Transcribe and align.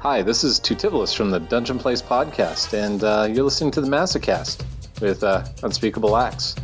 Hi, 0.00 0.22
this 0.22 0.44
is 0.44 0.60
Tutivolus 0.60 1.12
from 1.12 1.32
the 1.32 1.40
Dungeon 1.40 1.76
Place 1.76 2.00
podcast, 2.00 2.72
and 2.72 3.02
uh, 3.02 3.28
you're 3.28 3.42
listening 3.42 3.72
to 3.72 3.80
the 3.80 3.88
Masocast 3.88 4.64
with 5.00 5.24
uh, 5.24 5.44
Unspeakable 5.64 6.16
Acts. 6.16 6.54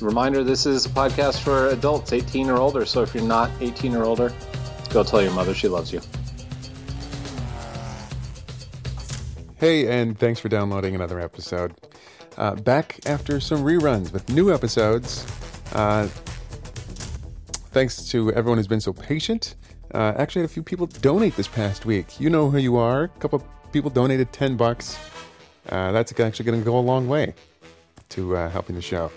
Reminder 0.00 0.44
this 0.44 0.64
is 0.64 0.86
a 0.86 0.88
podcast 0.90 1.40
for 1.40 1.70
adults 1.70 2.12
18 2.12 2.48
or 2.48 2.58
older, 2.58 2.86
so 2.86 3.02
if 3.02 3.12
you're 3.16 3.24
not 3.24 3.50
18 3.60 3.96
or 3.96 4.04
older, 4.04 4.32
go 4.90 5.02
tell 5.02 5.20
your 5.20 5.32
mother 5.32 5.54
she 5.54 5.66
loves 5.66 5.92
you. 5.92 6.00
Hey, 9.56 9.88
and 9.88 10.16
thanks 10.16 10.38
for 10.38 10.48
downloading 10.48 10.94
another 10.94 11.18
episode. 11.18 11.74
Uh, 12.36 12.54
back 12.54 13.00
after 13.06 13.40
some 13.40 13.64
reruns 13.64 14.12
with 14.12 14.28
new 14.28 14.54
episodes. 14.54 15.26
Uh, 15.72 16.06
thanks 17.72 18.06
to 18.10 18.32
everyone 18.34 18.56
who's 18.56 18.68
been 18.68 18.80
so 18.80 18.92
patient. 18.92 19.56
Uh, 19.94 20.12
actually, 20.16 20.42
had 20.42 20.50
a 20.50 20.52
few 20.52 20.62
people 20.62 20.86
donate 20.86 21.36
this 21.36 21.48
past 21.48 21.86
week. 21.86 22.20
You 22.20 22.30
know 22.30 22.50
who 22.50 22.58
you 22.58 22.76
are. 22.76 23.04
A 23.04 23.08
couple 23.20 23.46
people 23.72 23.90
donated 23.90 24.32
10 24.32 24.56
bucks. 24.56 24.98
Uh, 25.68 25.92
that's 25.92 26.18
actually 26.18 26.44
going 26.44 26.58
to 26.58 26.64
go 26.64 26.78
a 26.78 26.80
long 26.80 27.08
way 27.08 27.34
to 28.10 28.36
uh, 28.36 28.48
helping 28.50 28.76
the 28.76 28.82
show. 28.82 29.10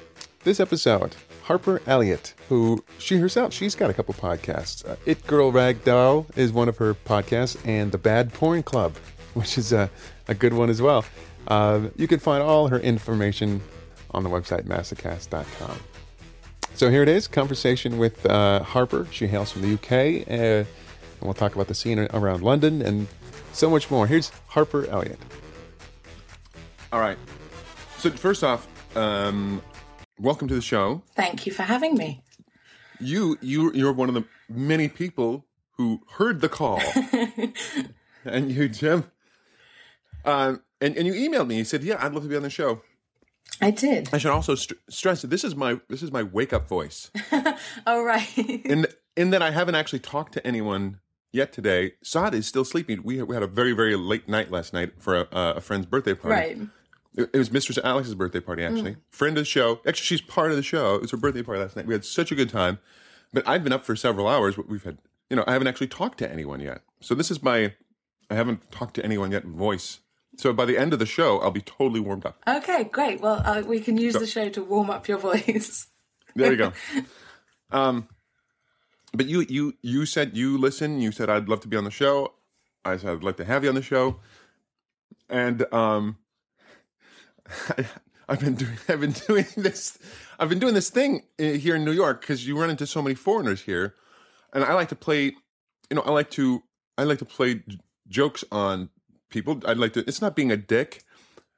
This 0.44 0.60
episode, 0.60 1.16
Harper 1.44 1.82
Eliot, 1.86 2.34
who 2.50 2.84
she 2.98 3.18
herself, 3.18 3.54
she's 3.54 3.76
got 3.76 3.90
a 3.90 3.94
couple 3.94 4.14
podcasts. 4.14 4.88
Uh, 4.88 4.96
it 5.06 5.26
Girl 5.28 5.52
Rag 5.52 5.84
Doll 5.84 6.26
is 6.36 6.52
one 6.52 6.68
of 6.68 6.78
her 6.78 6.94
podcasts, 6.94 7.58
and 7.66 7.92
The 7.92 7.98
Bad 7.98 8.34
Porn 8.34 8.64
Club, 8.64 8.96
which 9.34 9.58
is 9.58 9.72
a, 9.72 9.90
a 10.28 10.34
good 10.34 10.54
one 10.54 10.70
as 10.70 10.82
well. 10.82 11.06
Uh, 11.48 11.90
you 11.96 12.08
can 12.08 12.20
find 12.20 12.44
all 12.44 12.68
her 12.68 12.80
information 12.80 13.62
on 14.12 14.24
the 14.24 14.30
website 14.30 14.64
masocast.com. 14.64 15.78
So 16.76 16.90
here 16.90 17.04
it 17.04 17.10
is, 17.10 17.28
conversation 17.28 17.98
with 17.98 18.26
uh, 18.26 18.64
Harper. 18.64 19.08
She 19.12 19.28
hails 19.28 19.52
from 19.52 19.62
the 19.62 19.74
UK, 19.74 20.28
uh, 20.28 20.34
and 20.34 20.68
we'll 21.22 21.34
talk 21.34 21.54
about 21.54 21.68
the 21.68 21.76
scene 21.76 22.00
around 22.12 22.42
London 22.42 22.82
and 22.82 23.08
so 23.54 23.70
much 23.70 23.92
more. 23.92 24.08
Here's 24.08 24.32
Harper 24.48 24.88
Eliot. 24.88 25.20
All 26.92 27.00
right. 27.00 27.18
So 27.98 28.10
first 28.10 28.44
off, 28.44 28.68
um, 28.98 29.62
welcome 30.20 30.48
to 30.48 30.56
the 30.56 30.62
show. 30.62 31.04
Thank 31.16 31.46
you 31.46 31.52
for 31.52 31.64
having 31.64 31.96
me. 31.96 32.24
You 33.00 33.38
you 33.42 33.72
you're 33.74 33.94
one 33.94 34.10
of 34.10 34.16
the 34.16 34.26
many 34.50 34.88
people 34.88 35.46
who 35.78 36.02
heard 36.14 36.42
the 36.42 36.50
call, 36.50 36.82
and 38.26 38.52
you 38.52 38.70
Jim, 38.70 39.06
uh, 40.26 40.56
and 40.80 40.98
and 40.98 41.08
you 41.08 41.14
emailed 41.14 41.48
me. 41.48 41.58
You 41.58 41.64
said, 41.64 41.84
"Yeah, 41.84 41.98
I'd 42.00 42.14
love 42.14 42.24
to 42.24 42.30
be 42.30 42.36
on 42.36 42.44
the 42.44 42.50
show." 42.50 42.82
I 43.62 43.72
did. 43.72 44.10
I 44.12 44.18
should 44.18 44.32
also 44.32 44.56
st- 44.56 44.80
stress 44.90 45.22
that 45.22 45.30
this 45.30 45.44
is 45.44 45.56
my 45.56 45.80
this 45.88 46.02
is 46.02 46.12
my 46.12 46.24
wake 46.24 46.52
up 46.52 46.68
voice. 46.68 47.12
oh 47.88 48.04
right. 48.04 48.38
in 48.38 48.88
in 49.16 49.30
that 49.30 49.42
I 49.42 49.52
haven't 49.52 49.76
actually 49.76 50.00
talked 50.00 50.34
to 50.34 50.46
anyone 50.46 51.00
yet 51.32 51.54
today. 51.54 51.94
Saad 52.04 52.34
is 52.34 52.48
still 52.48 52.66
sleeping. 52.66 53.04
We 53.04 53.22
we 53.22 53.36
had 53.36 53.44
a 53.44 53.48
very 53.48 53.74
very 53.74 53.96
late 53.96 54.28
night 54.28 54.52
last 54.52 54.74
night 54.74 54.94
for 54.98 55.16
a, 55.16 55.28
a 55.32 55.62
friend's 55.62 55.86
birthday 55.86 56.16
party. 56.16 56.36
Right. 56.36 56.58
It, 57.16 57.30
it 57.34 57.38
was 57.38 57.52
Mistress 57.52 57.78
Alex's 57.84 58.16
birthday 58.16 58.40
party 58.40 58.64
actually. 58.64 58.94
Mm. 58.94 59.02
Friend 59.10 59.38
of 59.38 59.42
the 59.42 59.46
show. 59.46 59.80
Actually, 59.86 60.06
she's 60.06 60.22
part 60.22 60.52
of 60.52 60.58
the 60.58 60.64
show. 60.64 60.96
It 60.96 61.02
was 61.02 61.12
her 61.12 61.18
birthday 61.18 61.44
party 61.44 61.62
last 61.62 61.76
night. 61.76 61.86
We 61.86 61.94
had 61.94 62.06
such 62.06 62.32
a 62.32 62.36
good 62.36 62.50
time. 62.50 62.80
But 63.34 63.48
I've 63.48 63.64
been 63.64 63.74
up 63.74 63.86
for 63.86 63.96
several 63.96 64.28
hours. 64.28 64.58
We've 64.58 64.84
had 64.84 64.98
you 65.30 65.36
know 65.36 65.44
I 65.48 65.54
haven't 65.54 65.68
actually 65.68 65.88
talked 65.88 66.18
to 66.20 66.32
anyone 66.32 66.60
yet. 66.60 66.82
So 67.00 67.16
this 67.16 67.32
is 67.32 67.42
my 67.44 67.74
I 68.30 68.36
haven't 68.36 68.72
talked 68.72 68.96
to 68.96 69.06
anyone 69.06 69.32
yet 69.32 69.46
voice 69.46 70.00
so 70.38 70.54
by 70.54 70.66
the 70.66 70.78
end 70.78 70.94
of 70.94 71.00
the 71.00 71.06
show, 71.06 71.40
I'll 71.40 71.52
be 71.52 71.62
totally 71.62 72.00
warmed 72.00 72.26
up. 72.26 72.42
Okay, 72.48 72.86
great. 72.86 73.22
Well, 73.22 73.42
uh, 73.46 73.62
we 73.66 73.80
can 73.80 73.98
use 73.98 74.14
so, 74.14 74.20
the 74.20 74.28
show 74.28 74.50
to 74.50 74.64
warm 74.64 74.90
up 74.90 75.08
your 75.08 75.18
voice. 75.18 75.88
there 76.36 76.52
you 76.52 76.58
go. 76.58 76.74
Um, 77.74 78.10
but 79.14 79.28
you 79.28 79.46
you 79.48 79.76
you 79.82 80.06
said 80.06 80.36
you 80.36 80.58
listen. 80.58 81.00
You 81.00 81.14
said 81.14 81.30
I'd 81.30 81.48
love 81.48 81.62
to 81.62 81.70
be 81.70 81.78
on 81.78 81.86
the 81.86 81.90
show. 81.90 82.34
I 82.84 82.98
said 82.98 83.12
I'd 83.12 83.24
like 83.24 83.38
to 83.38 83.46
have 83.46 83.64
you 83.64 83.70
on 83.70 83.76
the 83.76 83.82
show. 83.82 84.20
And 85.30 85.74
um, 85.74 86.18
I, 87.70 87.86
I've 88.30 88.42
been 88.42 88.56
doing 88.56 88.78
I've 88.90 89.00
been 89.00 89.14
doing 89.14 89.46
this 89.56 89.98
I've 90.38 90.50
been 90.50 90.60
doing 90.60 90.74
this 90.74 90.90
thing 90.90 91.24
uh, 91.40 91.44
here 91.44 91.76
in 91.76 91.86
New 91.86 91.92
York 91.92 92.22
because 92.22 92.46
you 92.48 92.60
run 92.60 92.70
into 92.70 92.88
so 92.88 93.02
many 93.02 93.16
foreigners 93.16 93.62
here, 93.62 93.96
and 94.54 94.64
I 94.64 94.74
like 94.74 94.90
to 94.90 94.96
play. 94.96 95.34
You 95.90 95.96
know, 95.96 96.02
I 96.02 96.12
like 96.12 96.30
to 96.32 96.64
I 96.98 97.04
like 97.04 97.20
to 97.20 97.26
play 97.26 97.64
jokes 98.08 98.44
on 98.52 98.90
people. 99.32 99.62
I'd 99.66 99.78
like 99.78 99.94
to. 99.94 100.02
It's 100.08 100.22
not 100.22 100.36
being 100.36 100.52
a 100.52 100.58
dick, 100.58 101.04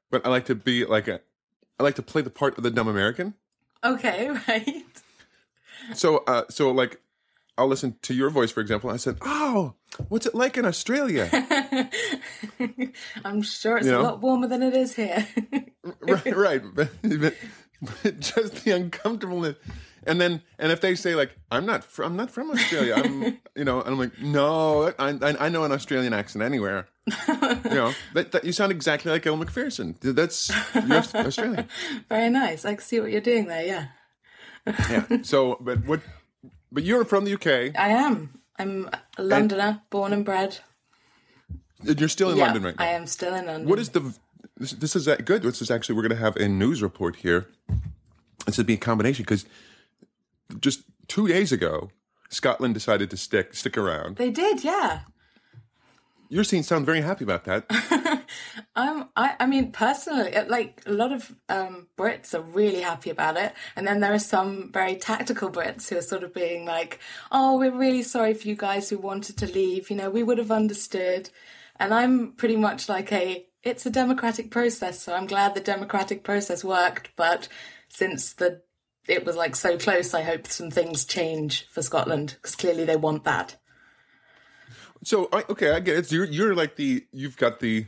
but 0.09 0.25
I 0.25 0.29
like 0.29 0.45
to 0.45 0.55
be 0.55 0.85
like 0.85 1.07
a. 1.07 1.19
I 1.79 1.83
like 1.83 1.95
to 1.95 2.03
play 2.03 2.21
the 2.21 2.29
part 2.29 2.57
of 2.57 2.63
the 2.63 2.71
dumb 2.71 2.87
American. 2.87 3.33
Okay, 3.83 4.29
right. 4.47 4.85
So, 5.93 6.23
uh, 6.27 6.43
so 6.49 6.71
like, 6.71 7.01
I'll 7.57 7.67
listen 7.67 7.97
to 8.03 8.13
your 8.13 8.29
voice, 8.29 8.51
for 8.51 8.61
example. 8.61 8.89
I 8.89 8.97
said, 8.97 9.17
"Oh, 9.21 9.73
what's 10.07 10.25
it 10.25 10.33
like 10.33 10.57
in 10.57 10.65
Australia?" 10.65 11.29
I'm 13.25 13.41
sure 13.41 13.77
it's 13.77 13.87
you 13.87 13.91
know? 13.91 14.01
a 14.01 14.03
lot 14.03 14.21
warmer 14.21 14.47
than 14.47 14.63
it 14.63 14.73
is 14.73 14.95
here. 14.95 15.27
right, 16.01 16.35
right, 16.35 16.61
but, 18.03 18.19
just 18.19 18.63
the 18.63 18.71
uncomfortableness 18.71 19.55
and 20.05 20.19
then 20.19 20.41
and 20.59 20.71
if 20.71 20.81
they 20.81 20.95
say 20.95 21.15
like 21.15 21.31
I'm 21.51 21.65
not 21.65 21.83
fr- 21.83 22.03
I'm 22.03 22.15
not 22.15 22.31
from 22.31 22.51
Australia, 22.51 22.95
I'm 22.95 23.23
you 23.55 23.63
know, 23.63 23.81
and 23.81 23.89
I'm 23.89 23.99
like 23.99 24.19
no, 24.19 24.93
I 24.99 25.09
I, 25.09 25.45
I 25.45 25.49
know 25.49 25.63
an 25.63 25.71
Australian 25.71 26.13
accent 26.13 26.43
anywhere. 26.43 26.87
you 27.27 27.35
know, 27.65 27.93
that, 28.13 28.31
that, 28.31 28.45
you 28.45 28.53
sound 28.53 28.71
exactly 28.71 29.11
like 29.11 29.27
Elle 29.27 29.35
Macpherson. 29.35 29.95
That's 30.01 30.49
you're 30.73 30.97
Australian. 30.97 31.67
Very 32.07 32.29
nice. 32.29 32.63
I 32.63 32.75
see 32.77 32.99
what 33.01 33.11
you're 33.11 33.21
doing 33.21 33.47
there. 33.47 33.65
Yeah. 33.65 33.87
yeah. 34.89 35.17
So, 35.21 35.57
but 35.59 35.85
what? 35.85 36.01
But 36.71 36.83
you're 36.83 37.03
from 37.03 37.25
the 37.25 37.33
UK. 37.33 37.77
I 37.77 37.89
am. 37.89 38.39
I'm 38.57 38.89
a 39.17 39.23
Londoner, 39.23 39.63
and, 39.63 39.81
born 39.89 40.13
and 40.13 40.23
bred. 40.23 40.59
You're 41.83 42.07
still 42.07 42.31
in 42.31 42.37
yeah, 42.37 42.45
London 42.45 42.63
right 42.63 42.79
now. 42.79 42.85
I 42.85 42.89
am 42.89 43.05
still 43.05 43.35
in 43.35 43.47
London. 43.47 43.69
What 43.69 43.79
is 43.79 43.89
the? 43.89 44.13
This, 44.57 44.71
this 44.71 44.95
is 44.95 45.07
good. 45.25 45.41
This 45.41 45.61
is 45.61 45.71
actually 45.71 45.95
we're 45.95 46.03
going 46.03 46.11
to 46.11 46.23
have 46.23 46.35
a 46.35 46.47
news 46.47 46.81
report 46.81 47.17
here. 47.17 47.47
This 48.45 48.57
would 48.57 48.67
be 48.67 48.75
a 48.75 48.77
combination 48.77 49.23
because 49.23 49.45
just 50.59 50.83
two 51.07 51.27
days 51.27 51.51
ago, 51.51 51.89
Scotland 52.29 52.73
decided 52.73 53.09
to 53.11 53.17
stick 53.17 53.53
stick 53.53 53.77
around. 53.77 54.17
They 54.17 54.31
did, 54.31 54.63
yeah. 54.63 55.01
Your 56.29 56.43
scene 56.43 56.63
sound 56.63 56.85
very 56.85 57.01
happy 57.01 57.23
about 57.23 57.43
that. 57.43 57.65
um, 58.75 59.09
I, 59.15 59.35
I 59.39 59.45
mean, 59.45 59.71
personally, 59.71 60.33
like 60.47 60.81
a 60.87 60.91
lot 60.91 61.11
of 61.11 61.31
um, 61.47 61.87
Brits 61.95 62.33
are 62.33 62.41
really 62.41 62.81
happy 62.81 63.11
about 63.11 63.37
it, 63.37 63.53
and 63.75 63.85
then 63.85 63.99
there 63.99 64.13
are 64.13 64.19
some 64.19 64.71
very 64.71 64.95
tactical 64.95 65.51
Brits 65.51 65.89
who 65.89 65.97
are 65.97 66.01
sort 66.01 66.23
of 66.23 66.33
being 66.33 66.65
like, 66.65 66.99
"Oh, 67.31 67.59
we're 67.59 67.77
really 67.77 68.01
sorry 68.01 68.33
for 68.33 68.47
you 68.47 68.55
guys 68.55 68.89
who 68.89 68.97
wanted 68.97 69.37
to 69.37 69.45
leave. 69.45 69.91
You 69.91 69.95
know, 69.95 70.09
we 70.09 70.23
would 70.23 70.39
have 70.39 70.51
understood." 70.51 71.29
And 71.79 71.93
I'm 71.93 72.31
pretty 72.33 72.55
much 72.55 72.89
like 72.89 73.11
a, 73.11 73.45
it's 73.63 73.85
a 73.85 73.89
democratic 73.89 74.51
process, 74.51 75.01
so 75.01 75.13
I'm 75.13 75.27
glad 75.27 75.53
the 75.53 75.61
democratic 75.61 76.23
process 76.23 76.63
worked, 76.63 77.09
but 77.15 77.47
since 77.89 78.33
the 78.33 78.61
it 79.07 79.25
was 79.25 79.35
like 79.35 79.55
so 79.55 79.77
close. 79.77 80.13
I 80.13 80.21
hope 80.21 80.47
some 80.47 80.71
things 80.71 81.05
change 81.05 81.67
for 81.67 81.81
Scotland 81.81 82.35
because 82.35 82.55
clearly 82.55 82.85
they 82.85 82.95
want 82.95 83.23
that. 83.25 83.57
So 85.03 85.27
I, 85.33 85.43
okay, 85.49 85.71
I 85.71 85.79
get 85.79 85.97
it. 85.97 86.07
So 86.07 86.15
you're 86.15 86.25
you're 86.25 86.55
like 86.55 86.77
the 86.77 87.05
you've 87.11 87.37
got 87.37 87.59
the 87.59 87.87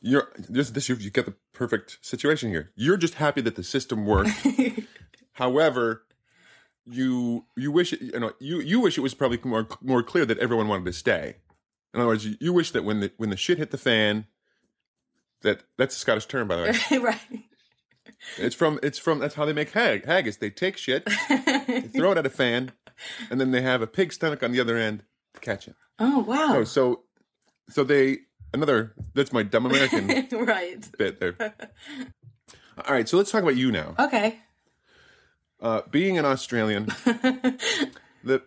you're 0.00 0.30
this 0.36 0.70
this 0.70 0.88
you've 0.88 1.12
got 1.12 1.26
the 1.26 1.34
perfect 1.52 1.98
situation 2.02 2.50
here. 2.50 2.70
You're 2.76 2.96
just 2.96 3.14
happy 3.14 3.40
that 3.40 3.56
the 3.56 3.64
system 3.64 4.06
worked. 4.06 4.30
However, 5.32 6.04
you 6.86 7.46
you 7.56 7.72
wish 7.72 7.92
it, 7.92 8.00
you 8.00 8.20
know 8.20 8.32
you 8.38 8.60
you 8.60 8.78
wish 8.78 8.96
it 8.96 9.00
was 9.02 9.14
probably 9.14 9.40
more 9.42 9.66
more 9.80 10.02
clear 10.02 10.24
that 10.26 10.38
everyone 10.38 10.68
wanted 10.68 10.84
to 10.86 10.92
stay. 10.92 11.36
In 11.92 12.00
other 12.00 12.08
words, 12.08 12.26
you, 12.26 12.36
you 12.40 12.52
wish 12.52 12.70
that 12.70 12.84
when 12.84 13.00
the 13.00 13.12
when 13.16 13.30
the 13.30 13.36
shit 13.36 13.58
hit 13.58 13.72
the 13.72 13.78
fan, 13.78 14.26
that 15.44 15.62
that's 15.78 15.96
a 15.96 15.98
Scottish 15.98 16.26
term 16.26 16.48
by 16.48 16.56
the 16.56 16.62
way, 16.90 16.98
right? 16.98 17.18
It's 18.38 18.54
from 18.54 18.80
it's 18.82 18.98
from 18.98 19.20
that's 19.20 19.34
how 19.34 19.44
they 19.44 19.52
make 19.52 19.70
hag 19.70 20.04
haggis. 20.04 20.38
They 20.38 20.50
take 20.50 20.76
shit, 20.76 21.06
they 21.28 21.82
throw 21.82 22.12
it 22.12 22.18
at 22.18 22.26
a 22.26 22.30
fan, 22.30 22.72
and 23.30 23.40
then 23.40 23.52
they 23.52 23.62
have 23.62 23.80
a 23.80 23.86
pig 23.86 24.12
stomach 24.12 24.42
on 24.42 24.52
the 24.52 24.60
other 24.60 24.76
end 24.76 25.04
to 25.34 25.40
catch 25.40 25.68
it. 25.68 25.76
Oh 25.98 26.20
wow! 26.20 26.56
Oh, 26.56 26.64
so 26.64 27.04
so 27.68 27.84
they 27.84 28.18
another 28.52 28.94
that's 29.14 29.32
my 29.32 29.42
dumb 29.42 29.66
American 29.66 30.26
right 30.44 30.90
bit 30.98 31.20
there. 31.20 31.36
All 32.86 32.94
right, 32.94 33.08
so 33.08 33.16
let's 33.16 33.30
talk 33.30 33.42
about 33.42 33.56
you 33.56 33.70
now. 33.70 33.94
Okay. 33.98 34.40
Uh, 35.60 35.82
being 35.90 36.18
an 36.18 36.24
Australian, 36.24 36.86
the 38.24 38.42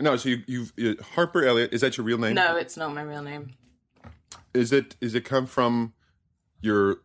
no, 0.00 0.16
so 0.16 0.30
you, 0.30 0.42
you've 0.46 0.72
you, 0.76 0.96
Harper 1.14 1.44
Eliot 1.44 1.72
is 1.72 1.82
that 1.82 1.96
your 1.96 2.04
real 2.04 2.18
name? 2.18 2.34
No, 2.34 2.56
it's 2.56 2.76
not 2.76 2.94
my 2.94 3.02
real 3.02 3.22
name. 3.22 3.54
Is 4.54 4.72
it? 4.72 4.96
Is 5.00 5.14
it 5.14 5.24
come 5.24 5.46
from 5.46 5.92
your 6.60 6.98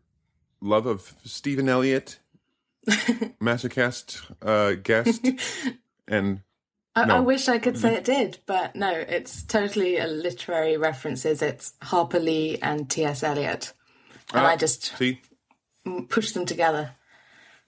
love 0.62 0.86
of 0.86 1.14
Stephen 1.24 1.70
Elliott, 1.70 2.20
Masocast 2.88 4.22
uh, 4.42 4.76
guest, 4.82 5.28
and 6.08 6.42
I, 6.96 7.06
no. 7.06 7.18
I, 7.18 7.20
wish 7.22 7.48
I 7.50 7.58
could 7.58 7.78
say 7.78 7.96
it 7.96 8.04
did, 8.04 8.40
but 8.46 8.76
no, 8.76 8.92
it's 8.92 9.44
totally 9.44 9.98
a 9.98 10.06
literary 10.08 10.78
references. 10.78 11.42
It's 11.42 11.74
Harper 11.82 12.20
Lee 12.20 12.60
and 12.62 12.90
T.S. 12.90 13.24
Eliot, 13.24 13.74
and 14.34 14.46
ah, 14.46 14.50
I 14.50 14.56
just 14.56 14.96
see? 14.98 15.22
pushed 16.10 16.34
them 16.34 16.46
together. 16.46 16.92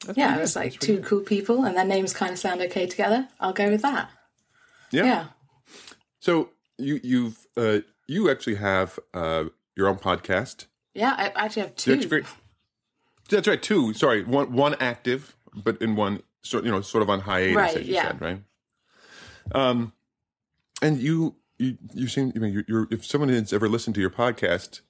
That's 0.06 0.18
yeah, 0.18 0.38
it 0.38 0.42
was 0.42 0.56
like 0.56 0.80
two 0.80 1.02
cool 1.02 1.22
people, 1.22 1.64
and 1.66 1.76
their 1.76 1.86
names 1.86 2.14
kind 2.14 2.32
of 2.32 2.40
sound 2.40 2.62
okay 2.62 2.86
together. 2.86 3.28
I'll 3.40 3.54
go 3.54 3.70
with 3.70 3.82
that. 3.82 4.10
Yeah. 4.92 5.06
yeah. 5.06 5.26
So 6.20 6.50
you 6.78 7.00
you've 7.04 7.48
uh, 7.58 7.80
you 8.08 8.30
actually 8.30 8.56
have 8.56 9.00
uh, 9.14 9.46
your 9.76 9.88
own 9.88 9.98
podcast. 9.98 10.68
Yeah, 10.96 11.14
I 11.16 11.46
actually 11.46 11.62
have 11.64 11.76
two. 11.76 11.94
actually 11.94 12.08
very- 12.08 12.26
That's 13.30 13.48
right, 13.48 13.62
two. 13.62 13.94
Sorry, 13.94 14.24
one 14.24 14.54
one 14.54 14.76
active, 14.80 15.36
but 15.54 15.80
in 15.82 15.96
one 15.96 16.24
sort 16.42 16.64
you 16.66 16.72
know 16.72 16.82
sort 16.82 17.04
of 17.04 17.10
on 17.10 17.20
hiatus, 17.22 17.56
Right, 17.56 17.78
as 17.78 17.88
you 17.88 17.94
yeah. 17.94 18.08
said, 18.08 18.22
right? 18.22 18.42
Um, 19.54 19.94
and 20.82 21.00
you 21.00 21.36
you 21.58 21.78
you 21.94 22.08
seem 22.08 22.32
I 22.36 22.40
mean 22.40 22.54
you're, 22.54 22.66
you're 22.68 22.88
if 22.92 23.06
someone 23.06 23.30
has 23.30 23.54
ever 23.54 23.68
listened 23.70 23.96
to 23.96 24.02
your 24.02 24.10
podcast 24.10 24.82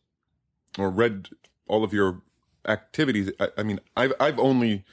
or 0.78 0.90
read 0.90 1.30
all 1.68 1.84
of 1.84 1.92
your 1.94 2.22
activities, 2.68 3.32
I, 3.40 3.50
I 3.58 3.64
mean 3.64 3.80
I've 3.98 4.14
I've 4.20 4.40
only. 4.40 4.86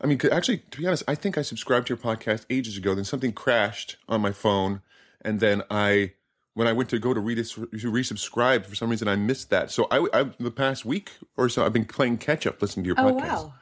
I 0.00 0.06
mean, 0.06 0.20
actually, 0.30 0.58
to 0.58 0.78
be 0.78 0.86
honest, 0.86 1.04
I 1.08 1.14
think 1.14 1.38
I 1.38 1.42
subscribed 1.42 1.86
to 1.86 1.94
your 1.94 1.98
podcast 1.98 2.44
ages 2.50 2.76
ago. 2.76 2.94
Then 2.94 3.04
something 3.04 3.32
crashed 3.32 3.96
on 4.08 4.20
my 4.20 4.32
phone, 4.32 4.82
and 5.22 5.38
then 5.40 5.62
I, 5.70 6.12
when 6.54 6.66
I 6.66 6.72
went 6.72 6.88
to 6.90 6.98
go 6.98 7.12
to 7.14 7.20
read 7.20 7.36
to 7.36 7.42
resubscribe, 7.90 8.64
for 8.66 8.74
some 8.74 8.88
reason 8.88 9.06
I 9.08 9.16
missed 9.16 9.50
that. 9.50 9.70
So 9.70 9.86
I, 9.90 10.06
I, 10.12 10.22
the 10.40 10.50
past 10.50 10.84
week 10.84 11.12
or 11.36 11.48
so, 11.48 11.64
I've 11.66 11.72
been 11.72 11.84
playing 11.84 12.18
catch 12.18 12.46
up, 12.46 12.60
listening 12.62 12.84
to 12.84 12.88
your 12.88 12.96
oh 13.00 13.12
podcast. 13.12 13.20
wow. 13.28 13.54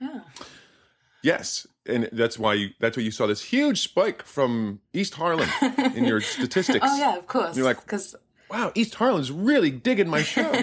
Yeah. 0.00 0.20
Yes, 1.22 1.66
and 1.86 2.08
that's 2.12 2.38
why 2.38 2.54
you. 2.54 2.70
That's 2.78 2.96
why 2.96 3.02
you 3.02 3.10
saw 3.10 3.26
this 3.26 3.42
huge 3.42 3.80
spike 3.80 4.22
from 4.22 4.80
East 4.92 5.14
Harlem 5.14 5.48
in 5.94 6.04
your 6.04 6.20
statistics. 6.36 6.86
Oh 6.88 6.96
yeah, 6.98 7.16
of 7.16 7.26
course. 7.26 7.56
You're 7.56 7.64
like- 7.66 7.80
because 7.80 8.14
Wow, 8.48 8.70
East 8.76 8.94
Harlem's 8.94 9.32
really 9.32 9.70
digging 9.72 10.08
my 10.08 10.22
show. 10.22 10.52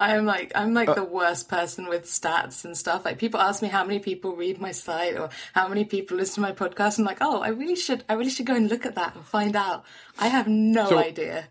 I'm 0.00 0.24
like 0.26 0.52
I'm 0.54 0.70
Uh, 0.70 0.80
like 0.80 0.94
the 0.94 1.04
worst 1.04 1.48
person 1.48 1.88
with 1.88 2.04
stats 2.04 2.64
and 2.64 2.76
stuff. 2.76 3.04
Like 3.04 3.18
people 3.18 3.40
ask 3.40 3.62
me 3.62 3.68
how 3.68 3.84
many 3.84 3.98
people 3.98 4.34
read 4.36 4.60
my 4.60 4.72
site 4.72 5.16
or 5.18 5.28
how 5.54 5.68
many 5.68 5.84
people 5.84 6.16
listen 6.16 6.36
to 6.36 6.40
my 6.48 6.52
podcast. 6.52 6.98
I'm 6.98 7.04
like, 7.04 7.18
oh, 7.20 7.40
I 7.40 7.48
really 7.48 7.76
should 7.76 8.04
I 8.08 8.14
really 8.14 8.30
should 8.30 8.46
go 8.46 8.54
and 8.54 8.68
look 8.70 8.86
at 8.86 8.94
that 8.94 9.14
and 9.14 9.24
find 9.24 9.54
out. 9.56 9.84
I 10.18 10.28
have 10.28 10.48
no 10.48 10.88
So- 10.88 10.98
idea. 10.98 11.48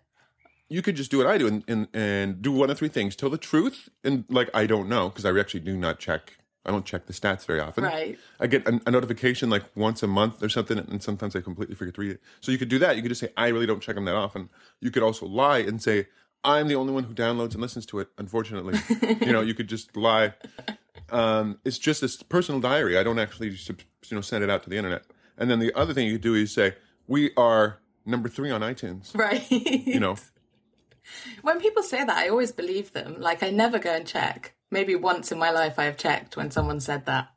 you 0.70 0.82
could 0.82 0.96
just 0.98 1.10
do 1.12 1.18
what 1.20 1.28
I 1.28 1.38
do 1.38 1.48
and, 1.48 1.64
and, 1.68 1.88
and 1.94 2.42
do 2.42 2.52
one 2.52 2.70
of 2.70 2.78
three 2.78 2.90
things: 2.90 3.16
tell 3.16 3.30
the 3.30 3.38
truth, 3.38 3.90
and 4.04 4.26
like 4.30 4.50
I 4.54 4.66
don't 4.66 4.90
know 4.90 5.10
because 5.10 5.26
I 5.26 5.38
actually 5.40 5.62
do 5.62 5.78
not 5.78 6.00
check. 6.00 6.38
I 6.66 6.72
don't 6.72 6.86
check 6.86 7.06
the 7.06 7.14
stats 7.14 7.46
very 7.46 7.62
often. 7.62 7.86
Right. 7.86 8.20
I 8.42 8.48
get 8.48 8.68
a, 8.68 8.82
a 8.86 8.92
notification 8.92 9.50
like 9.50 9.64
once 9.76 10.04
a 10.04 10.08
month 10.08 10.44
or 10.44 10.50
something, 10.50 10.78
and 10.78 11.02
sometimes 11.02 11.34
I 11.38 11.40
completely 11.40 11.76
forget 11.76 11.94
to 11.96 12.02
read 12.02 12.12
it. 12.12 12.22
So 12.42 12.52
you 12.52 12.58
could 12.58 12.68
do 12.68 12.80
that. 12.80 12.98
You 12.98 13.02
could 13.02 13.08
just 13.08 13.22
say, 13.22 13.32
I 13.38 13.48
really 13.48 13.66
don't 13.66 13.82
check 13.82 13.96
them 13.96 14.04
that 14.04 14.16
often. 14.16 14.50
You 14.82 14.92
could 14.92 15.02
also 15.04 15.26
lie 15.26 15.60
and 15.60 15.82
say, 15.82 16.08
I'm 16.44 16.68
the 16.68 16.76
only 16.76 16.94
one 16.94 17.04
who 17.04 17.14
downloads 17.14 17.54
and 17.54 17.62
listens 17.62 17.86
to 17.88 18.00
it. 18.00 18.10
Unfortunately, 18.18 18.80
you 19.26 19.34
know, 19.34 19.42
you 19.42 19.54
could 19.54 19.68
just 19.68 19.96
lie. 19.98 20.34
Um, 21.10 21.60
it's 21.66 21.78
just 21.78 22.02
this 22.02 22.22
personal 22.24 22.62
diary. 22.62 22.98
I 22.98 23.04
don't 23.04 23.20
actually, 23.20 23.50
you 23.50 23.76
know, 24.12 24.22
send 24.22 24.44
it 24.44 24.50
out 24.50 24.64
to 24.64 24.70
the 24.70 24.78
internet. 24.78 25.04
And 25.38 25.50
then 25.50 25.60
the 25.60 25.74
other 25.74 25.94
thing 25.94 26.08
you 26.08 26.14
could 26.14 26.22
do 26.22 26.36
is 26.36 26.54
say, 26.54 26.76
we 27.08 27.32
are 27.38 27.80
number 28.06 28.30
three 28.30 28.52
on 28.52 28.62
iTunes. 28.62 29.16
Right. 29.16 29.50
You 29.52 30.00
know, 30.00 30.16
when 31.42 31.60
people 31.60 31.84
say 31.84 32.04
that, 32.04 32.18
I 32.18 32.30
always 32.30 32.52
believe 32.52 32.94
them. 32.94 33.18
Like 33.20 33.44
I 33.44 33.50
never 33.50 33.80
go 33.80 33.92
and 33.92 34.06
check. 34.06 34.54
Maybe 34.72 34.96
once 34.96 35.32
in 35.32 35.40
my 35.40 35.52
life 35.52 35.80
I 35.80 35.86
have 35.86 35.98
checked 35.98 36.36
when 36.36 36.52
someone 36.52 36.80
said 36.80 37.06
that. 37.06 37.30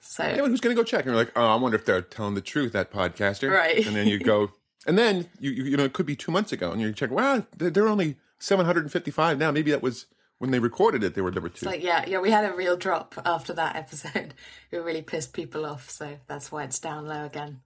So 0.00 0.24
yeah, 0.24 0.36
who's 0.38 0.60
going 0.60 0.74
to 0.74 0.80
go 0.80 0.84
check? 0.84 1.00
And 1.00 1.14
you're 1.14 1.16
like, 1.16 1.32
oh, 1.36 1.46
I 1.46 1.54
wonder 1.54 1.76
if 1.76 1.86
they're 1.86 2.02
telling 2.02 2.34
the 2.34 2.40
truth, 2.40 2.72
that 2.72 2.90
podcaster. 2.90 3.50
Right. 3.50 3.86
And 3.86 3.94
then 3.94 4.08
you 4.08 4.18
go, 4.18 4.50
and 4.86 4.98
then 4.98 5.28
you, 5.38 5.50
you, 5.50 5.76
know, 5.76 5.84
it 5.84 5.92
could 5.92 6.06
be 6.06 6.16
two 6.16 6.32
months 6.32 6.52
ago, 6.52 6.72
and 6.72 6.80
you 6.80 6.92
check, 6.92 7.10
wow, 7.10 7.46
they're 7.56 7.88
only 7.88 8.16
755 8.42 9.38
now. 9.38 9.52
Maybe 9.52 9.70
that 9.70 9.82
was 9.82 10.06
when 10.38 10.50
they 10.50 10.58
recorded 10.58 11.04
it, 11.04 11.14
they 11.14 11.20
were 11.20 11.30
number 11.30 11.48
two. 11.48 11.54
It's 11.54 11.62
like 11.64 11.82
yeah, 11.84 12.04
yeah, 12.06 12.18
we 12.18 12.32
had 12.32 12.44
a 12.44 12.52
real 12.52 12.76
drop 12.76 13.14
after 13.24 13.52
that 13.54 13.76
episode. 13.76 14.34
It 14.72 14.78
really 14.78 15.02
pissed 15.02 15.32
people 15.32 15.64
off, 15.64 15.88
so 15.90 16.18
that's 16.26 16.50
why 16.50 16.64
it's 16.64 16.78
down 16.80 17.06
low 17.06 17.24
again. 17.24 17.60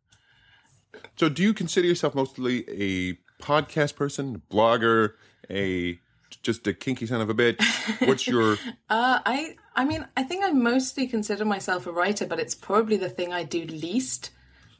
so 1.17 1.28
do 1.31 1.43
you 1.43 1.55
consider 1.55 1.87
yourself 1.87 2.14
mostly 2.14 2.64
a 2.69 3.17
podcast 3.43 3.96
person, 3.96 4.43
blogger, 4.50 5.12
a 5.49 5.99
just 6.43 6.67
a 6.67 6.75
kinky 6.75 7.06
son 7.06 7.20
of 7.22 7.31
a 7.31 7.34
bitch? 7.34 7.62
What's 8.06 8.26
your, 8.32 8.58
Uh, 8.90 9.20
I 9.25 9.56
I 9.75 9.84
mean, 9.87 10.06
I 10.17 10.25
think 10.25 10.44
I 10.44 10.50
mostly 10.50 11.06
consider 11.06 11.44
myself 11.46 11.87
a 11.87 11.93
writer, 11.93 12.26
but 12.26 12.38
it's 12.38 12.55
probably 12.55 12.99
the 12.99 13.08
thing 13.08 13.32
I 13.32 13.44
do 13.44 13.64
least. 13.64 14.31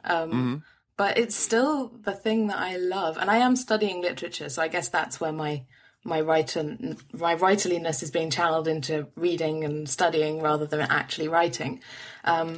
Um, 0.03 0.63
But 0.97 1.17
it's 1.17 1.35
still 1.35 1.91
the 2.03 2.13
thing 2.13 2.47
that 2.47 2.57
I 2.59 2.77
love, 2.77 3.17
and 3.17 3.29
I 3.31 3.37
am 3.37 3.55
studying 3.55 4.01
literature, 4.01 4.49
so 4.49 4.61
I 4.61 4.67
guess 4.67 4.89
that's 4.89 5.19
where 5.21 5.31
my 5.31 5.63
my 6.07 6.21
writer 6.21 6.63
my 7.13 7.35
writerliness 7.35 8.01
is 8.01 8.09
being 8.09 8.29
channeled 8.29 8.67
into 8.67 9.07
reading 9.15 9.63
and 9.63 9.89
studying 9.89 10.41
rather 10.41 10.65
than 10.65 10.81
actually 10.81 11.27
writing. 11.27 11.81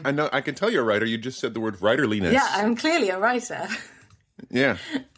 I 0.06 0.12
know, 0.12 0.30
I 0.32 0.42
can 0.42 0.56
tell 0.56 0.70
you're 0.70 0.84
a 0.84 0.86
writer. 0.86 1.06
You 1.06 1.18
just 1.18 1.40
said 1.40 1.54
the 1.54 1.60
word 1.60 1.80
writerliness. 1.80 2.32
Yeah, 2.32 2.48
I'm 2.52 2.76
clearly 2.76 3.10
a 3.10 3.20
writer. 3.20 3.68
Yeah. 4.50 4.78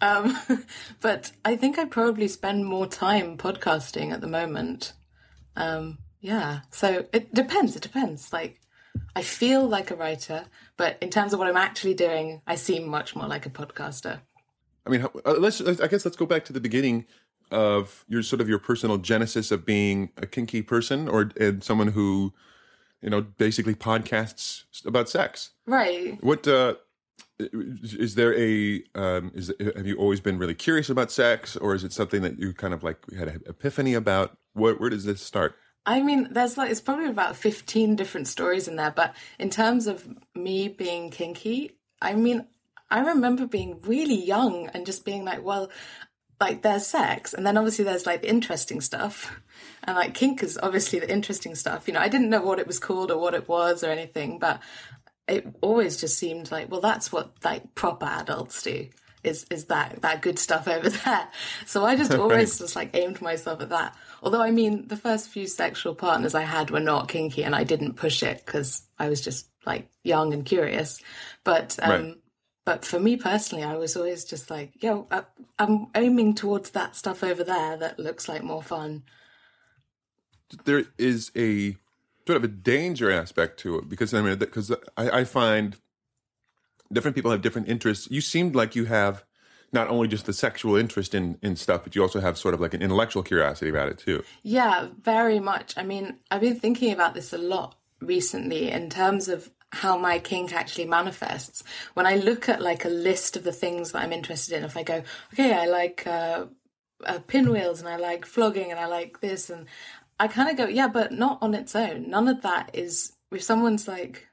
but 1.00 1.32
I 1.46 1.56
think 1.56 1.78
I 1.78 1.86
probably 1.86 2.28
spend 2.28 2.66
more 2.66 2.88
time 2.88 3.38
podcasting 3.38 4.12
at 4.12 4.20
the 4.20 4.28
moment. 4.28 4.94
Um, 5.56 6.00
yeah, 6.22 6.62
so 6.72 7.06
it 7.14 7.34
depends. 7.34 7.76
It 7.76 7.84
depends. 7.84 8.34
Like, 8.34 8.60
I 9.16 9.22
feel 9.22 9.68
like 9.68 9.92
a 9.92 9.96
writer, 9.96 10.46
but 10.78 10.98
in 11.02 11.10
terms 11.10 11.34
of 11.34 11.40
what 11.40 11.48
I'm 11.48 11.58
actually 11.58 11.94
doing, 11.94 12.42
I 12.48 12.56
seem 12.56 12.88
much 12.88 13.16
more 13.16 13.28
like 13.28 13.46
a 13.46 13.50
podcaster. 13.50 14.20
I 14.86 14.90
mean, 14.90 15.04
uh, 15.04 15.34
let's. 15.34 15.62
I 15.62 15.88
guess 15.88 16.06
let's 16.06 16.18
go 16.18 16.26
back 16.26 16.46
to 16.46 16.54
the 16.54 16.60
beginning 16.60 17.06
of 17.52 18.06
your 18.08 18.24
sort 18.24 18.42
of 18.42 18.50
your 18.50 18.60
personal 18.60 18.98
genesis 18.98 19.52
of 19.52 19.66
being 19.66 20.10
a 20.18 20.26
kinky 20.26 20.62
person 20.62 21.08
or 21.08 21.32
and 21.40 21.64
someone 21.64 21.90
who, 21.90 22.34
you 23.02 23.10
know, 23.10 23.22
basically 23.22 23.76
podcasts 23.76 24.64
about 24.86 25.10
sex. 25.10 25.52
Right. 25.66 26.22
What 26.24 26.48
uh, 26.48 26.76
is 27.40 28.16
there 28.16 28.38
a 28.38 28.84
um, 28.96 29.32
is 29.34 29.52
have 29.76 29.88
you 29.88 29.98
always 29.98 30.20
been 30.20 30.38
really 30.38 30.56
curious 30.56 30.90
about 30.90 31.12
sex, 31.12 31.56
or 31.56 31.76
is 31.76 31.84
it 31.84 31.94
something 31.94 32.22
that 32.22 32.40
you 32.40 32.54
kind 32.54 32.74
of 32.74 32.84
like 32.84 32.98
had 33.12 33.28
an 33.28 33.42
epiphany 33.46 33.94
about? 33.94 34.38
Where 34.54 34.76
where 34.76 34.90
does 34.90 35.06
this 35.06 35.22
start? 35.22 35.56
I 35.86 36.02
mean, 36.02 36.28
there's 36.32 36.58
like, 36.58 36.70
it's 36.70 36.82
probably 36.82 37.08
about 37.08 37.36
15 37.36 37.96
different 37.96 38.28
stories 38.28 38.68
in 38.68 38.76
there, 38.76 38.92
but 38.92 39.16
in 39.40 39.50
terms 39.50 39.88
of 39.88 40.08
me 40.36 40.68
being 40.68 41.10
kinky, 41.10 41.72
I 42.00 42.14
mean, 42.14 42.46
I 42.92 43.00
remember 43.00 43.48
being 43.48 43.82
really 43.82 44.24
young 44.24 44.68
and 44.68 44.86
just 44.86 45.06
being 45.06 45.26
like, 45.26 45.44
well, 45.44 45.72
like 46.42 46.64
there's 46.64 46.88
sex, 46.88 47.34
and 47.34 47.46
then 47.46 47.56
obviously 47.56 47.86
there's 47.86 48.08
like 48.08 48.24
the 48.24 48.30
interesting 48.30 48.82
stuff, 48.82 49.40
and 49.84 49.96
like 49.96 50.16
kink 50.16 50.42
is 50.44 50.60
obviously 50.62 51.00
the 51.00 51.10
interesting 51.10 51.56
stuff. 51.56 51.88
You 51.88 51.94
know, 51.94 52.02
I 52.02 52.10
didn't 52.10 52.32
know 52.32 52.42
what 52.42 52.60
it 52.60 52.68
was 52.68 52.80
called 52.80 53.12
or 53.12 53.20
what 53.20 53.36
it 53.36 53.48
was 53.48 53.84
or 53.84 53.92
anything, 53.92 54.40
but 54.40 54.60
it 55.28 55.48
always 55.62 55.98
just 56.02 56.18
seemed 56.18 56.52
like, 56.52 56.70
well, 56.70 56.82
that's 56.82 57.12
what 57.12 57.32
like 57.44 57.76
proper 57.76 58.08
adults 58.08 58.64
do. 58.64 58.88
Is 59.24 59.46
is 59.52 59.66
that 59.66 60.02
that 60.02 60.24
good 60.24 60.40
stuff 60.40 60.68
over 60.68 60.90
there? 61.06 61.28
So 61.68 61.86
I 61.86 61.96
just 61.96 62.14
always 62.16 62.58
just 62.58 62.76
like 62.76 62.90
aimed 62.96 63.22
myself 63.22 63.62
at 63.62 63.70
that. 63.70 63.96
Although 64.24 64.42
I 64.42 64.50
mean, 64.50 64.88
the 64.88 64.98
first 64.98 65.30
few 65.30 65.46
sexual 65.46 65.94
partners 65.94 66.34
I 66.34 66.42
had 66.42 66.72
were 66.72 66.80
not 66.80 67.08
kinky, 67.08 67.44
and 67.44 67.56
I 67.56 67.64
didn't 67.64 67.94
push 67.94 68.24
it 68.24 68.44
because 68.44 68.82
I 68.98 69.10
was 69.10 69.22
just 69.22 69.48
like 69.64 69.90
young 70.04 70.34
and 70.34 70.44
curious. 70.44 71.00
But 71.44 71.78
um, 71.82 71.92
Right. 71.92 72.16
But 72.72 72.86
for 72.86 73.02
me 73.02 73.18
personally, 73.18 73.66
I 73.66 73.76
was 73.76 73.98
always 73.98 74.24
just 74.24 74.50
like, 74.50 74.82
yo, 74.82 75.06
I, 75.12 75.24
I'm 75.60 75.88
aiming 75.94 76.36
towards 76.36 76.70
that 76.70 76.96
stuff 76.96 77.22
over 77.22 77.44
there 77.44 77.76
that 77.76 78.00
looks 78.00 78.30
like 78.30 78.44
more 78.44 78.64
fun. 78.64 79.04
there 80.64 80.86
is 80.98 81.34
a 81.36 81.76
sort 82.26 82.38
of 82.38 82.46
a 82.46 82.48
danger 82.48 83.12
aspect 83.12 83.60
to 83.60 83.78
it 83.80 83.90
because 83.90 84.14
I 84.14 84.22
mean 84.22 84.38
because 84.38 84.72
I, 84.96 85.20
I 85.20 85.24
find 85.26 85.76
different 86.94 87.14
people 87.14 87.32
have 87.32 87.42
different 87.42 87.68
interests. 87.68 88.10
You 88.10 88.22
seemed 88.22 88.56
like 88.56 88.74
you 88.74 88.86
have 88.86 89.26
not 89.74 89.90
only 89.90 90.08
just 90.08 90.26
the 90.26 90.32
sexual 90.32 90.78
interest 90.78 91.14
in 91.14 91.38
in 91.42 91.58
stuff, 91.58 91.84
but 91.84 91.94
you 91.94 92.02
also 92.02 92.22
have 92.22 92.38
sort 92.38 92.54
of 92.54 92.62
like 92.62 92.74
an 92.74 92.82
intellectual 92.82 93.22
curiosity 93.22 93.70
about 93.70 93.90
it 93.90 93.98
too. 93.98 94.24
Yeah, 94.44 94.88
very 95.02 95.42
much. 95.42 95.78
I 95.78 95.84
mean, 95.84 96.20
I've 96.32 96.40
been 96.40 96.58
thinking 96.58 96.94
about 96.94 97.16
this 97.16 97.34
a 97.34 97.38
lot 97.38 97.76
recently 98.00 98.72
in 98.72 98.90
terms 98.90 99.28
of 99.28 99.52
how 99.72 99.98
my 99.98 100.20
kink 100.20 100.54
actually 100.54 100.86
manifests. 100.86 101.64
When 101.94 102.06
I 102.06 102.16
look 102.16 102.50
at 102.50 102.62
like 102.62 102.86
a 102.86 102.90
list 102.90 103.36
of 103.36 103.44
the 103.44 103.52
things 103.54 103.92
that 103.92 104.02
I'm 104.02 104.14
interested 104.14 104.58
in, 104.58 104.64
if 104.64 104.76
I 104.76 104.84
go, 104.84 105.04
okay, 105.34 105.54
I 105.54 105.66
like 105.66 106.06
uh, 106.06 106.46
uh, 107.06 107.20
pinwheels 107.28 107.80
and 107.80 107.90
I 107.90 107.96
like 107.96 108.26
flogging 108.26 108.72
and 108.72 108.80
I 108.80 108.88
like 108.88 109.22
this, 109.22 109.50
and 109.50 109.68
I 110.20 110.28
kind 110.28 110.50
of 110.50 110.58
go, 110.58 110.66
yeah, 110.66 110.88
but 110.88 111.12
not 111.12 111.40
on 111.42 111.54
its 111.54 111.76
own. 111.76 112.10
None 112.10 112.28
of 112.28 112.42
that 112.42 112.72
is. 112.74 113.14
If 113.32 113.44
someone's 113.44 113.88
like, 113.88 114.28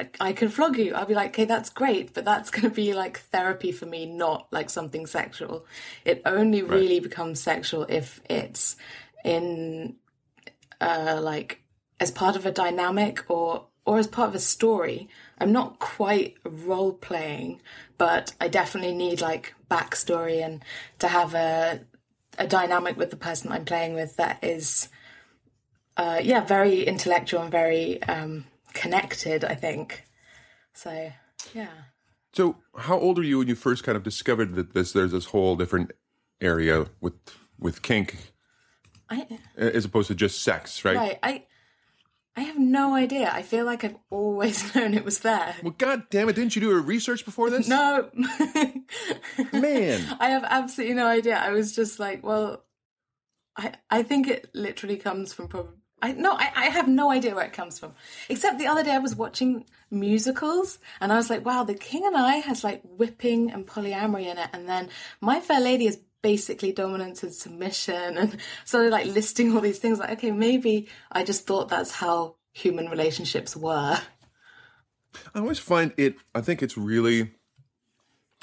I, 0.00 0.08
I 0.18 0.32
can 0.32 0.48
flog 0.48 0.78
you. 0.78 0.94
I'll 0.94 1.06
be 1.06 1.14
like, 1.14 1.30
okay, 1.30 1.44
that's 1.44 1.70
great, 1.70 2.14
but 2.14 2.24
that's 2.24 2.50
going 2.50 2.62
to 2.62 2.74
be 2.74 2.94
like 2.94 3.18
therapy 3.18 3.70
for 3.70 3.86
me, 3.86 4.06
not 4.06 4.48
like 4.50 4.70
something 4.70 5.06
sexual. 5.06 5.66
It 6.04 6.22
only 6.24 6.62
really 6.62 7.00
becomes 7.00 7.40
sexual 7.40 7.84
if 7.88 8.20
it's 8.28 8.76
in, 9.24 9.96
uh, 10.80 11.20
like 11.22 11.62
as 12.00 12.10
part 12.10 12.34
of 12.34 12.46
a 12.46 12.50
dynamic 12.50 13.24
or 13.28 13.66
or 13.86 13.98
as 13.98 14.06
part 14.06 14.28
of 14.28 14.34
a 14.34 14.40
story. 14.40 15.08
I'm 15.38 15.52
not 15.52 15.78
quite 15.78 16.36
role 16.44 16.92
playing, 16.92 17.60
but 17.98 18.34
I 18.40 18.48
definitely 18.48 18.94
need 18.94 19.20
like 19.20 19.54
backstory 19.70 20.44
and 20.44 20.62
to 21.00 21.08
have 21.08 21.34
a 21.34 21.80
a 22.38 22.46
dynamic 22.46 22.96
with 22.96 23.10
the 23.10 23.16
person 23.16 23.52
I'm 23.52 23.64
playing 23.64 23.94
with 23.94 24.16
that 24.16 24.42
is, 24.42 24.88
uh, 25.96 26.20
yeah, 26.20 26.40
very 26.40 26.82
intellectual 26.82 27.42
and 27.42 27.50
very 27.50 28.02
um, 28.02 28.44
connected. 28.72 29.44
I 29.44 29.54
think. 29.54 30.04
So 30.72 31.12
yeah. 31.54 31.68
So, 32.32 32.56
how 32.76 32.98
old 32.98 33.18
are 33.20 33.22
you 33.22 33.38
when 33.38 33.48
you 33.48 33.54
first 33.54 33.84
kind 33.84 33.96
of 33.96 34.02
discovered 34.02 34.56
that 34.56 34.74
this 34.74 34.92
there's 34.92 35.12
this 35.12 35.26
whole 35.26 35.56
different 35.56 35.92
area 36.40 36.86
with 37.00 37.14
with 37.58 37.82
kink? 37.82 38.32
I, 39.10 39.26
as 39.56 39.84
opposed 39.84 40.08
to 40.08 40.14
just 40.14 40.42
sex, 40.42 40.84
right? 40.84 40.96
right. 40.96 41.18
I 41.22 41.44
I 42.36 42.42
have 42.42 42.58
no 42.58 42.94
idea. 42.94 43.30
I 43.32 43.42
feel 43.42 43.64
like 43.64 43.84
I've 43.84 43.96
always 44.10 44.74
known 44.74 44.94
it 44.94 45.04
was 45.04 45.20
there. 45.20 45.54
Well, 45.62 45.74
god 45.76 46.04
damn 46.10 46.28
it! 46.28 46.34
Didn't 46.34 46.56
you 46.56 46.60
do 46.60 46.72
a 46.72 46.80
research 46.80 47.24
before 47.24 47.50
this? 47.50 47.68
No, 47.68 48.10
man. 49.52 50.16
I 50.20 50.30
have 50.30 50.44
absolutely 50.44 50.94
no 50.94 51.06
idea. 51.06 51.36
I 51.36 51.50
was 51.50 51.74
just 51.74 52.00
like, 52.00 52.24
well, 52.24 52.64
I 53.56 53.74
I 53.90 54.02
think 54.02 54.28
it 54.28 54.50
literally 54.54 54.96
comes 54.96 55.32
from 55.32 55.48
probably. 55.48 55.74
I 56.02 56.12
no, 56.12 56.32
I, 56.32 56.50
I 56.54 56.64
have 56.66 56.88
no 56.88 57.10
idea 57.10 57.34
where 57.34 57.46
it 57.46 57.52
comes 57.52 57.78
from. 57.78 57.94
Except 58.28 58.58
the 58.58 58.66
other 58.66 58.82
day 58.82 58.92
I 58.92 58.98
was 58.98 59.14
watching 59.14 59.64
musicals 59.90 60.78
and 61.00 61.12
I 61.12 61.16
was 61.16 61.30
like, 61.30 61.46
wow, 61.46 61.62
The 61.64 61.74
King 61.74 62.04
and 62.04 62.16
I 62.16 62.36
has 62.36 62.64
like 62.64 62.82
whipping 62.84 63.50
and 63.52 63.66
polyamory 63.66 64.26
in 64.26 64.38
it, 64.38 64.48
and 64.52 64.68
then 64.68 64.88
My 65.20 65.40
Fair 65.40 65.60
Lady 65.60 65.86
is 65.86 66.00
basically 66.24 66.72
dominance 66.72 67.22
and 67.22 67.34
submission, 67.34 68.16
and 68.16 68.38
sort 68.64 68.86
of 68.86 68.92
like 68.92 69.04
listing 69.04 69.54
all 69.54 69.60
these 69.60 69.78
things. 69.78 69.98
Like, 69.98 70.12
okay, 70.12 70.32
maybe 70.32 70.88
I 71.12 71.22
just 71.22 71.46
thought 71.46 71.68
that's 71.68 71.90
how 71.92 72.36
human 72.54 72.88
relationships 72.88 73.54
were. 73.54 73.98
I 75.34 75.38
always 75.38 75.58
find 75.58 75.92
it. 75.98 76.16
I 76.34 76.40
think 76.40 76.62
it's 76.62 76.78
really. 76.78 77.32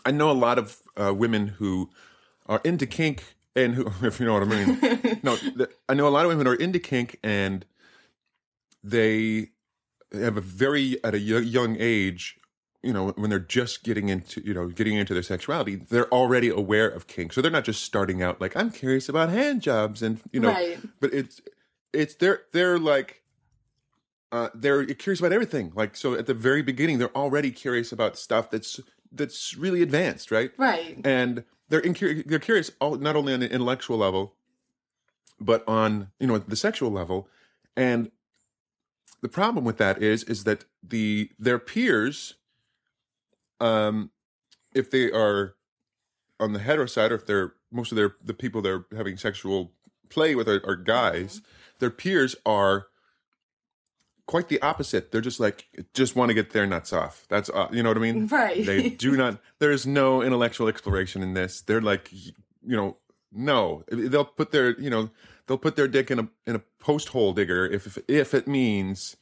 I 0.05 0.11
know 0.11 0.29
a 0.29 0.33
lot 0.33 0.59
of 0.59 0.77
uh, 0.95 1.13
women 1.13 1.47
who 1.47 1.89
are 2.45 2.61
into 2.63 2.85
kink 2.85 3.23
and 3.55 3.73
who, 3.73 3.87
if 4.05 4.19
you 4.19 4.27
know 4.27 4.33
what 4.33 4.43
I 4.43 4.45
mean. 4.45 5.19
no, 5.23 5.35
th- 5.35 5.69
I 5.89 5.95
know 5.95 6.07
a 6.07 6.09
lot 6.09 6.25
of 6.25 6.29
women 6.29 6.45
who 6.45 6.51
are 6.51 6.55
into 6.55 6.79
kink 6.79 7.17
and 7.23 7.65
they 8.83 9.49
have 10.13 10.37
a 10.37 10.41
very 10.41 11.03
at 11.03 11.15
a 11.15 11.19
young 11.19 11.77
age. 11.79 12.37
You 12.83 12.93
know, 12.93 13.09
when 13.09 13.29
they're 13.29 13.39
just 13.39 13.83
getting 13.83 14.09
into 14.09 14.41
you 14.43 14.53
know 14.53 14.67
getting 14.67 14.95
into 14.97 15.13
their 15.13 15.21
sexuality, 15.23 15.75
they're 15.75 16.11
already 16.11 16.49
aware 16.49 16.87
of 16.89 17.05
kink, 17.07 17.31
so 17.33 17.41
they're 17.41 17.51
not 17.51 17.63
just 17.65 17.83
starting 17.83 18.23
out 18.23 18.41
like 18.41 18.55
I'm 18.57 18.71
curious 18.71 19.07
about 19.07 19.29
hand 19.29 19.61
jobs 19.61 20.01
and 20.01 20.19
you 20.31 20.39
know, 20.39 20.49
Right. 20.49 20.79
but 20.99 21.13
it's 21.13 21.41
it's 21.93 22.15
they're 22.15 22.41
they're 22.53 22.79
like 22.79 23.21
uh, 24.31 24.49
they're 24.55 24.85
curious 24.85 25.19
about 25.19 25.31
everything. 25.33 25.71
Like 25.75 25.95
so, 25.95 26.15
at 26.15 26.25
the 26.25 26.33
very 26.33 26.61
beginning, 26.61 26.97
they're 26.99 27.15
already 27.15 27.51
curious 27.51 27.91
about 27.91 28.17
stuff 28.17 28.49
that's 28.49 28.79
that's 29.11 29.55
really 29.55 29.81
advanced, 29.81 30.31
right? 30.31 30.51
Right. 30.57 30.97
And 31.03 31.43
they're 31.69 31.81
in, 31.81 31.93
they're 32.25 32.39
curious 32.39 32.71
all, 32.79 32.95
not 32.95 33.15
only 33.15 33.33
on 33.33 33.41
the 33.41 33.51
intellectual 33.51 33.97
level, 33.97 34.33
but 35.39 35.63
on 35.67 36.07
you 36.19 36.27
know 36.27 36.37
the 36.39 36.55
sexual 36.55 36.89
level. 36.91 37.27
And 37.75 38.09
the 39.21 39.29
problem 39.29 39.65
with 39.65 39.77
that 39.77 40.01
is 40.01 40.23
is 40.23 40.45
that 40.45 40.65
the 40.81 41.29
their 41.37 41.59
peers, 41.59 42.35
um, 43.61 44.11
if 44.73 44.89
they 44.91 45.11
are 45.11 45.55
on 46.39 46.53
the 46.53 46.59
hetero 46.59 46.87
side, 46.87 47.11
or 47.11 47.15
if 47.15 47.25
they're 47.25 47.53
most 47.71 47.91
of 47.91 47.95
their 47.95 48.15
the 48.23 48.33
people 48.33 48.61
they're 48.61 48.85
having 48.95 49.15
sexual 49.17 49.71
play 50.09 50.35
with 50.35 50.49
are, 50.49 50.61
are 50.65 50.75
guys, 50.75 51.41
their 51.79 51.89
peers 51.89 52.35
are 52.45 52.87
quite 54.25 54.49
the 54.49 54.61
opposite. 54.61 55.11
They're 55.11 55.21
just 55.21 55.39
like 55.39 55.67
just 55.93 56.15
want 56.15 56.29
to 56.29 56.33
get 56.33 56.51
their 56.51 56.65
nuts 56.65 56.91
off. 56.91 57.25
That's 57.29 57.49
uh, 57.49 57.67
you 57.71 57.83
know 57.83 57.89
what 57.89 57.97
I 57.97 58.01
mean. 58.01 58.27
Right. 58.27 58.65
They 58.65 58.89
do 58.89 59.11
not. 59.17 59.39
There 59.59 59.71
is 59.71 59.85
no 59.85 60.21
intellectual 60.21 60.67
exploration 60.67 61.21
in 61.21 61.33
this. 61.33 61.61
They're 61.61 61.81
like 61.81 62.11
you 62.11 62.33
know 62.63 62.97
no. 63.31 63.83
They'll 63.91 64.25
put 64.25 64.51
their 64.51 64.79
you 64.79 64.89
know 64.89 65.09
they'll 65.47 65.57
put 65.57 65.75
their 65.75 65.87
dick 65.87 66.09
in 66.09 66.19
a 66.19 66.27
in 66.45 66.55
a 66.55 66.61
post 66.79 67.09
hole 67.09 67.33
digger 67.33 67.65
if 67.65 67.85
if, 67.85 67.97
if 68.07 68.33
it 68.33 68.47
means. 68.47 69.17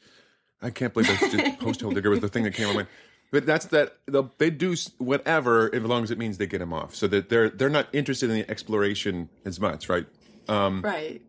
I 0.62 0.72
can't 0.72 0.93
believe 0.93 1.08
that's 1.08 1.34
just 1.34 1.60
post 1.60 1.81
hole 1.81 1.91
digger 1.91 2.10
was 2.10 2.19
the 2.19 2.27
thing 2.27 2.43
that 2.43 2.53
came 2.53 2.67
to 2.67 2.74
mind. 2.74 2.88
But 3.31 3.45
that's 3.45 3.65
that 3.67 3.98
they 4.39 4.50
do 4.50 4.75
whatever 4.98 5.74
as 5.74 5.83
long 5.83 6.03
as 6.03 6.09
it 6.09 6.17
means 6.17 6.39
they 6.39 6.48
get 6.48 6.62
him 6.62 6.74
off. 6.74 6.95
So 6.95 7.07
that 7.07 7.29
they're 7.29 7.50
they're 7.50 7.69
not 7.69 7.88
interested 7.93 8.29
in 8.29 8.36
the 8.38 8.50
exploration 8.50 9.29
as 9.45 9.59
much, 9.59 9.88
right? 9.88 10.07
Um, 10.48 10.81
right. 10.81 11.21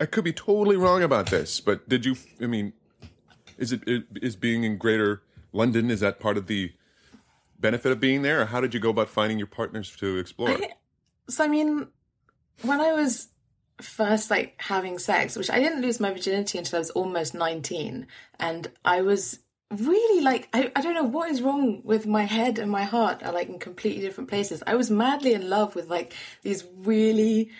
I 0.00 0.06
could 0.06 0.24
be 0.24 0.32
totally 0.32 0.76
wrong 0.76 1.02
about 1.02 1.30
this, 1.30 1.60
but 1.60 1.86
did 1.88 2.06
you? 2.06 2.16
I 2.40 2.46
mean, 2.46 2.72
is 3.58 3.72
it 3.72 3.82
is 3.86 4.34
being 4.34 4.64
in 4.64 4.78
Greater 4.78 5.22
London? 5.52 5.90
Is 5.90 6.00
that 6.00 6.20
part 6.20 6.38
of 6.38 6.46
the 6.46 6.72
benefit 7.58 7.92
of 7.92 8.00
being 8.00 8.22
there, 8.22 8.40
or 8.40 8.46
how 8.46 8.62
did 8.62 8.72
you 8.72 8.80
go 8.80 8.88
about 8.88 9.10
finding 9.10 9.36
your 9.36 9.46
partners 9.46 9.94
to 9.96 10.16
explore? 10.16 10.56
So 11.28 11.44
I 11.44 11.48
mean, 11.48 11.88
when 12.62 12.80
I 12.80 12.92
was 12.92 13.28
first 13.82 14.30
like 14.30 14.54
having 14.58 14.98
sex, 14.98 15.36
which 15.36 15.50
I 15.50 15.60
didn't 15.60 15.82
lose 15.82 16.00
my 16.00 16.10
virginity 16.10 16.56
until 16.56 16.78
I 16.78 16.80
was 16.80 16.90
almost 16.90 17.34
nineteen, 17.34 18.06
and 18.38 18.70
I 18.86 19.02
was 19.02 19.40
really 19.70 20.22
like 20.22 20.48
I, 20.52 20.72
I 20.74 20.80
don't 20.80 20.94
know 20.94 21.04
what 21.04 21.30
is 21.30 21.42
wrong 21.42 21.82
with 21.84 22.06
my 22.06 22.24
head 22.24 22.58
and 22.58 22.70
my 22.70 22.82
heart 22.82 23.22
are 23.22 23.32
like 23.32 23.48
in 23.48 23.58
completely 23.58 24.02
different 24.02 24.28
places. 24.28 24.62
I 24.66 24.74
was 24.74 24.90
madly 24.90 25.32
in 25.32 25.48
love 25.48 25.74
with 25.74 25.88
like 25.88 26.12
these 26.42 26.64
really 26.78 27.50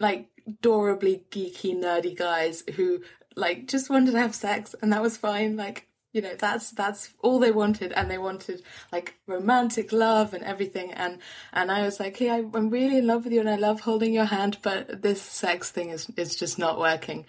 like 0.00 0.28
adorably 0.46 1.24
geeky 1.30 1.76
nerdy 1.76 2.16
guys 2.16 2.64
who 2.74 3.02
like 3.36 3.68
just 3.68 3.90
wanted 3.90 4.10
to 4.12 4.18
have 4.18 4.34
sex 4.34 4.74
and 4.82 4.92
that 4.92 5.02
was 5.02 5.16
fine. 5.16 5.56
Like 5.56 5.86
you 6.12 6.20
know 6.20 6.34
that's 6.36 6.72
that's 6.72 7.10
all 7.20 7.38
they 7.38 7.52
wanted. 7.52 7.92
And 7.92 8.10
they 8.10 8.18
wanted 8.18 8.62
like 8.90 9.14
romantic 9.28 9.92
love 9.92 10.34
and 10.34 10.42
everything. 10.42 10.92
And 10.92 11.20
and 11.52 11.70
i 11.70 11.82
was 11.82 12.00
like 12.00 12.16
hey 12.16 12.30
I, 12.30 12.38
i'm 12.54 12.70
really 12.70 12.98
in 12.98 13.06
love 13.06 13.22
with 13.22 13.32
you 13.32 13.40
and 13.40 13.48
i 13.48 13.56
love 13.56 13.82
holding 13.82 14.12
your 14.12 14.24
hand 14.24 14.58
but 14.62 15.02
this 15.02 15.22
sex 15.22 15.70
thing 15.70 15.90
is 15.90 16.10
is 16.16 16.34
just 16.34 16.58
not 16.58 16.80
working. 16.80 17.24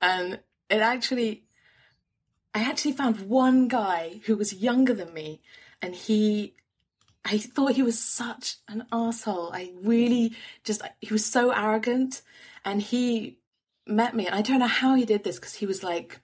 And 0.00 0.40
it 0.70 0.80
actually 0.80 1.45
i 2.56 2.60
actually 2.70 2.92
found 2.92 3.20
one 3.20 3.68
guy 3.68 4.20
who 4.26 4.36
was 4.36 4.52
younger 4.68 4.94
than 4.94 5.12
me 5.12 5.40
and 5.82 5.94
he 5.94 6.54
I 7.28 7.38
thought 7.38 7.72
he 7.72 7.82
was 7.82 7.98
such 7.98 8.58
an 8.68 8.86
asshole. 8.92 9.50
I 9.52 9.72
really 9.82 10.34
just 10.62 10.80
he 11.00 11.12
was 11.12 11.26
so 11.26 11.50
arrogant, 11.50 12.22
and 12.64 12.80
he 12.80 13.38
met 13.84 14.14
me. 14.14 14.26
And 14.26 14.34
I 14.34 14.42
don't 14.42 14.60
know 14.60 14.68
how 14.68 14.94
he 14.94 15.04
did 15.04 15.24
this 15.24 15.36
because 15.36 15.54
he 15.54 15.66
was 15.66 15.82
like 15.82 16.20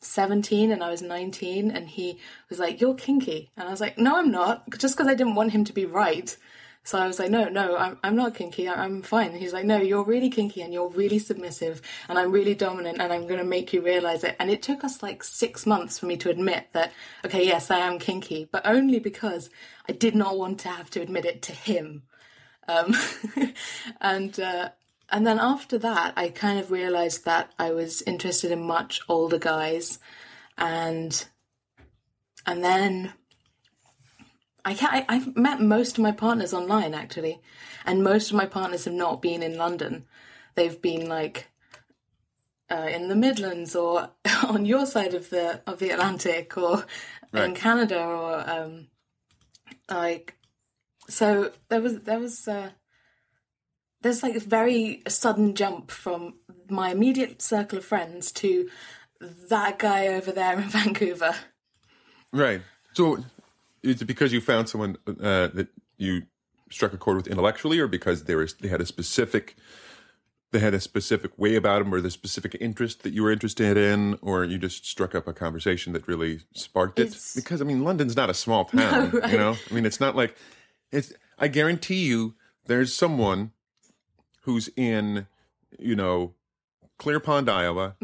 seventeen 0.00 0.72
and 0.72 0.82
I 0.82 0.90
was 0.90 1.02
nineteen, 1.02 1.70
and 1.70 1.88
he 1.88 2.18
was 2.48 2.58
like, 2.58 2.80
"You're 2.80 2.94
kinky," 2.94 3.50
and 3.56 3.68
I 3.68 3.70
was 3.70 3.80
like, 3.80 3.96
"No, 3.96 4.16
I'm 4.18 4.32
not." 4.32 4.68
Just 4.76 4.96
because 4.96 5.06
I 5.06 5.14
didn't 5.14 5.36
want 5.36 5.52
him 5.52 5.64
to 5.66 5.72
be 5.72 5.86
right. 5.86 6.36
So 6.82 6.98
I 6.98 7.06
was 7.06 7.18
like, 7.18 7.30
no, 7.30 7.48
no, 7.48 7.76
I'm, 7.76 7.98
I'm 8.02 8.16
not 8.16 8.34
kinky. 8.34 8.68
I'm 8.68 9.02
fine. 9.02 9.34
He's 9.34 9.52
like, 9.52 9.66
no, 9.66 9.76
you're 9.76 10.02
really 10.02 10.30
kinky 10.30 10.62
and 10.62 10.72
you're 10.72 10.88
really 10.88 11.18
submissive 11.18 11.82
and 12.08 12.18
I'm 12.18 12.32
really 12.32 12.54
dominant 12.54 13.00
and 13.00 13.12
I'm 13.12 13.26
going 13.26 13.38
to 13.38 13.44
make 13.44 13.72
you 13.72 13.82
realize 13.82 14.24
it. 14.24 14.34
And 14.40 14.50
it 14.50 14.62
took 14.62 14.82
us 14.82 15.02
like 15.02 15.22
six 15.22 15.66
months 15.66 15.98
for 15.98 16.06
me 16.06 16.16
to 16.16 16.30
admit 16.30 16.68
that, 16.72 16.92
okay, 17.24 17.46
yes, 17.46 17.70
I 17.70 17.80
am 17.80 17.98
kinky, 17.98 18.48
but 18.50 18.66
only 18.66 18.98
because 18.98 19.50
I 19.88 19.92
did 19.92 20.14
not 20.14 20.38
want 20.38 20.58
to 20.60 20.68
have 20.68 20.88
to 20.90 21.02
admit 21.02 21.26
it 21.26 21.42
to 21.42 21.52
him. 21.52 22.02
Um, 22.66 22.96
and, 24.00 24.40
uh, 24.40 24.70
and 25.10 25.26
then 25.26 25.38
after 25.38 25.76
that, 25.78 26.14
I 26.16 26.30
kind 26.30 26.58
of 26.58 26.70
realized 26.70 27.26
that 27.26 27.52
I 27.58 27.72
was 27.72 28.00
interested 28.02 28.52
in 28.52 28.66
much 28.66 29.00
older 29.06 29.38
guys 29.38 29.98
and, 30.56 31.26
and 32.46 32.64
then 32.64 33.12
I 34.64 34.74
can't, 34.74 34.92
I, 34.92 35.16
I've 35.16 35.36
met 35.36 35.60
most 35.60 35.98
of 35.98 36.02
my 36.02 36.12
partners 36.12 36.54
online 36.54 36.94
actually, 36.94 37.40
and 37.84 38.04
most 38.04 38.30
of 38.30 38.36
my 38.36 38.46
partners 38.46 38.84
have 38.84 38.94
not 38.94 39.22
been 39.22 39.42
in 39.42 39.56
London. 39.56 40.06
They've 40.54 40.80
been 40.80 41.08
like 41.08 41.48
uh, 42.70 42.88
in 42.92 43.08
the 43.08 43.16
Midlands 43.16 43.74
or 43.74 44.10
on 44.46 44.64
your 44.66 44.86
side 44.86 45.14
of 45.14 45.30
the 45.30 45.60
of 45.66 45.78
the 45.78 45.90
Atlantic 45.90 46.56
or 46.56 46.84
in 47.32 47.54
Canada 47.54 48.00
or 48.02 48.48
um, 48.48 48.88
like. 49.90 50.36
So 51.08 51.50
there 51.68 51.80
was 51.80 52.00
there 52.00 52.20
was 52.20 52.46
uh, 52.46 52.70
there's 54.02 54.22
like 54.22 54.36
a 54.36 54.40
very 54.40 55.02
sudden 55.08 55.54
jump 55.54 55.90
from 55.90 56.34
my 56.68 56.90
immediate 56.90 57.42
circle 57.42 57.78
of 57.78 57.84
friends 57.84 58.32
to 58.32 58.68
that 59.48 59.78
guy 59.78 60.08
over 60.08 60.32
there 60.32 60.58
in 60.58 60.62
Vancouver. 60.68 61.34
Right. 62.32 62.62
So, 62.92 63.24
is 63.82 64.02
it 64.02 64.04
because 64.06 64.32
you 64.32 64.40
found 64.40 64.68
someone 64.68 64.96
uh, 65.06 65.48
that 65.48 65.68
you 65.96 66.22
struck 66.70 66.92
a 66.92 66.96
chord 66.98 67.16
with 67.16 67.26
intellectually, 67.26 67.78
or 67.78 67.86
because 67.88 68.24
they 68.24 68.34
had 68.68 68.80
a 68.80 68.86
specific 68.86 69.56
they 70.52 70.58
had 70.58 70.74
a 70.74 70.80
specific 70.80 71.30
way 71.38 71.54
about 71.54 71.78
them, 71.78 71.94
or 71.94 72.00
the 72.00 72.10
specific 72.10 72.56
interest 72.60 73.04
that 73.04 73.12
you 73.12 73.22
were 73.22 73.30
interested 73.30 73.76
in, 73.76 74.18
or 74.20 74.42
you 74.44 74.58
just 74.58 74.84
struck 74.84 75.14
up 75.14 75.28
a 75.28 75.32
conversation 75.32 75.92
that 75.92 76.08
really 76.08 76.40
sparked 76.54 76.98
it? 76.98 77.02
It's- 77.08 77.34
because 77.36 77.60
I 77.60 77.64
mean, 77.64 77.84
London's 77.84 78.16
not 78.16 78.30
a 78.30 78.34
small 78.34 78.64
town. 78.66 79.10
right. 79.10 79.30
You 79.30 79.38
know, 79.38 79.56
I 79.70 79.74
mean, 79.74 79.86
it's 79.86 80.00
not 80.00 80.16
like 80.16 80.36
it's. 80.90 81.12
I 81.38 81.46
guarantee 81.48 82.04
you, 82.04 82.34
there's 82.66 82.92
someone 82.92 83.52
who's 84.42 84.68
in, 84.76 85.26
you 85.78 85.94
know, 85.96 86.34
Clear 86.98 87.20
Pond, 87.20 87.48
Iowa, 87.48 87.94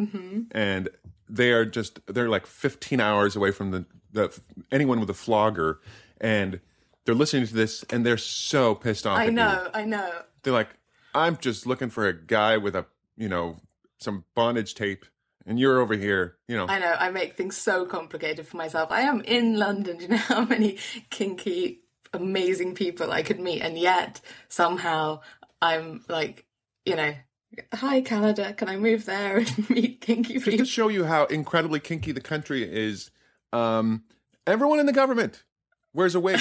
and 0.53 0.89
they 1.29 1.51
are 1.53 1.65
just 1.65 1.99
they're 2.07 2.29
like 2.29 2.47
15 2.47 3.01
hours 3.01 3.35
away 3.37 3.51
from 3.51 3.73
the, 3.73 3.85
the 4.17 4.41
anyone 4.73 4.99
with 4.99 5.11
a 5.11 5.15
flogger, 5.15 5.81
and 6.21 6.61
they're 7.05 7.15
listening 7.15 7.47
to 7.47 7.55
this 7.55 7.85
and 7.91 8.05
they're 8.05 8.19
so 8.19 8.75
pissed 8.75 9.07
off. 9.07 9.19
I 9.19 9.25
at 9.25 9.27
you. 9.29 9.33
know, 9.33 9.71
I 9.73 9.85
know. 9.85 10.23
They're 10.43 10.53
like, 10.53 10.71
I'm 11.15 11.37
just 11.37 11.67
looking 11.67 11.91
for 11.91 12.07
a 12.07 12.13
guy 12.13 12.57
with 12.57 12.75
a 12.75 12.87
you 13.17 13.29
know 13.29 13.57
some 13.99 14.25
bondage 14.35 14.75
tape, 14.75 15.07
and 15.47 15.59
you're 15.59 15.81
over 15.81 15.95
here, 15.95 16.37
you 16.49 16.57
know. 16.57 16.67
I 16.69 16.79
know, 16.79 16.95
I 16.99 17.11
make 17.11 17.37
things 17.37 17.57
so 17.57 17.87
complicated 17.87 18.47
for 18.47 18.57
myself. 18.57 18.91
I 18.91 19.03
am 19.03 19.21
in 19.23 19.59
London. 19.59 19.99
Do 19.99 20.03
you 20.05 20.09
know 20.09 20.17
how 20.17 20.45
many 20.45 20.79
kinky, 21.11 21.83
amazing 22.13 22.75
people 22.75 23.13
I 23.13 23.23
could 23.23 23.41
meet? 23.41 23.63
And 23.63 23.79
yet, 23.79 24.21
somehow, 24.49 25.21
I'm 25.63 26.05
like, 26.09 26.47
you 26.85 26.97
know, 26.97 27.15
Hi, 27.75 28.01
Canada. 28.01 28.53
Can 28.53 28.69
I 28.69 28.77
move 28.77 29.07
there 29.07 29.39
and 29.39 29.71
meet 29.71 30.01
kinky 30.01 30.39
Just 30.39 30.59
to 30.59 30.65
show 30.65 30.89
you 30.89 31.05
how 31.05 31.25
incredibly 31.27 31.81
kinky 31.81 32.13
the 32.13 32.21
country 32.21 32.63
is, 32.63 33.11
um, 33.57 34.05
everyone 34.47 34.79
in 34.81 34.87
the 34.87 34.93
government 34.93 35.45
wears 35.93 36.15
a 36.15 36.21
wig. 36.21 36.41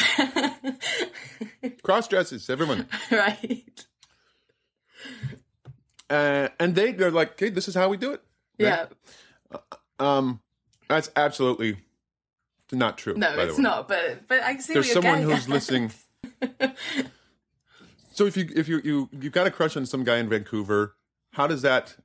Cross 1.83 2.09
dresses, 2.09 2.49
everyone. 2.49 2.87
right. 3.11 3.85
Uh, 6.09 6.49
and 6.59 6.75
they, 6.75 6.91
they're 6.91 7.11
like, 7.11 7.31
okay, 7.31 7.49
this 7.49 7.67
is 7.67 7.75
how 7.75 7.89
we 7.89 7.97
do 7.97 8.13
it. 8.13 8.21
Yeah. 8.57 8.87
Um, 9.99 10.41
that's 10.87 11.09
absolutely 11.15 11.77
not 12.71 12.97
true. 12.97 13.15
No, 13.15 13.35
by 13.35 13.45
the 13.45 13.49
it's 13.49 13.59
not. 13.59 13.87
But 13.87 14.27
but 14.27 14.41
I 14.41 14.57
see 14.57 14.73
There's 14.73 14.91
someone 14.91 15.21
getting 15.21 15.29
who's 15.35 15.49
listening. 15.49 15.91
so 18.13 18.25
if 18.25 18.37
you 18.37 18.49
if 18.55 18.67
you 18.67 18.81
you 18.83 19.09
you've 19.11 19.33
got 19.33 19.47
a 19.47 19.51
crush 19.51 19.77
on 19.77 19.85
some 19.85 20.03
guy 20.03 20.17
in 20.17 20.29
Vancouver, 20.29 20.95
how 21.31 21.47
does 21.47 21.61
that 21.63 21.95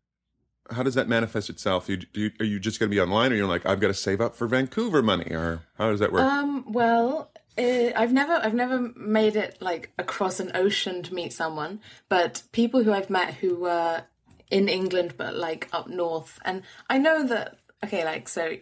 how 0.71 0.83
does 0.83 0.95
that 0.95 1.09
manifest 1.09 1.51
itself? 1.51 1.89
You, 1.89 1.99
you, 2.13 2.31
are 2.41 2.45
you 2.45 2.59
just 2.59 2.79
going 2.81 2.91
to 2.91 2.95
be 2.95 3.01
online, 3.01 3.33
or 3.33 3.37
you're 3.37 3.47
like, 3.47 3.67
I've 3.67 3.81
got 3.81 3.89
to 3.89 3.95
save 3.95 4.21
up 4.21 4.35
for 4.35 4.47
Vancouver 4.47 5.03
money, 5.03 5.33
or 5.33 5.63
how 5.79 5.91
does 5.91 6.01
that 6.01 6.13
work? 6.13 6.23
Um. 6.23 6.65
Well, 6.73 7.31
uh, 7.59 7.91
I've 7.97 8.13
never 8.13 8.35
I've 8.35 8.55
never 8.55 8.91
made 8.97 9.37
it 9.37 9.59
like 9.61 9.91
across 9.99 10.41
an 10.41 10.53
ocean 10.55 11.03
to 11.05 11.15
meet 11.15 11.33
someone, 11.33 11.81
but 12.09 12.43
people 12.53 12.83
who 12.83 12.93
I've 12.93 13.11
met 13.11 13.35
who 13.35 13.57
were 13.57 14.05
in 14.51 14.69
England 14.69 15.15
but 15.17 15.35
like 15.35 15.69
up 15.73 15.89
north, 15.89 16.39
and 16.45 16.63
I 16.89 16.99
know 16.99 17.27
that 17.27 17.59
okay, 17.85 18.05
like 18.05 18.29
so. 18.29 18.57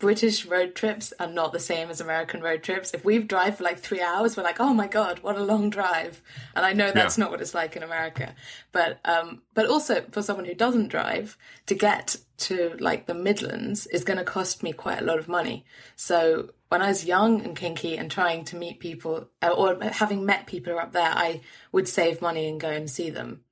British 0.00 0.46
road 0.46 0.74
trips 0.74 1.12
are 1.20 1.28
not 1.28 1.52
the 1.52 1.60
same 1.60 1.90
as 1.90 2.00
American 2.00 2.40
road 2.40 2.62
trips. 2.62 2.92
If 2.92 3.04
we've 3.04 3.28
drive 3.28 3.58
for 3.58 3.64
like 3.64 3.78
three 3.78 4.00
hours, 4.00 4.36
we're 4.36 4.42
like, 4.42 4.58
"Oh 4.58 4.74
my 4.74 4.88
god, 4.88 5.20
what 5.20 5.36
a 5.36 5.44
long 5.44 5.70
drive!" 5.70 6.20
And 6.56 6.64
I 6.66 6.72
know 6.72 6.90
that's 6.90 7.16
Yeah. 7.16 7.24
not 7.24 7.30
what 7.30 7.40
it's 7.40 7.54
like 7.54 7.76
in 7.76 7.82
America. 7.82 8.34
But 8.72 8.98
um, 9.04 9.42
but 9.54 9.66
also 9.66 10.04
for 10.10 10.22
someone 10.22 10.46
who 10.46 10.54
doesn't 10.54 10.88
drive, 10.88 11.36
to 11.66 11.74
get 11.74 12.16
to 12.38 12.74
like 12.80 13.06
the 13.06 13.14
Midlands 13.14 13.86
is 13.88 14.02
going 14.02 14.18
to 14.18 14.24
cost 14.24 14.62
me 14.62 14.72
quite 14.72 15.00
a 15.00 15.04
lot 15.04 15.18
of 15.18 15.28
money. 15.28 15.64
So 15.94 16.50
when 16.70 16.82
I 16.82 16.88
was 16.88 17.04
young 17.04 17.42
and 17.44 17.54
kinky 17.54 17.96
and 17.98 18.10
trying 18.10 18.44
to 18.46 18.56
meet 18.56 18.80
people, 18.80 19.28
uh, 19.42 19.48
or 19.48 19.78
having 19.84 20.24
met 20.24 20.46
people 20.46 20.78
up 20.78 20.92
there, 20.92 21.12
I 21.14 21.42
would 21.72 21.86
save 21.88 22.22
money 22.22 22.48
and 22.48 22.58
go 22.60 22.70
and 22.70 22.88
see 22.90 23.10
them. 23.10 23.42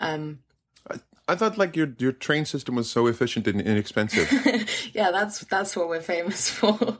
Um, 0.00 0.38
I 1.28 1.34
thought 1.34 1.58
like 1.58 1.76
your 1.76 1.88
your 1.98 2.12
train 2.12 2.44
system 2.46 2.74
was 2.74 2.90
so 2.90 3.06
efficient 3.06 3.46
and 3.46 3.60
inexpensive. 3.60 4.30
yeah, 4.94 5.10
that's 5.10 5.40
that's 5.44 5.76
what 5.76 5.88
we're 5.88 6.00
famous 6.00 6.50
for. 6.50 6.98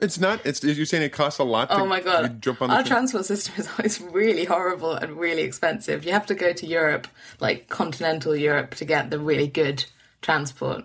it's 0.00 0.18
not. 0.20 0.44
It's 0.46 0.62
you're 0.62 0.86
saying 0.86 1.02
it 1.02 1.12
costs 1.12 1.40
a 1.40 1.44
lot. 1.44 1.68
To, 1.70 1.80
Oh 1.80 1.86
my 1.86 2.00
god, 2.00 2.40
jump 2.40 2.62
on 2.62 2.68
the 2.68 2.76
our 2.76 2.82
train? 2.82 2.92
transport 2.92 3.24
system 3.26 3.54
is 3.58 3.68
always 3.78 4.00
really 4.00 4.44
horrible 4.44 4.92
and 4.92 5.12
really 5.16 5.42
expensive. 5.42 6.04
You 6.04 6.12
have 6.12 6.26
to 6.26 6.34
go 6.34 6.52
to 6.52 6.66
Europe, 6.66 7.08
like 7.40 7.68
continental 7.68 8.36
Europe, 8.36 8.74
to 8.76 8.84
get 8.84 9.10
the 9.10 9.18
really 9.18 9.48
good 9.48 9.84
transport. 10.22 10.84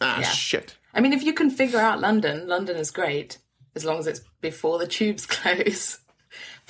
ah 0.00 0.20
yeah. 0.20 0.26
shit. 0.26 0.76
I 0.94 1.00
mean, 1.00 1.12
if 1.12 1.22
you 1.22 1.32
can 1.32 1.50
figure 1.50 1.78
out 1.78 2.00
London, 2.00 2.48
London 2.48 2.76
is 2.76 2.90
great 2.90 3.38
as 3.76 3.84
long 3.84 3.98
as 3.98 4.06
it's 4.06 4.20
before 4.40 4.78
the 4.78 4.86
tubes 4.86 5.26
close. 5.36 5.98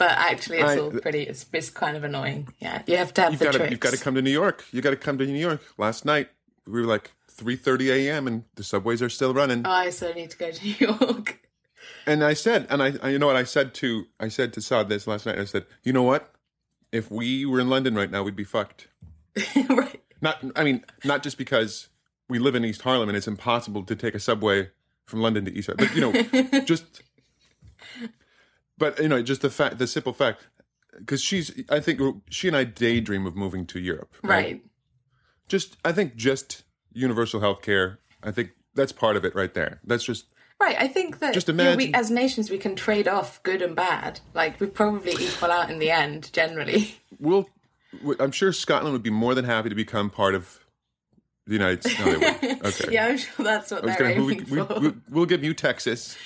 But 0.00 0.12
actually, 0.12 0.58
it's 0.60 0.70
I- 0.70 0.78
all 0.78 0.90
pretty. 0.90 1.22
It's, 1.24 1.44
it's 1.52 1.68
kind 1.68 1.94
of 1.96 2.04
annoying. 2.04 2.48
Yeah, 2.58 2.82
you 2.86 2.96
have 2.96 3.12
to 3.14 3.20
have 3.20 3.32
You've 3.32 3.38
the 3.38 3.44
got 3.44 3.52
to 3.52 3.58
tricks. 3.58 3.70
you've 3.70 3.80
got 3.80 3.92
to 3.92 3.98
come 4.02 4.14
to 4.14 4.22
New 4.22 4.30
York. 4.30 4.64
You 4.72 4.80
got 4.80 4.90
to 4.90 4.96
come 4.96 5.18
to 5.18 5.26
New 5.26 5.38
York. 5.38 5.60
Last 5.76 6.06
night 6.06 6.30
we 6.66 6.80
were 6.80 6.86
like 6.86 7.12
3:30 7.30 7.90
a.m. 8.08 8.26
and 8.26 8.44
the 8.54 8.64
subways 8.64 9.02
are 9.02 9.10
still 9.10 9.34
running. 9.34 9.66
Oh, 9.66 9.70
I 9.70 9.90
so 9.90 10.10
need 10.14 10.30
to 10.30 10.38
go 10.38 10.50
to 10.50 10.64
New 10.66 10.74
York. 10.78 11.40
And 12.06 12.24
I 12.24 12.32
said, 12.32 12.66
and 12.70 12.82
I, 12.82 12.94
I, 13.02 13.10
you 13.10 13.18
know 13.18 13.26
what 13.26 13.36
I 13.36 13.44
said 13.44 13.74
to, 13.74 14.04
I 14.18 14.28
said 14.28 14.54
to 14.54 14.62
Saad 14.62 14.88
this 14.88 15.06
last 15.06 15.26
night. 15.26 15.38
I 15.38 15.44
said, 15.44 15.66
you 15.82 15.92
know 15.92 16.02
what? 16.02 16.32
If 16.92 17.10
we 17.10 17.44
were 17.44 17.60
in 17.60 17.68
London 17.68 17.94
right 17.94 18.10
now, 18.10 18.22
we'd 18.22 18.34
be 18.36 18.44
fucked. 18.44 18.88
right. 19.68 20.00
Not, 20.22 20.42
I 20.56 20.64
mean, 20.64 20.82
not 21.04 21.22
just 21.22 21.36
because 21.36 21.88
we 22.28 22.38
live 22.38 22.54
in 22.54 22.64
East 22.64 22.82
Harlem 22.82 23.08
and 23.10 23.16
it's 23.16 23.28
impossible 23.28 23.82
to 23.84 23.94
take 23.94 24.14
a 24.14 24.20
subway 24.20 24.70
from 25.04 25.20
London 25.20 25.44
to 25.44 25.52
East 25.52 25.68
Harlem, 25.68 25.86
but 25.88 25.94
you 25.94 26.00
know, 26.52 26.60
just, 26.64 27.02
but 28.80 28.98
you 28.98 29.06
know, 29.08 29.22
just 29.22 29.42
the 29.42 29.50
fact, 29.50 29.78
the 29.78 29.86
simple 29.86 30.12
fact, 30.12 30.48
because 30.98 31.22
she's, 31.22 31.52
I 31.68 31.78
think 31.78 32.00
she 32.30 32.48
and 32.48 32.56
I 32.56 32.64
daydream 32.64 33.26
of 33.26 33.36
moving 33.36 33.64
to 33.66 33.78
Europe, 33.78 34.16
Right. 34.24 34.60
Just, 35.46 35.76
I 35.84 35.92
think, 35.92 36.16
just 36.16 36.64
universal 36.92 37.40
health 37.40 37.62
care. 37.62 37.98
I 38.22 38.32
think 38.32 38.50
that's 38.74 38.92
part 38.92 39.16
of 39.16 39.24
it 39.24 39.34
right 39.36 39.54
there. 39.54 39.80
That's 39.84 40.04
just 40.04 40.26
Right. 40.60 40.76
I 40.78 40.88
think 40.88 41.20
that 41.20 41.32
Just 41.32 41.48
you 41.48 41.54
know, 41.54 41.74
we, 41.76 41.92
as 41.94 42.10
nations, 42.10 42.50
we 42.50 42.58
can 42.58 42.74
trade 42.76 43.08
off 43.08 43.42
good 43.44 43.62
and 43.62 43.74
bad. 43.74 44.20
Like 44.34 44.60
we 44.60 44.66
probably 44.66 45.12
equal 45.12 45.50
out 45.50 45.70
in 45.70 45.78
the 45.78 45.90
end, 45.90 46.30
generally. 46.32 46.96
we'll 47.20 47.48
i'm 48.20 48.30
sure 48.30 48.52
scotland 48.52 48.92
would 48.92 49.02
be 49.02 49.10
more 49.10 49.34
than 49.34 49.44
happy 49.44 49.68
to 49.68 49.74
become 49.74 50.10
part 50.10 50.34
of 50.34 50.60
the 51.46 51.54
united 51.54 51.82
states 51.82 51.98
no, 51.98 52.58
okay 52.64 52.92
yeah, 52.92 53.06
I'm 53.06 53.18
sure 53.18 53.44
that's 53.44 53.72
what 53.72 53.82
I 53.82 53.86
they're 53.96 54.14
gonna, 54.14 54.24
we, 54.24 54.34
aiming 54.34 54.46
we, 54.48 54.60
for. 54.62 54.80
we, 54.80 54.92
we'll 55.10 55.26
give 55.26 55.42
you 55.42 55.54
texas 55.54 56.16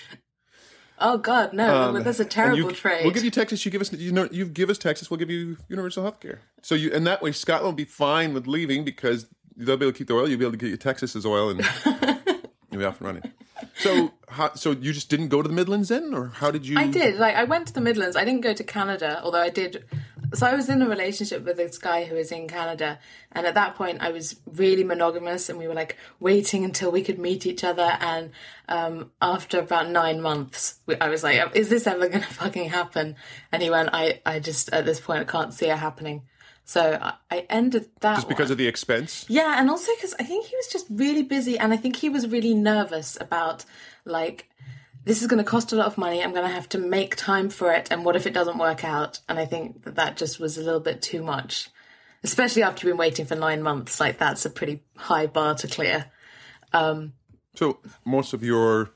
oh 0.99 1.19
God, 1.19 1.53
no! 1.53 1.83
Um, 1.83 2.03
that's 2.03 2.21
a 2.21 2.25
terrible 2.25 2.59
you- 2.59 2.73
trade. 2.73 3.05
we'll 3.05 3.13
give 3.15 3.25
you 3.25 3.31
texas 3.31 3.65
you 3.65 3.71
give 3.71 3.81
us 3.81 3.93
you 3.93 4.13
know 4.13 4.29
you 4.31 4.47
give 4.47 4.71
us 4.71 4.79
texas 4.79 5.11
we'll 5.11 5.19
give 5.19 5.31
you 5.31 5.57
universal 5.69 6.03
health 6.03 6.21
care 6.21 6.41
so 6.63 6.75
you 6.75 6.93
and 6.93 7.07
that 7.07 7.23
way 7.23 7.33
scotland 7.33 7.67
will 7.67 7.73
be 7.73 7.85
fine 7.85 8.35
with 8.35 8.47
leaving 8.47 8.85
because 8.85 9.27
they'll 9.57 9.77
be 9.77 9.85
able 9.85 9.93
to 9.93 9.99
keep 9.99 10.09
the 10.09 10.15
oil 10.15 10.29
you'll 10.29 10.39
be 10.39 10.45
able 10.45 10.53
to 10.53 10.59
get 10.59 10.69
your 10.69 10.77
texas's 10.77 11.25
oil 11.27 11.51
and 11.51 11.61
you'll 12.71 12.81
be 12.81 12.85
off 12.85 13.01
and 13.01 13.07
running 13.07 13.33
so 13.77 14.13
how, 14.29 14.55
so 14.55 14.73
you 14.73 14.93
just 14.93 15.09
didn't 15.09 15.29
go 15.29 15.43
to 15.43 15.49
the 15.49 15.55
midlands 15.55 15.89
then 15.89 16.13
or 16.15 16.29
how 16.29 16.51
did 16.51 16.67
you 16.67 16.79
I 16.79 16.87
did. 16.89 17.17
Like, 17.17 17.35
I 17.35 17.45
went 17.45 17.69
to 17.69 17.73
the 17.73 17.81
Midlands. 17.81 18.17
I 18.17 18.25
didn't 18.25 18.41
go 18.41 18.53
to 18.53 18.65
Canada, 18.65 19.21
although 19.23 19.41
I 19.41 19.49
did. 19.49 19.85
So 20.35 20.47
I 20.47 20.55
was 20.55 20.69
in 20.69 20.83
a 20.83 20.89
relationship 20.89 21.45
with 21.45 21.57
this 21.57 21.79
guy 21.79 22.05
who 22.05 22.17
was 22.17 22.33
in 22.33 22.49
Canada, 22.49 22.99
and 23.33 23.47
at 23.47 23.55
that 23.55 23.75
point 23.75 24.01
I 24.01 24.11
was 24.11 24.37
really 24.47 24.85
monogamous, 24.85 25.49
and 25.49 25.59
we 25.59 25.69
were 25.69 25.75
like 25.75 25.97
waiting 26.21 26.65
until 26.65 26.91
we 26.91 27.03
could 27.03 27.19
meet 27.19 27.47
each 27.47 27.65
other. 27.65 27.97
And 28.01 28.31
um, 28.69 29.13
after 29.23 29.61
about 29.61 29.89
nine 29.91 30.21
months, 30.21 30.81
I 31.01 31.09
was 31.09 31.23
like, 31.23 31.57
"Is 31.57 31.69
this 31.69 31.87
ever 31.87 32.09
going 32.09 32.23
to 32.23 32.35
fucking 32.35 32.71
happen?" 32.71 33.17
And 33.53 33.63
he 33.63 33.71
went, 33.71 33.91
"I, 33.93 34.21
I 34.27 34.41
just 34.41 34.71
at 34.73 34.85
this 34.85 35.01
point 35.01 35.21
I 35.21 35.25
can't 35.25 35.55
see 35.55 35.67
it 35.67 35.79
happening." 35.79 36.23
So 36.65 36.99
I, 37.31 37.47
ended 37.51 37.91
that 38.01 38.15
just 38.15 38.29
because 38.29 38.47
one. 38.47 38.53
of 38.53 38.59
the 38.59 38.67
expense 38.67 39.27
Yeah, 39.29 39.61
and 39.61 39.69
also 39.69 39.93
because 39.97 40.15
I 40.19 40.23
think 40.23 40.47
he 40.47 40.57
was 40.57 40.67
just 40.69 40.87
really 40.89 41.23
busy, 41.23 41.59
and 41.59 41.73
I 41.73 41.77
think 41.77 41.97
he 41.97 42.09
was 42.09 42.29
really 42.29 42.55
nervous 42.55 43.19
about 43.21 43.65
like 44.05 44.51
this 45.05 45.21
is 45.21 45.29
going 45.29 45.43
to 45.43 45.49
cost 45.49 45.73
a 45.73 45.77
lot 45.77 45.87
of 45.87 45.99
money. 45.99 46.23
I'm 46.23 46.33
going 46.33 46.47
to 46.47 46.53
have 46.55 46.69
to 46.71 46.79
make 46.79 47.17
time 47.17 47.51
for 47.51 47.73
it, 47.73 47.89
and 47.91 48.05
what 48.05 48.17
if 48.17 48.27
it 48.27 48.35
doesn't 48.35 48.59
work 48.59 48.85
out? 48.85 49.21
And 49.29 49.39
I 49.39 49.47
think 49.47 49.85
that 49.85 49.97
that 49.97 50.17
just 50.17 50.41
was 50.41 50.57
a 50.59 50.63
little 50.63 50.81
bit 50.81 51.03
too 51.03 51.23
much, 51.23 51.69
especially 52.23 52.63
after 52.63 52.87
you've 52.87 52.93
been 52.95 52.99
waiting 52.99 53.27
for 53.27 53.37
nine 53.37 53.63
months. 53.63 54.01
Like 54.01 54.19
that's 54.19 54.45
a 54.45 54.51
pretty 54.51 54.83
high 54.97 55.27
bar 55.27 55.55
to 55.57 55.69
clear. 55.69 56.07
Um, 56.73 57.13
so 57.55 57.79
most 58.05 58.33
of 58.33 58.43
your 58.43 58.91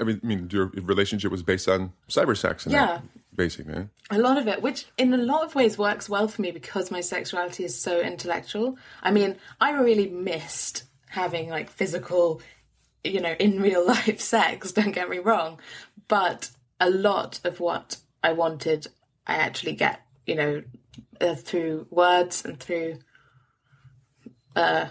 i 0.00 0.04
mean, 0.04 0.20
I 0.22 0.26
mean 0.26 0.48
your 0.50 0.66
relationship 0.66 1.30
was 1.30 1.42
based 1.42 1.68
on 1.68 1.92
cyber 2.08 2.36
sex 2.36 2.66
and 2.66 2.72
Yeah. 2.72 2.86
that, 2.86 3.02
basically 3.34 3.88
A 4.10 4.18
lot 4.18 4.38
of 4.38 4.46
it, 4.48 4.60
which 4.60 4.86
in 4.98 5.14
a 5.14 5.16
lot 5.16 5.44
of 5.44 5.54
ways 5.54 5.78
works 5.78 6.08
well 6.08 6.28
for 6.28 6.42
me 6.42 6.50
because 6.50 6.90
my 6.90 7.00
sexuality 7.00 7.64
is 7.64 7.80
so 7.80 8.00
intellectual. 8.00 8.76
I 9.02 9.10
mean, 9.10 9.36
I 9.60 9.70
really 9.72 10.08
missed 10.08 10.84
having 11.08 11.48
like 11.48 11.70
physical, 11.70 12.42
you 13.04 13.20
know, 13.20 13.34
in 13.38 13.60
real 13.60 13.86
life 13.94 14.20
sex, 14.20 14.72
don't 14.72 14.92
get 14.92 15.08
me 15.08 15.18
wrong. 15.18 15.60
But 16.08 16.50
a 16.80 16.90
lot 16.90 17.40
of 17.44 17.60
what 17.60 17.98
I 18.22 18.32
wanted, 18.32 18.88
I 19.26 19.36
actually 19.36 19.74
get, 19.74 20.00
you 20.26 20.34
know, 20.34 20.62
uh, 21.20 21.34
through 21.34 21.86
words 21.90 22.44
and 22.44 22.58
through, 22.58 22.98
uh, 24.56 24.86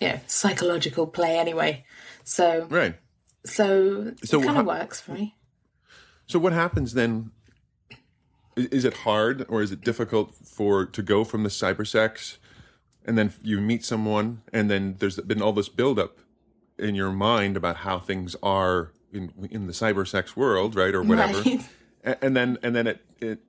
you 0.00 0.08
know, 0.08 0.20
psychological 0.26 1.06
play 1.06 1.38
anyway. 1.38 1.84
So, 2.24 2.66
right 2.68 2.96
so, 3.46 4.12
So 4.24 4.40
it 4.40 4.44
kind 4.46 4.58
of 4.58 4.66
works 4.66 5.00
for 5.00 5.12
me. 5.12 5.36
So 6.26 6.38
what 6.38 6.52
happens 6.52 6.94
then? 6.94 7.30
Is 8.56 8.84
it 8.84 8.94
hard 8.98 9.46
or 9.48 9.62
is 9.62 9.70
it 9.70 9.82
difficult 9.82 10.34
for 10.34 10.86
to 10.86 11.02
go 11.02 11.24
from 11.24 11.42
the 11.42 11.48
cyber 11.48 11.86
sex, 11.86 12.38
and 13.04 13.16
then 13.16 13.32
you 13.42 13.60
meet 13.60 13.84
someone, 13.84 14.42
and 14.52 14.70
then 14.70 14.96
there's 14.98 15.20
been 15.20 15.42
all 15.42 15.52
this 15.52 15.68
buildup 15.68 16.18
in 16.78 16.94
your 16.94 17.12
mind 17.12 17.56
about 17.56 17.76
how 17.76 17.98
things 17.98 18.36
are 18.42 18.92
in 19.12 19.32
in 19.50 19.66
the 19.66 19.72
cyber 19.72 20.06
sex 20.06 20.36
world, 20.36 20.74
right, 20.74 20.94
or 20.94 21.02
whatever, 21.02 21.42
Right. 21.42 22.18
And 22.22 22.36
then 22.36 22.58
and 22.62 22.74
then 22.76 22.86
it 22.86 23.04
it 23.20 23.40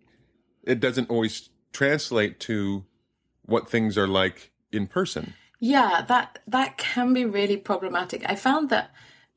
it 0.64 0.80
doesn't 0.80 1.10
always 1.10 1.50
translate 1.74 2.40
to 2.42 2.86
what 3.44 3.70
things 3.70 3.98
are 3.98 4.08
like 4.08 4.52
in 4.72 4.88
person. 4.88 5.34
Yeah, 5.60 6.04
that 6.08 6.40
that 6.48 6.78
can 6.78 7.14
be 7.14 7.26
really 7.26 7.58
problematic. 7.58 8.24
I 8.28 8.36
found 8.36 8.70
that 8.70 8.92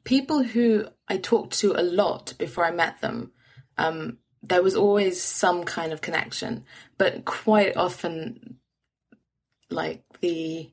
people 0.04 0.42
who 0.42 0.86
I 1.08 1.18
talked 1.18 1.58
to 1.60 1.72
a 1.72 1.82
lot 1.82 2.34
before 2.38 2.64
I 2.64 2.70
met 2.70 3.00
them, 3.00 3.32
um, 3.76 4.18
there 4.42 4.62
was 4.62 4.74
always 4.74 5.22
some 5.22 5.64
kind 5.64 5.92
of 5.92 6.00
connection, 6.00 6.64
but 6.98 7.24
quite 7.24 7.76
often, 7.76 8.58
like 9.70 10.02
the 10.20 10.70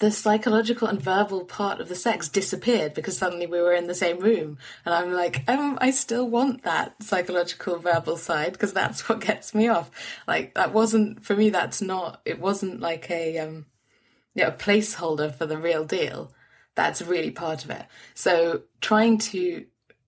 the 0.00 0.10
psychological 0.10 0.88
and 0.88 1.00
verbal 1.00 1.44
part 1.44 1.78
of 1.78 1.88
the 1.88 1.94
sex 1.94 2.28
disappeared 2.28 2.94
because 2.94 3.18
suddenly 3.18 3.46
we 3.46 3.60
were 3.60 3.74
in 3.74 3.86
the 3.86 3.94
same 3.94 4.18
room. 4.18 4.56
And 4.86 4.94
I'm 4.94 5.12
like, 5.12 5.44
um, 5.46 5.78
I 5.80 5.90
still 5.90 6.26
want 6.26 6.62
that 6.62 7.02
psychological 7.02 7.78
verbal 7.78 8.16
side 8.16 8.52
because 8.52 8.72
that's 8.72 9.06
what 9.08 9.20
gets 9.20 9.54
me 9.54 9.68
off. 9.68 9.90
Like 10.26 10.54
that 10.54 10.72
wasn't 10.72 11.22
for 11.22 11.36
me. 11.36 11.50
That's 11.50 11.82
not. 11.82 12.22
It 12.24 12.40
wasn't 12.40 12.80
like 12.80 13.10
a 13.10 13.38
um, 13.38 13.66
yeah, 14.34 14.48
a 14.48 14.52
placeholder 14.52 15.34
for 15.34 15.44
the 15.44 15.58
real 15.58 15.84
deal. 15.84 16.32
That's 16.74 17.02
really 17.02 17.30
part 17.30 17.64
of 17.64 17.70
it. 17.70 17.84
So 18.14 18.62
trying 18.80 19.18
to 19.18 19.66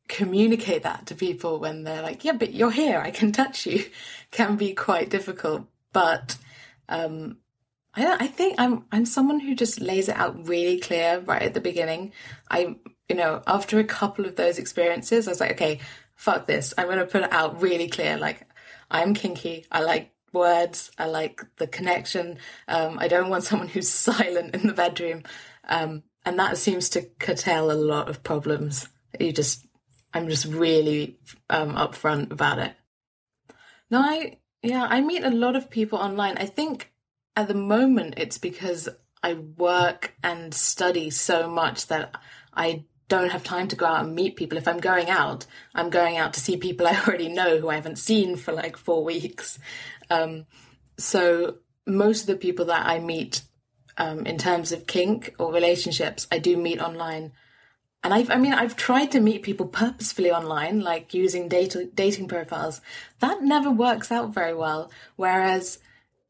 communicate 0.08 0.84
that 0.84 1.06
to 1.06 1.14
people 1.14 1.58
when 1.58 1.84
they're 1.84 2.02
like, 2.02 2.24
yeah, 2.24 2.32
but 2.32 2.54
you're 2.54 2.70
here, 2.70 2.98
I 2.98 3.10
can 3.10 3.30
touch 3.30 3.66
you, 3.66 3.84
can 4.30 4.56
be 4.56 4.72
quite 4.72 5.10
difficult. 5.10 5.66
But 5.92 6.38
um, 6.88 7.38
I, 7.94 8.16
I 8.20 8.26
think 8.26 8.56
I'm 8.58 8.84
I'm 8.92 9.06
someone 9.06 9.40
who 9.40 9.54
just 9.54 9.80
lays 9.80 10.08
it 10.08 10.16
out 10.16 10.48
really 10.48 10.78
clear 10.78 11.20
right 11.20 11.42
at 11.42 11.54
the 11.54 11.60
beginning. 11.60 12.12
I 12.50 12.76
you 13.08 13.16
know 13.16 13.42
after 13.46 13.78
a 13.78 13.84
couple 13.84 14.24
of 14.26 14.36
those 14.36 14.58
experiences, 14.58 15.26
I 15.26 15.30
was 15.30 15.40
like, 15.40 15.52
okay, 15.52 15.80
fuck 16.14 16.46
this. 16.46 16.74
I'm 16.78 16.88
gonna 16.88 17.06
put 17.06 17.24
it 17.24 17.32
out 17.32 17.60
really 17.60 17.88
clear. 17.88 18.16
Like 18.16 18.46
I'm 18.90 19.14
kinky. 19.14 19.66
I 19.70 19.80
like 19.80 20.12
words. 20.32 20.90
I 20.98 21.06
like 21.06 21.42
the 21.56 21.66
connection. 21.66 22.38
Um, 22.68 22.98
I 22.98 23.08
don't 23.08 23.30
want 23.30 23.44
someone 23.44 23.68
who's 23.74 23.88
silent 23.88 24.54
in 24.54 24.66
the 24.66 24.72
bedroom. 24.72 25.22
Um, 25.68 26.02
and 26.24 26.38
that 26.38 26.58
seems 26.58 26.88
to 26.90 27.02
curtail 27.18 27.70
a 27.70 27.74
lot 27.74 28.08
of 28.08 28.22
problems. 28.22 28.88
You 29.18 29.32
just, 29.32 29.66
I'm 30.14 30.28
just 30.28 30.46
really 30.46 31.18
um, 31.50 31.74
upfront 31.74 32.30
about 32.30 32.58
it. 32.58 32.74
No, 33.90 34.00
I, 34.00 34.38
yeah, 34.62 34.86
I 34.88 35.00
meet 35.00 35.24
a 35.24 35.30
lot 35.30 35.56
of 35.56 35.70
people 35.70 35.98
online. 35.98 36.38
I 36.38 36.46
think 36.46 36.91
at 37.36 37.48
the 37.48 37.54
moment, 37.54 38.14
it's 38.16 38.38
because 38.38 38.88
I 39.22 39.34
work 39.34 40.14
and 40.22 40.52
study 40.52 41.10
so 41.10 41.48
much 41.48 41.86
that 41.86 42.14
I 42.52 42.84
don't 43.08 43.30
have 43.30 43.44
time 43.44 43.68
to 43.68 43.76
go 43.76 43.86
out 43.86 44.04
and 44.04 44.14
meet 44.14 44.36
people. 44.36 44.58
If 44.58 44.66
I'm 44.66 44.80
going 44.80 45.10
out, 45.10 45.46
I'm 45.74 45.90
going 45.90 46.16
out 46.16 46.34
to 46.34 46.40
see 46.40 46.56
people 46.56 46.86
I 46.88 46.98
already 47.00 47.28
know 47.28 47.58
who 47.58 47.68
I 47.68 47.76
haven't 47.76 47.98
seen 47.98 48.36
for 48.36 48.52
like 48.52 48.76
four 48.76 49.04
weeks. 49.04 49.58
Um, 50.10 50.46
so 50.98 51.58
most 51.86 52.22
of 52.22 52.26
the 52.26 52.36
people 52.36 52.66
that 52.66 52.86
I 52.86 52.98
meet 52.98 53.42
um, 53.96 54.26
in 54.26 54.38
terms 54.38 54.72
of 54.72 54.86
kink 54.86 55.34
or 55.38 55.52
relationships, 55.52 56.26
I 56.32 56.38
do 56.38 56.56
meet 56.56 56.80
online. 56.80 57.32
And 58.04 58.12
I've, 58.12 58.30
I 58.30 58.36
mean, 58.36 58.52
I've 58.52 58.76
tried 58.76 59.12
to 59.12 59.20
meet 59.20 59.42
people 59.42 59.66
purposefully 59.66 60.32
online, 60.32 60.80
like 60.80 61.14
using 61.14 61.48
data, 61.48 61.88
dating 61.94 62.28
profiles. 62.28 62.80
That 63.20 63.42
never 63.42 63.70
works 63.70 64.10
out 64.10 64.34
very 64.34 64.54
well. 64.54 64.90
Whereas 65.16 65.78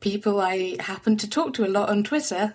people 0.03 0.41
I 0.41 0.77
happen 0.81 1.17
to 1.17 1.31
talk 1.31 1.55
to 1.55 1.65
a 1.65 1.69
lot 1.69 1.89
on 1.89 2.05
Twitter, 2.05 2.55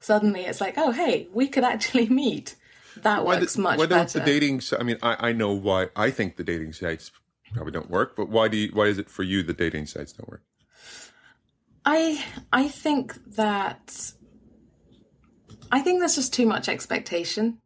suddenly 0.00 0.40
it's 0.40 0.60
like, 0.60 0.74
oh, 0.76 0.90
hey, 0.90 1.28
we 1.32 1.46
could 1.46 1.62
actually 1.62 2.08
meet. 2.24 2.56
That 3.02 3.24
why 3.24 3.38
works 3.38 3.54
the, 3.54 3.60
much 3.60 3.78
why 3.78 3.86
better. 3.86 4.18
don't 4.18 4.24
the 4.24 4.32
dating? 4.32 4.62
I 4.78 4.82
mean, 4.82 4.96
I, 5.02 5.28
I 5.28 5.32
know 5.32 5.52
why 5.52 5.90
I 5.94 6.10
think 6.10 6.36
the 6.36 6.44
dating 6.44 6.72
sites 6.72 7.12
probably 7.52 7.72
don't 7.72 7.90
work, 7.90 8.16
but 8.16 8.28
why 8.28 8.48
do 8.48 8.56
you, 8.56 8.70
why 8.72 8.86
is 8.86 8.98
it 8.98 9.10
for 9.10 9.22
you 9.22 9.42
the 9.42 9.52
dating 9.52 9.86
sites 9.86 10.12
don't 10.12 10.28
work? 10.28 10.42
I 11.84 12.24
I 12.52 12.68
think 12.68 13.14
that 13.36 14.12
I 15.70 15.80
think 15.80 16.00
there's 16.00 16.16
just 16.16 16.32
too 16.32 16.46
much 16.46 16.68
expectation. 16.68 17.58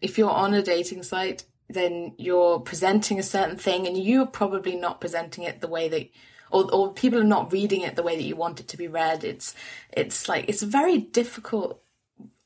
If 0.00 0.18
you're 0.18 0.30
on 0.30 0.52
a 0.52 0.62
dating 0.62 1.02
site, 1.02 1.44
then 1.68 2.14
you're 2.18 2.60
presenting 2.60 3.18
a 3.18 3.22
certain 3.22 3.56
thing, 3.56 3.86
and 3.86 3.96
you're 3.96 4.26
probably 4.26 4.76
not 4.76 5.00
presenting 5.00 5.44
it 5.44 5.60
the 5.60 5.68
way 5.68 5.88
that 5.88 6.08
or, 6.54 6.72
or 6.72 6.92
people 6.92 7.18
are 7.18 7.24
not 7.24 7.52
reading 7.52 7.80
it 7.80 7.96
the 7.96 8.02
way 8.02 8.14
that 8.14 8.22
you 8.22 8.36
want 8.36 8.60
it 8.60 8.68
to 8.68 8.76
be 8.76 8.86
read. 8.86 9.24
It's 9.24 9.54
it's 9.90 10.28
like 10.28 10.48
it's 10.48 10.62
a 10.62 10.66
very 10.66 10.98
difficult 10.98 11.82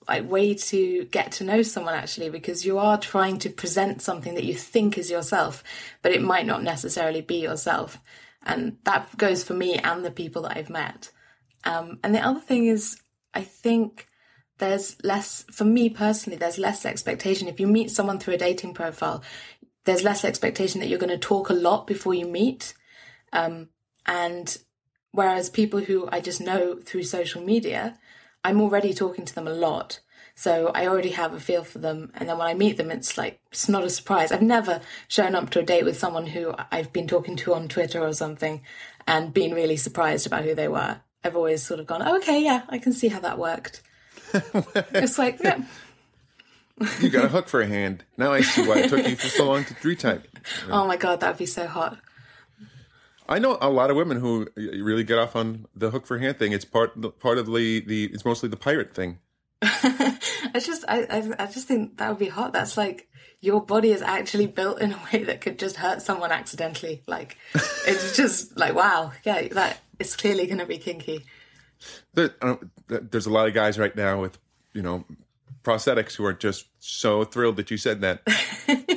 like 0.08 0.28
way 0.28 0.54
to 0.54 1.04
get 1.10 1.32
to 1.32 1.44
know 1.44 1.60
someone 1.60 1.94
actually 1.94 2.30
because 2.30 2.64
you 2.64 2.78
are 2.78 2.98
trying 2.98 3.38
to 3.40 3.50
present 3.50 4.00
something 4.00 4.34
that 4.34 4.44
you 4.44 4.54
think 4.54 4.96
is 4.96 5.10
yourself, 5.10 5.62
but 6.00 6.12
it 6.12 6.22
might 6.22 6.46
not 6.46 6.62
necessarily 6.62 7.20
be 7.20 7.36
yourself. 7.36 7.98
And 8.42 8.78
that 8.84 9.14
goes 9.18 9.44
for 9.44 9.52
me 9.52 9.74
and 9.74 10.02
the 10.02 10.10
people 10.10 10.42
that 10.42 10.56
I've 10.56 10.70
met. 10.70 11.10
Um, 11.64 11.98
and 12.02 12.14
the 12.14 12.24
other 12.24 12.40
thing 12.40 12.64
is, 12.66 12.98
I 13.34 13.42
think 13.42 14.08
there's 14.56 14.96
less, 15.04 15.44
for 15.52 15.64
me 15.64 15.90
personally, 15.90 16.38
there's 16.38 16.58
less 16.58 16.86
expectation. 16.86 17.46
If 17.46 17.60
you 17.60 17.66
meet 17.66 17.90
someone 17.90 18.18
through 18.18 18.34
a 18.34 18.38
dating 18.38 18.72
profile, 18.72 19.22
there's 19.84 20.02
less 20.02 20.24
expectation 20.24 20.80
that 20.80 20.88
you're 20.88 20.98
going 20.98 21.10
to 21.10 21.18
talk 21.18 21.50
a 21.50 21.54
lot 21.54 21.86
before 21.86 22.14
you 22.14 22.26
meet. 22.26 22.72
Um, 23.34 23.68
and 24.08 24.56
whereas 25.12 25.50
people 25.50 25.80
who 25.80 26.08
I 26.10 26.20
just 26.20 26.40
know 26.40 26.80
through 26.84 27.04
social 27.04 27.42
media, 27.42 27.98
I'm 28.42 28.60
already 28.60 28.94
talking 28.94 29.26
to 29.26 29.34
them 29.34 29.46
a 29.46 29.52
lot. 29.52 30.00
So 30.34 30.70
I 30.74 30.86
already 30.86 31.10
have 31.10 31.34
a 31.34 31.40
feel 31.40 31.64
for 31.64 31.78
them. 31.78 32.12
And 32.14 32.28
then 32.28 32.38
when 32.38 32.46
I 32.46 32.54
meet 32.54 32.76
them, 32.76 32.90
it's 32.90 33.18
like, 33.18 33.40
it's 33.50 33.68
not 33.68 33.84
a 33.84 33.90
surprise. 33.90 34.32
I've 34.32 34.40
never 34.40 34.80
shown 35.08 35.34
up 35.34 35.50
to 35.50 35.60
a 35.60 35.64
date 35.64 35.84
with 35.84 35.98
someone 35.98 36.26
who 36.26 36.54
I've 36.70 36.92
been 36.92 37.08
talking 37.08 37.36
to 37.36 37.54
on 37.54 37.68
Twitter 37.68 38.00
or 38.00 38.12
something 38.12 38.62
and 39.06 39.34
been 39.34 39.52
really 39.52 39.76
surprised 39.76 40.26
about 40.26 40.44
who 40.44 40.54
they 40.54 40.68
were. 40.68 41.00
I've 41.24 41.36
always 41.36 41.64
sort 41.64 41.80
of 41.80 41.86
gone, 41.86 42.02
oh, 42.02 42.16
okay, 42.18 42.42
yeah, 42.42 42.62
I 42.68 42.78
can 42.78 42.92
see 42.92 43.08
how 43.08 43.20
that 43.20 43.38
worked. 43.38 43.82
it's 44.32 45.18
like, 45.18 45.40
yeah. 45.42 45.64
you 47.00 47.10
got 47.10 47.24
a 47.24 47.28
hook 47.28 47.48
for 47.48 47.60
a 47.60 47.66
hand. 47.66 48.04
Now 48.16 48.32
I 48.32 48.42
see 48.42 48.66
why 48.66 48.78
it 48.78 48.90
took 48.90 49.06
you 49.06 49.16
for 49.16 49.28
so 49.28 49.48
long 49.48 49.64
to 49.64 49.74
retype. 49.74 50.24
Oh 50.70 50.86
my 50.86 50.96
God, 50.96 51.20
that 51.20 51.30
would 51.30 51.38
be 51.38 51.46
so 51.46 51.66
hot. 51.66 51.98
I 53.28 53.38
know 53.38 53.58
a 53.60 53.68
lot 53.68 53.90
of 53.90 53.96
women 53.96 54.18
who 54.18 54.48
really 54.56 55.04
get 55.04 55.18
off 55.18 55.36
on 55.36 55.66
the 55.76 55.90
hook 55.90 56.06
for 56.06 56.18
hand 56.18 56.38
thing. 56.38 56.52
It's 56.52 56.64
part 56.64 57.18
part 57.20 57.38
of 57.38 57.46
the 57.46 57.80
the 57.80 58.04
it's 58.06 58.24
mostly 58.24 58.48
the 58.48 58.56
pirate 58.56 58.94
thing. 58.94 59.18
it's 59.62 60.66
just 60.66 60.84
I, 60.88 61.02
I 61.10 61.44
I 61.44 61.46
just 61.46 61.68
think 61.68 61.98
that 61.98 62.08
would 62.08 62.18
be 62.18 62.28
hot. 62.28 62.52
That's 62.52 62.76
like 62.76 63.08
your 63.40 63.60
body 63.60 63.90
is 63.90 64.02
actually 64.02 64.46
built 64.46 64.80
in 64.80 64.92
a 64.92 65.00
way 65.12 65.24
that 65.24 65.40
could 65.40 65.58
just 65.58 65.76
hurt 65.76 66.00
someone 66.00 66.32
accidentally. 66.32 67.02
Like 67.06 67.36
it's 67.86 68.16
just 68.16 68.56
like 68.56 68.74
wow, 68.74 69.12
yeah, 69.24 69.48
that 69.48 69.80
it's 69.98 70.16
clearly 70.16 70.46
going 70.46 70.58
to 70.58 70.66
be 70.66 70.78
kinky. 70.78 71.24
There, 72.14 72.34
uh, 72.40 72.56
there's 72.88 73.26
a 73.26 73.30
lot 73.30 73.46
of 73.46 73.54
guys 73.54 73.78
right 73.78 73.94
now 73.94 74.20
with 74.20 74.38
you 74.72 74.82
know 74.82 75.04
prosthetics 75.62 76.14
who 76.14 76.24
are 76.24 76.32
just 76.32 76.66
so 76.78 77.24
thrilled 77.24 77.56
that 77.56 77.70
you 77.70 77.76
said 77.76 78.00
that. 78.00 78.22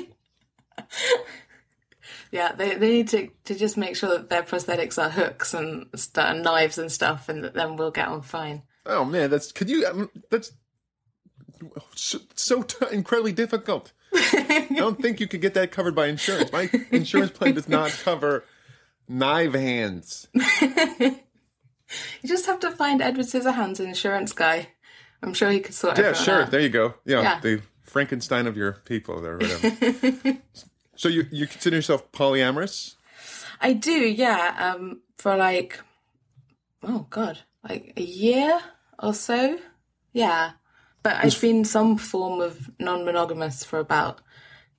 Yeah, 2.32 2.54
they, 2.54 2.76
they 2.76 2.90
need 2.90 3.10
to, 3.10 3.30
to 3.46 3.56
just 3.56 3.76
make 3.78 3.98
sure 3.98 4.10
that 4.10 4.30
their 4.30 4.44
prosthetics 4.44 5.02
are 5.02 5.10
hooks 5.10 5.54
and, 5.54 5.88
and 6.16 6.44
knives 6.44 6.78
and 6.78 6.90
stuff, 6.90 7.28
and 7.28 7.46
then 7.46 7.76
we'll 7.76 7.92
get 7.92 8.08
on 8.08 8.22
fine. 8.22 8.64
Oh 8.86 9.04
man, 9.04 9.30
that's 9.30 9.52
could 9.52 9.70
you? 9.70 9.86
Um, 9.86 10.10
that's 10.30 10.54
so, 11.94 12.20
so 12.36 12.62
t- 12.64 12.86
incredibly 12.92 13.34
difficult. 13.34 13.92
I 14.14 14.68
don't 14.76 15.02
think 15.02 15.20
you 15.20 15.28
could 15.28 15.42
get 15.42 15.54
that 15.54 15.72
covered 15.72 15.94
by 15.96 16.08
insurance. 16.08 16.52
My 16.52 16.70
insurance 16.92 17.32
plan 17.32 17.54
does 17.54 17.70
not 17.70 17.92
cover 17.92 18.44
knife 19.08 19.54
hands. 19.54 20.28
you 20.34 21.20
just 22.26 22.46
have 22.46 22.60
to 22.62 22.72
find 22.72 23.02
Edward 23.02 23.26
Scissorhands, 23.26 23.80
insurance 23.80 24.32
guy. 24.34 24.70
I'm 25.22 25.34
sure 25.34 25.52
he 25.52 25.60
could 25.60 25.76
sort. 25.76 25.98
Yeah, 25.98 26.14
sure. 26.14 26.46
There 26.46 26.62
you 26.62 26.70
go. 26.70 26.96
Yeah, 27.06 27.22
yeah, 27.22 27.40
the 27.42 27.62
Frankenstein 27.84 28.48
of 28.48 28.58
your 28.58 28.74
people, 28.86 29.24
or 29.26 29.38
whatever. 29.38 30.38
So 31.02 31.10
you 31.10 31.26
you 31.32 31.48
consider 31.48 31.78
yourself 31.78 32.12
polyamorous? 32.12 32.94
I 33.60 33.74
do, 33.74 33.92
yeah. 33.92 34.54
Um, 34.60 35.02
for 35.18 35.36
like, 35.36 35.80
oh 36.84 37.08
god, 37.10 37.40
like 37.68 37.94
a 37.98 38.04
year 38.04 38.62
or 39.00 39.16
so, 39.16 39.58
yeah. 40.14 40.52
But 41.02 41.16
I've 41.16 41.42
been 41.42 41.66
some 41.66 41.98
form 41.98 42.40
of 42.40 42.70
non-monogamous 42.78 43.64
for 43.64 43.80
about 43.80 44.22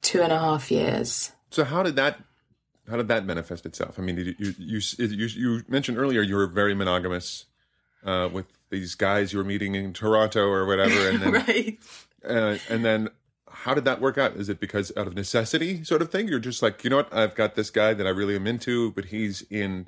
two 0.01 0.23
and 0.23 0.33
a 0.33 0.39
half 0.39 0.71
years. 0.71 1.33
So 1.51 1.65
how 1.65 1.83
did 1.83 1.97
that 1.97 2.21
how 2.89 2.99
did 2.99 3.09
that 3.09 3.27
manifest 3.27 3.67
itself? 3.67 3.99
I 3.99 4.03
mean, 4.03 4.17
you 4.17 4.37
you 4.39 4.55
you, 4.59 4.81
you, 4.99 5.27
you 5.27 5.65
mentioned 5.67 5.99
earlier 5.99 6.23
you 6.23 6.37
were 6.37 6.47
very 6.47 6.73
monogamous 6.73 7.47
uh, 8.07 8.29
with 8.33 8.47
these 8.71 8.95
guys 8.95 9.33
you 9.33 9.41
were 9.41 9.45
meeting 9.45 9.75
in 9.75 9.93
Toronto 9.93 10.47
or 10.47 10.67
whatever, 10.67 11.09
and 11.09 11.21
then 11.23 11.33
right. 11.33 11.79
uh, 12.25 12.59
and 12.69 12.85
then 12.85 13.09
how 13.63 13.75
did 13.75 13.85
that 13.85 14.01
work 14.01 14.19
out? 14.19 14.35
Is 14.35 14.49
it 14.49 14.59
because 14.59 14.91
out 14.97 15.07
of 15.07 15.15
necessity, 15.15 15.85
sort 15.85 16.03
of 16.03 16.11
thing? 16.11 16.27
You're 16.27 16.41
just 16.41 16.63
like, 16.63 16.83
you 16.83 16.91
know 16.91 16.97
what? 16.97 17.15
I've 17.15 17.37
got 17.37 17.55
this 17.55 17.71
guy 17.71 17.95
that 17.95 18.07
I 18.07 18.11
really 18.11 18.35
am 18.35 18.49
into, 18.49 18.91
but 18.91 19.07
he's 19.07 19.43
in 19.51 19.87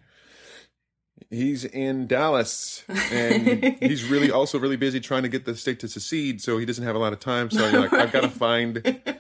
he's 1.29 1.65
in 1.65 2.07
Dallas 2.07 2.85
and 2.89 3.77
he's 3.81 4.05
really 4.05 4.31
also 4.31 4.61
really 4.61 4.77
busy 4.77 5.01
trying 5.01 5.25
to 5.25 5.29
get 5.29 5.45
the 5.45 5.57
state 5.57 5.81
to 5.81 5.89
secede, 5.89 6.41
so 6.41 6.57
he 6.59 6.65
doesn't 6.65 6.85
have 6.85 6.95
a 6.95 7.01
lot 7.01 7.13
of 7.13 7.19
time. 7.19 7.51
So 7.51 7.69
you're 7.69 7.81
like, 7.81 7.93
I've 7.93 8.13
got 8.13 8.23
to 8.23 8.31
find. 8.31 9.03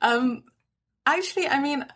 Um, 0.00 0.42
actually, 1.06 1.46
I 1.46 1.60
mean, 1.60 1.86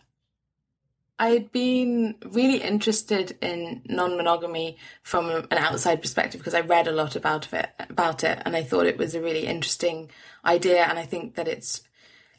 I 1.18 1.28
had 1.28 1.50
been 1.50 2.16
really 2.26 2.58
interested 2.58 3.38
in 3.40 3.82
non-monogamy 3.86 4.76
from 5.02 5.30
an 5.30 5.46
outside 5.52 6.02
perspective 6.02 6.40
because 6.40 6.54
I 6.54 6.60
read 6.60 6.88
a 6.88 6.92
lot 6.92 7.16
about 7.16 7.52
it, 7.52 7.70
about 7.88 8.22
it, 8.22 8.42
and 8.44 8.54
I 8.54 8.62
thought 8.62 8.86
it 8.86 8.98
was 8.98 9.14
a 9.14 9.22
really 9.22 9.46
interesting 9.46 10.10
idea. 10.44 10.84
And 10.84 10.98
I 10.98 11.04
think 11.04 11.36
that 11.36 11.48
it's 11.48 11.82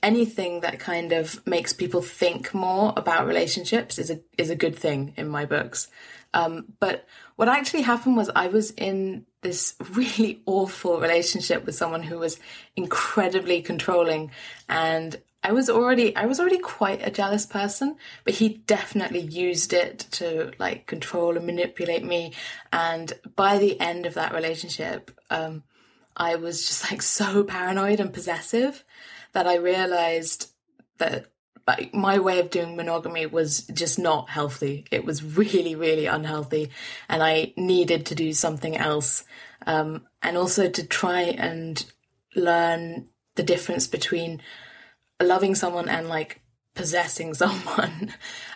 anything 0.04 0.62
that 0.62 0.80
kind 0.80 1.12
of 1.12 1.46
makes 1.48 1.74
people 1.74 2.02
think 2.02 2.54
more 2.54 2.94
about 2.96 3.26
relationships 3.26 3.98
is 3.98 4.12
a 4.12 4.20
is 4.38 4.52
a 4.52 4.56
good 4.56 4.76
thing 4.76 5.14
in 5.18 5.28
my 5.28 5.46
books. 5.46 5.88
Um, 6.34 6.66
but 6.80 7.08
what 7.36 7.48
actually 7.48 7.82
happened 7.82 8.16
was 8.16 8.30
I 8.36 8.48
was 8.48 8.72
in 8.72 9.26
this 9.42 9.76
really 9.92 10.42
awful 10.46 11.00
relationship 11.00 11.66
with 11.66 11.76
someone 11.76 12.04
who 12.04 12.20
was 12.20 12.40
incredibly 12.76 13.62
controlling 13.62 14.32
and 14.70 15.20
I 15.48 15.54
was 15.54 15.70
already 15.70 16.14
I 16.14 16.26
was 16.26 16.42
already 16.42 16.58
quite 16.58 17.08
a 17.08 17.10
jealous 17.10 17.46
person, 17.46 17.96
but 18.26 18.34
he 18.34 18.50
definitely 18.68 19.22
used 19.22 19.72
it 19.72 20.00
to 20.12 20.52
like 20.60 20.88
control 20.88 21.38
and 21.38 21.46
manipulate 21.46 22.04
me. 22.04 22.34
And 22.74 23.14
by 23.38 23.58
the 23.58 23.80
end 23.80 24.06
of 24.06 24.16
that 24.16 24.34
relationship, 24.34 25.10
um, 25.30 25.64
I 26.18 26.36
was 26.36 26.68
just 26.68 26.92
like 26.92 27.02
so 27.02 27.46
paranoid 27.46 28.02
and 28.02 28.12
possessive 28.12 28.84
that 29.32 29.48
I 29.48 29.56
realized 29.56 30.52
that 30.98 31.28
like 31.66 31.94
my 31.94 32.20
way 32.20 32.40
of 32.40 32.50
doing 32.50 32.76
monogamy 32.76 33.26
was 33.26 33.62
just 33.68 33.98
not 33.98 34.30
healthy. 34.30 34.86
It 34.92 35.06
was 35.06 35.24
really, 35.24 35.76
really 35.76 36.08
unhealthy, 36.08 36.72
and 37.08 37.24
I 37.24 37.54
needed 37.56 38.08
to 38.08 38.16
do 38.16 38.34
something 38.34 38.76
else, 38.76 39.24
um, 39.66 40.08
and 40.22 40.36
also 40.36 40.70
to 40.70 40.86
try 40.86 41.22
and 41.22 41.86
learn 42.36 43.08
the 43.36 43.44
difference 43.44 43.88
between 43.88 44.42
loving 45.22 45.56
someone 45.56 45.90
and 45.90 46.10
like 46.10 46.42
possessing 46.74 47.34
someone. 47.34 48.14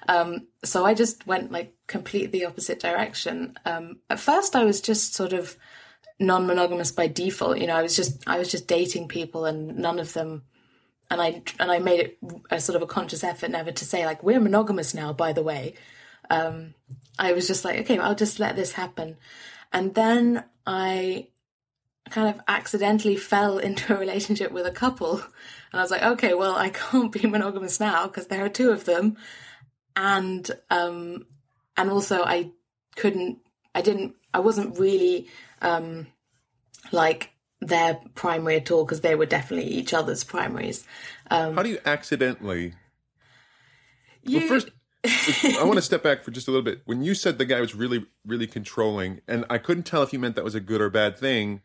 Um, 0.08 0.48
so 0.64 0.86
I 0.86 0.94
just 0.94 1.28
went 1.28 1.52
like 1.52 1.74
completely 1.88 2.46
opposite 2.46 2.80
direction. 2.80 3.58
Um, 3.66 4.00
at 4.10 4.20
first, 4.20 4.56
I 4.56 4.64
was 4.64 4.82
just 4.82 5.14
sort 5.14 5.34
of 5.34 5.58
non-monogamous 6.20 6.92
by 6.92 7.08
default. 7.08 7.58
You 7.58 7.68
know, 7.68 7.76
I 7.76 7.82
was 7.82 7.96
just 7.96 8.28
I 8.28 8.38
was 8.38 8.50
just 8.50 8.68
dating 8.68 9.08
people, 9.08 9.46
and 9.46 9.78
none 9.78 10.00
of 10.00 10.14
them. 10.14 10.44
And 11.10 11.22
I 11.22 11.42
and 11.60 11.72
I 11.72 11.80
made 11.80 12.00
it 12.00 12.18
a 12.50 12.62
sort 12.62 12.78
of 12.78 12.82
a 12.82 12.88
conscious 12.88 13.24
effort 13.24 13.52
never 13.52 13.72
to 13.72 13.86
say 13.86 14.06
like 14.06 14.24
we're 14.24 14.40
monogamous 14.40 14.94
now. 14.94 15.12
By 15.12 15.34
the 15.34 15.44
way, 15.44 15.74
um, 16.30 16.74
I 17.20 17.34
was 17.34 17.48
just 17.48 17.66
like, 17.66 17.80
okay, 17.82 17.98
I'll 17.98 18.16
just 18.16 18.40
let 18.40 18.56
this 18.56 18.74
happen. 18.74 19.18
And 19.74 19.94
then 19.94 20.44
I 20.66 21.28
kind 22.10 22.34
of 22.34 22.42
accidentally 22.48 23.16
fell 23.16 23.58
into 23.68 23.96
a 23.96 24.00
relationship 24.00 24.52
with 24.52 24.66
a 24.66 24.72
couple. 24.72 25.22
And 25.72 25.80
I 25.80 25.84
was 25.84 25.92
like, 25.92 26.04
okay, 26.04 26.34
well, 26.34 26.56
I 26.56 26.70
can't 26.74 27.12
be 27.12 27.28
monogamous 27.28 27.80
now 27.80 28.08
because 28.08 28.28
there 28.28 28.44
are 28.46 28.50
two 28.50 28.72
of 28.72 28.86
them. 28.86 29.18
And, 29.96 30.50
um, 30.70 31.26
and 31.78 31.90
also 31.90 32.24
I 32.24 32.52
couldn't, 32.96 33.40
I 33.74 33.82
didn't, 33.82 34.16
I 34.34 34.40
wasn't 34.40 34.80
really, 34.80 35.28
um, 35.62 36.08
like 36.92 37.32
their 37.62 38.00
primary 38.16 38.58
at 38.58 38.72
all 38.72 38.86
because 38.86 39.02
they 39.02 39.16
were 39.16 39.26
definitely 39.26 39.70
each 39.70 39.94
other's 39.94 40.24
primaries. 40.24 40.86
Um, 41.30 41.56
How 41.56 41.64
do 41.64 41.70
you 41.70 41.80
accidentally? 41.86 42.74
you, 44.24 44.40
Well, 44.40 44.48
first, 44.48 44.70
I 45.60 45.64
want 45.64 45.76
to 45.76 45.82
step 45.82 46.04
back 46.04 46.24
for 46.24 46.32
just 46.32 46.48
a 46.48 46.52
little 46.52 46.64
bit. 46.64 46.82
When 46.86 47.04
you 47.04 47.14
said 47.14 47.38
the 47.38 47.46
guy 47.46 47.62
was 47.62 47.76
really, 47.76 48.06
really 48.26 48.48
controlling, 48.48 49.22
and 49.28 49.46
I 49.50 49.58
couldn't 49.58 49.84
tell 49.84 50.04
if 50.04 50.14
you 50.14 50.20
meant 50.20 50.36
that 50.36 50.44
was 50.44 50.56
a 50.56 50.60
good 50.60 50.82
or 50.82 50.90
bad 50.90 51.18
thing. 51.18 51.62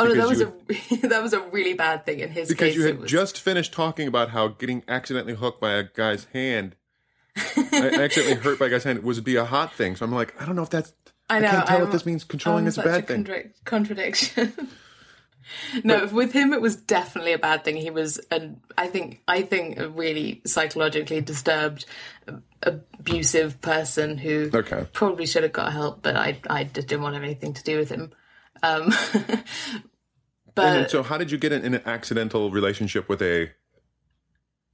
Oh 0.00 0.06
no, 0.08 0.14
that 0.14 0.28
was 0.28 0.42
because 0.66 1.02
a, 1.04 1.06
that 1.08 1.22
was 1.22 1.32
a 1.32 1.40
really 1.48 1.74
bad 1.74 2.04
thing 2.06 2.20
in 2.20 2.30
his 2.30 2.48
case. 2.48 2.48
Because 2.48 2.68
case. 2.68 2.76
you 2.76 2.82
had 2.86 2.98
was- 3.00 3.10
just 3.10 3.40
finished 3.40 3.72
talking 3.72 4.08
about 4.08 4.30
how 4.30 4.48
getting 4.48 4.82
accidentally 4.88 5.34
hooked 5.34 5.60
by 5.60 5.72
a 5.72 5.84
guy's 5.84 6.24
hand, 6.32 6.76
accidentally 7.36 8.34
hurt 8.36 8.58
by 8.58 8.66
a 8.66 8.70
guy's 8.70 8.84
hand, 8.84 9.02
was 9.02 9.20
be 9.20 9.36
a 9.36 9.44
hot 9.44 9.72
thing. 9.74 9.96
So 9.96 10.04
I'm 10.04 10.12
like, 10.12 10.40
I 10.40 10.46
don't 10.46 10.56
know 10.56 10.62
if 10.62 10.70
that's. 10.70 10.92
I 11.28 11.38
know. 11.38 11.50
can't 11.50 11.66
tell 11.66 11.76
I'm- 11.78 11.86
if 11.86 11.92
this 11.92 12.04
means 12.06 12.24
controlling 12.24 12.64
I'm 12.64 12.68
is 12.68 12.78
a 12.78 12.82
bad 12.82 13.06
thing. 13.06 13.24
contra- 13.24 13.50
contradiction. 13.64 14.52
no, 15.84 16.06
with 16.06 16.32
him 16.32 16.52
it 16.52 16.60
was 16.60 16.76
definitely 16.76 17.32
a 17.32 17.38
bad 17.38 17.62
thing. 17.64 17.76
He 17.76 17.90
was, 17.90 18.18
an, 18.30 18.60
I 18.76 18.88
think, 18.88 19.22
I 19.28 19.42
think 19.42 19.78
a 19.78 19.88
really 19.88 20.42
psychologically 20.44 21.20
disturbed, 21.20 21.86
abusive 22.62 23.60
person 23.60 24.18
who 24.18 24.50
Okay. 24.52 24.86
probably 24.92 25.26
should 25.26 25.42
have 25.44 25.52
got 25.52 25.72
help, 25.72 26.02
but 26.02 26.16
I, 26.16 26.40
I 26.48 26.64
just 26.64 26.88
didn't 26.88 27.02
want 27.02 27.14
to 27.14 27.18
have 27.20 27.24
anything 27.24 27.52
to 27.54 27.62
do 27.62 27.78
with 27.78 27.90
him. 27.90 28.12
Um, 28.62 28.92
but 30.54 30.76
And 30.76 30.90
so, 30.90 31.02
how 31.02 31.18
did 31.18 31.30
you 31.30 31.38
get 31.38 31.52
in, 31.52 31.64
in 31.64 31.74
an 31.74 31.82
accidental 31.86 32.50
relationship 32.50 33.08
with 33.08 33.22
a 33.22 33.50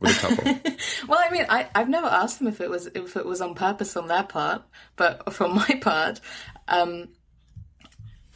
with 0.00 0.16
a 0.16 0.28
couple? 0.28 0.60
Well, 1.08 1.22
I 1.24 1.30
mean, 1.30 1.46
I, 1.48 1.68
I've 1.74 1.88
never 1.88 2.06
asked 2.06 2.38
them 2.38 2.48
if 2.48 2.60
it 2.60 2.70
was 2.70 2.86
if 2.86 3.16
it 3.16 3.24
was 3.24 3.40
on 3.40 3.54
purpose 3.54 3.96
on 3.96 4.08
their 4.08 4.22
part, 4.22 4.62
but 4.96 5.32
from 5.32 5.54
my 5.54 5.78
part, 5.80 6.20
um, 6.68 7.08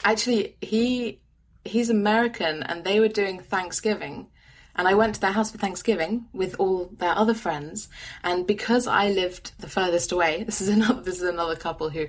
actually, 0.04 0.56
he 0.60 1.20
he's 1.64 1.90
American, 1.90 2.62
and 2.62 2.84
they 2.84 3.00
were 3.00 3.08
doing 3.08 3.40
Thanksgiving, 3.40 4.28
and 4.76 4.86
I 4.86 4.94
went 4.94 5.14
to 5.16 5.20
their 5.20 5.32
house 5.32 5.50
for 5.50 5.58
Thanksgiving 5.58 6.26
with 6.32 6.56
all 6.58 6.90
their 6.96 7.16
other 7.16 7.34
friends, 7.34 7.88
and 8.22 8.46
because 8.46 8.86
I 8.86 9.10
lived 9.10 9.52
the 9.58 9.68
furthest 9.68 10.12
away, 10.12 10.44
this 10.46 10.60
is 10.60 10.68
another 10.68 11.02
this 11.02 11.16
is 11.16 11.28
another 11.28 11.56
couple 11.56 11.90
who, 11.90 12.06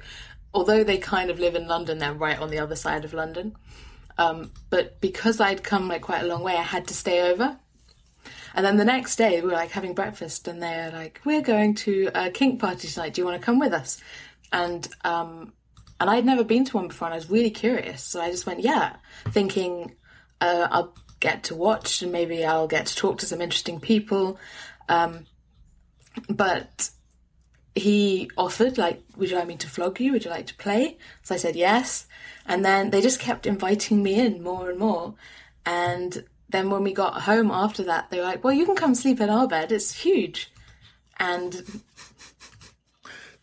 although 0.54 0.84
they 0.84 0.98
kind 0.98 1.30
of 1.30 1.40
live 1.40 1.56
in 1.56 1.68
London, 1.68 1.98
they're 1.98 2.14
right 2.14 2.40
on 2.40 2.50
the 2.50 2.60
other 2.60 2.76
side 2.76 3.06
of 3.06 3.14
London. 3.14 3.56
Um, 4.18 4.52
but 4.70 5.00
because 5.02 5.40
I'd 5.40 5.64
come 5.64 5.88
like 5.88 6.02
quite 6.02 6.24
a 6.24 6.28
long 6.28 6.44
way, 6.44 6.56
I 6.56 6.62
had 6.62 6.88
to 6.88 6.94
stay 6.94 7.32
over. 7.32 7.58
And 8.54 8.66
then 8.66 8.78
the 8.78 8.86
next 8.86 9.16
day, 9.16 9.42
we 9.42 9.48
were 9.48 9.54
like 9.54 9.72
having 9.72 9.94
breakfast, 9.94 10.48
and 10.48 10.62
they're 10.62 10.92
like, 10.92 11.22
"We're 11.24 11.42
going 11.42 11.76
to 11.76 12.10
a 12.14 12.30
kink 12.30 12.60
party 12.60 12.88
tonight. 12.88 13.14
Do 13.14 13.22
you 13.22 13.26
want 13.26 13.40
to 13.40 13.46
come 13.46 13.60
with 13.60 13.74
us?" 13.74 14.02
And 14.52 14.88
um, 15.04 15.54
and 16.00 16.10
I'd 16.10 16.26
never 16.26 16.44
been 16.44 16.66
to 16.66 16.78
one 16.78 16.90
before, 16.90 17.08
and 17.08 17.14
I 17.14 17.18
was 17.18 17.30
really 17.30 17.52
curious, 17.52 18.04
so 18.04 18.20
I 18.22 18.30
just 18.30 18.46
went, 18.46 18.60
"Yeah," 18.60 18.98
thinking 19.30 19.96
uh, 20.42 20.68
I'll 20.70 20.96
get 21.20 21.44
to 21.46 21.56
watch, 21.56 22.02
and 22.02 22.12
maybe 22.12 22.44
I'll 22.44 22.68
get 22.68 22.88
to 22.88 22.96
talk 22.96 23.20
to 23.20 23.26
some 23.26 23.42
interesting 23.42 23.80
people. 23.80 24.38
Um, 24.90 25.26
but 26.28 26.90
he 27.76 28.30
offered, 28.38 28.78
like, 28.78 29.02
"Would 29.18 29.30
you 29.30 29.36
like 29.38 29.48
me 29.48 29.56
to 29.58 29.70
flog 29.70 30.00
you? 30.00 30.12
Would 30.12 30.26
you 30.26 30.32
like 30.32 30.48
to 30.48 30.56
play?" 30.56 30.98
So 31.24 31.36
I 31.36 31.38
said 31.38 31.56
yes, 31.56 32.06
and 32.46 32.66
then 32.66 32.90
they 32.90 33.02
just 33.02 33.20
kept 33.20 33.46
inviting 33.46 34.04
me 34.04 34.20
in 34.20 34.44
more 34.44 34.70
and 34.70 34.78
more, 34.80 35.16
and 35.66 36.24
then 36.50 36.70
when 36.70 36.84
we 36.84 36.94
got 36.94 37.22
home 37.22 37.50
after 37.50 37.84
that, 37.84 38.10
they 38.10 38.18
were 38.20 38.26
like, 38.26 38.44
"Well, 38.44 38.54
you 38.54 38.66
can 38.66 38.76
come 38.76 38.94
sleep 38.96 39.22
in 39.22 39.30
our 39.30 39.48
bed. 39.48 39.72
It's 39.72 39.94
huge." 39.94 40.52
And 41.18 41.82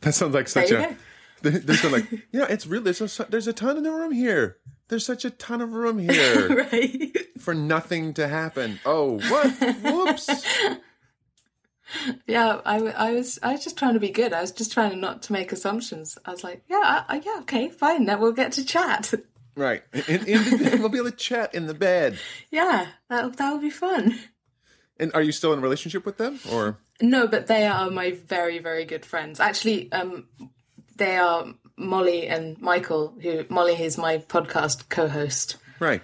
That 0.01 0.12
sounds 0.14 0.35
like 0.35 0.49
such 0.49 0.71
a. 0.71 0.75
you 0.75 0.81
go. 0.88 0.97
They, 1.41 1.51
they 1.51 1.75
sound 1.75 1.93
like 1.93 2.07
yeah. 2.33 2.47
It's 2.51 2.67
really 2.67 2.83
there's 2.91 3.21
a, 3.21 3.25
there's 3.31 3.47
a 3.47 3.53
ton 3.53 3.77
in 3.77 3.85
the 3.85 3.93
room 3.93 4.11
here. 4.11 4.57
There's 4.88 5.07
such 5.07 5.25
a 5.25 5.31
ton 5.31 5.61
of 5.61 5.73
room 5.73 5.99
here 6.11 6.67
right, 6.73 7.17
for 7.38 7.55
nothing 7.55 8.12
to 8.14 8.27
happen. 8.27 8.81
Oh, 8.85 9.21
what? 9.21 9.77
Whoops. 9.85 10.29
Yeah, 12.27 12.61
I, 12.64 12.79
I 12.79 13.12
was 13.12 13.38
I 13.42 13.53
was 13.53 13.64
just 13.64 13.79
trying 13.79 13.94
to 13.94 14.01
be 14.01 14.11
good. 14.11 14.33
I 14.33 14.40
was 14.40 14.53
just 14.53 14.72
trying 14.72 15.01
not 15.01 15.22
to 15.24 15.33
make 15.33 15.53
assumptions. 15.53 16.18
I 16.24 16.31
was 16.31 16.44
like, 16.44 16.62
"Yeah, 16.68 17.05
I, 17.09 17.20
yeah, 17.24 17.38
okay, 17.40 17.68
fine. 17.68 18.05
Then 18.07 18.20
we'll 18.20 18.33
get 18.33 18.53
to 18.53 18.64
chat." 18.64 19.14
Right. 19.57 19.83
In, 20.07 20.24
in 20.27 20.81
we'll 20.81 20.88
be 20.88 20.98
able 20.98 21.11
to 21.11 21.16
chat 21.16 21.53
in 21.53 21.66
the 21.66 21.74
bed. 21.74 22.18
yeah, 22.51 22.87
that 23.09 23.37
that 23.38 23.53
would 23.53 23.61
be 23.62 23.70
fun. 23.70 24.16
And 25.01 25.12
are 25.14 25.22
you 25.22 25.33
still 25.33 25.53
in 25.53 25.59
a 25.59 25.62
relationship 25.62 26.05
with 26.07 26.16
them, 26.16 26.38
or 26.53 26.79
No, 27.01 27.27
but 27.27 27.46
they 27.48 27.66
are 27.66 27.90
my 27.90 28.12
very, 28.12 28.59
very 28.61 28.85
good 28.85 29.05
friends. 29.05 29.40
Actually, 29.40 29.90
um, 29.92 30.29
they 30.96 31.16
are 31.16 31.46
Molly 31.77 32.29
and 32.29 32.61
Michael. 32.61 33.14
Who 33.20 33.44
Molly 33.48 33.81
is 33.81 33.96
my 33.98 34.18
podcast 34.18 34.88
co-host. 34.88 35.57
right? 35.81 36.03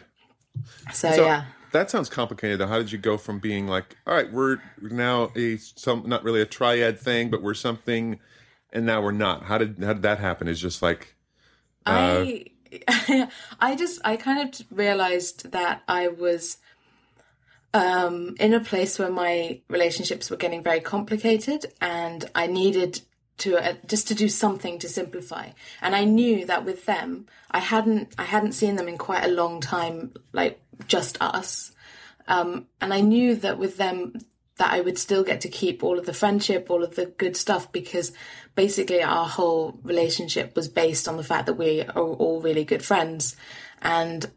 So, 0.93 1.11
So 1.13 1.25
yeah, 1.25 1.45
that 1.75 1.91
sounds 1.91 2.09
complicated. 2.09 2.61
Though, 2.61 2.69
how 2.69 2.79
did 2.79 2.93
you 2.93 2.99
go 2.99 3.19
from 3.19 3.41
being 3.41 3.67
like, 3.67 3.97
all 4.07 4.15
right, 4.15 4.33
we're 4.33 4.61
now 4.81 5.33
a 5.37 5.57
some 5.57 6.05
not 6.07 6.23
really 6.23 6.41
a 6.41 6.47
triad 6.47 6.99
thing, 7.01 7.31
but 7.31 7.43
we're 7.43 7.55
something, 7.55 8.21
and 8.73 8.87
now 8.87 9.03
we're 9.03 9.13
not? 9.13 9.43
How 9.43 9.59
did 9.59 9.79
how 9.83 9.93
did 9.93 10.03
that 10.03 10.21
happen? 10.21 10.47
Is 10.47 10.61
just 10.61 10.83
like 10.83 11.17
I 11.85 12.47
I 13.61 13.75
just 13.77 14.01
I 14.05 14.17
kind 14.17 14.49
of 14.49 14.67
realized 14.71 15.51
that 15.51 15.83
I 15.89 16.09
was 16.09 16.59
um, 17.75 18.37
in 18.39 18.55
a 18.55 18.61
place 18.61 18.97
where 18.99 19.11
my 19.11 19.61
relationships 19.69 20.31
were 20.31 20.37
getting 20.37 20.63
very 20.63 20.81
complicated, 20.81 21.67
and 21.81 22.31
I 22.37 22.47
needed 22.47 23.01
to 23.39 23.57
uh, 23.57 23.75
just 23.87 24.07
to 24.09 24.15
do 24.15 24.29
something 24.29 24.79
to 24.79 24.89
simplify. 24.89 25.51
And 25.83 25.97
I 25.97 26.05
knew 26.05 26.47
that 26.47 26.65
with 26.65 26.87
them, 26.87 27.27
I 27.51 27.59
hadn't 27.59 28.15
I 28.17 28.25
hadn't 28.25 28.53
seen 28.53 28.77
them 28.77 28.87
in 28.87 28.97
quite 28.97 29.25
a 29.25 29.29
long 29.29 29.61
time, 29.61 30.15
like 30.33 30.61
just 30.87 31.17
us. 31.21 31.73
Um, 32.27 32.67
and 32.81 32.93
I 32.95 33.01
knew 33.01 33.35
that 33.37 33.59
with 33.59 33.77
them 33.77 34.15
that 34.57 34.73
I 34.73 34.81
would 34.81 34.99
still 34.99 35.25
get 35.25 35.41
to 35.43 35.49
keep 35.49 35.83
all 35.83 35.99
of 35.99 36.07
the 36.07 36.13
friendship, 36.13 36.71
all 36.71 36.85
of 36.85 36.95
the 36.95 37.07
good 37.07 37.37
stuff, 37.37 37.73
because 37.73 38.13
basically 38.55 39.03
our 39.03 39.27
whole 39.27 39.79
relationship 39.83 40.55
was 40.55 40.69
based 40.69 41.09
on 41.09 41.17
the 41.17 41.25
fact 41.25 41.47
that 41.47 41.55
we 41.55 41.83
are 41.83 41.93
all 41.93 42.41
really 42.41 42.65
good 42.65 42.85
friends. 42.85 43.37
And 43.83 44.31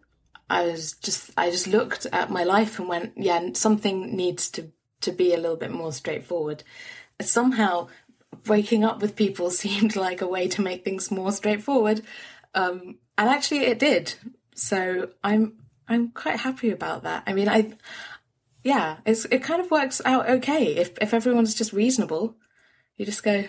I 0.50 0.64
was 0.64 0.94
just, 0.94 1.32
I 1.38 1.52
just 1.52 1.68
looked 1.68 2.08
at 2.12 2.32
my 2.32 2.44
life 2.44 2.80
and 2.80 2.88
went, 2.88 3.14
yeah, 3.16 3.50
something 3.54 4.16
needs 4.16 4.50
to, 4.52 4.72
to 5.02 5.12
be 5.12 5.34
a 5.34 5.38
little 5.38 5.58
bit 5.58 5.72
more 5.72 5.92
straightforward. 5.92 6.64
Somehow 7.22 7.88
breaking 8.44 8.84
up 8.84 9.02
with 9.02 9.16
people 9.16 9.50
seemed 9.52 9.96
like 9.96 10.22
a 10.22 10.28
way 10.28 10.48
to 10.48 10.62
make 10.62 10.84
things 10.84 11.12
more 11.12 11.32
straightforward. 11.32 12.02
Um, 12.56 12.98
and 13.20 13.30
actually 13.30 13.66
it 13.66 13.78
did. 13.78 14.16
So 14.56 15.10
I'm, 15.24 15.58
I'm 15.88 16.10
quite 16.10 16.40
happy 16.40 16.70
about 16.72 17.04
that. 17.04 17.24
I 17.28 17.34
mean, 17.34 17.48
I, 17.48 17.74
yeah, 18.64 18.98
it's, 19.06 19.26
it 19.26 19.44
kind 19.44 19.62
of 19.62 19.72
works 19.72 20.02
out 20.06 20.30
okay 20.30 20.76
if 20.76 20.98
if 21.02 21.14
everyone's 21.14 21.56
just 21.56 21.74
reasonable. 21.74 22.36
You 22.98 23.06
just 23.06 23.24
go, 23.24 23.46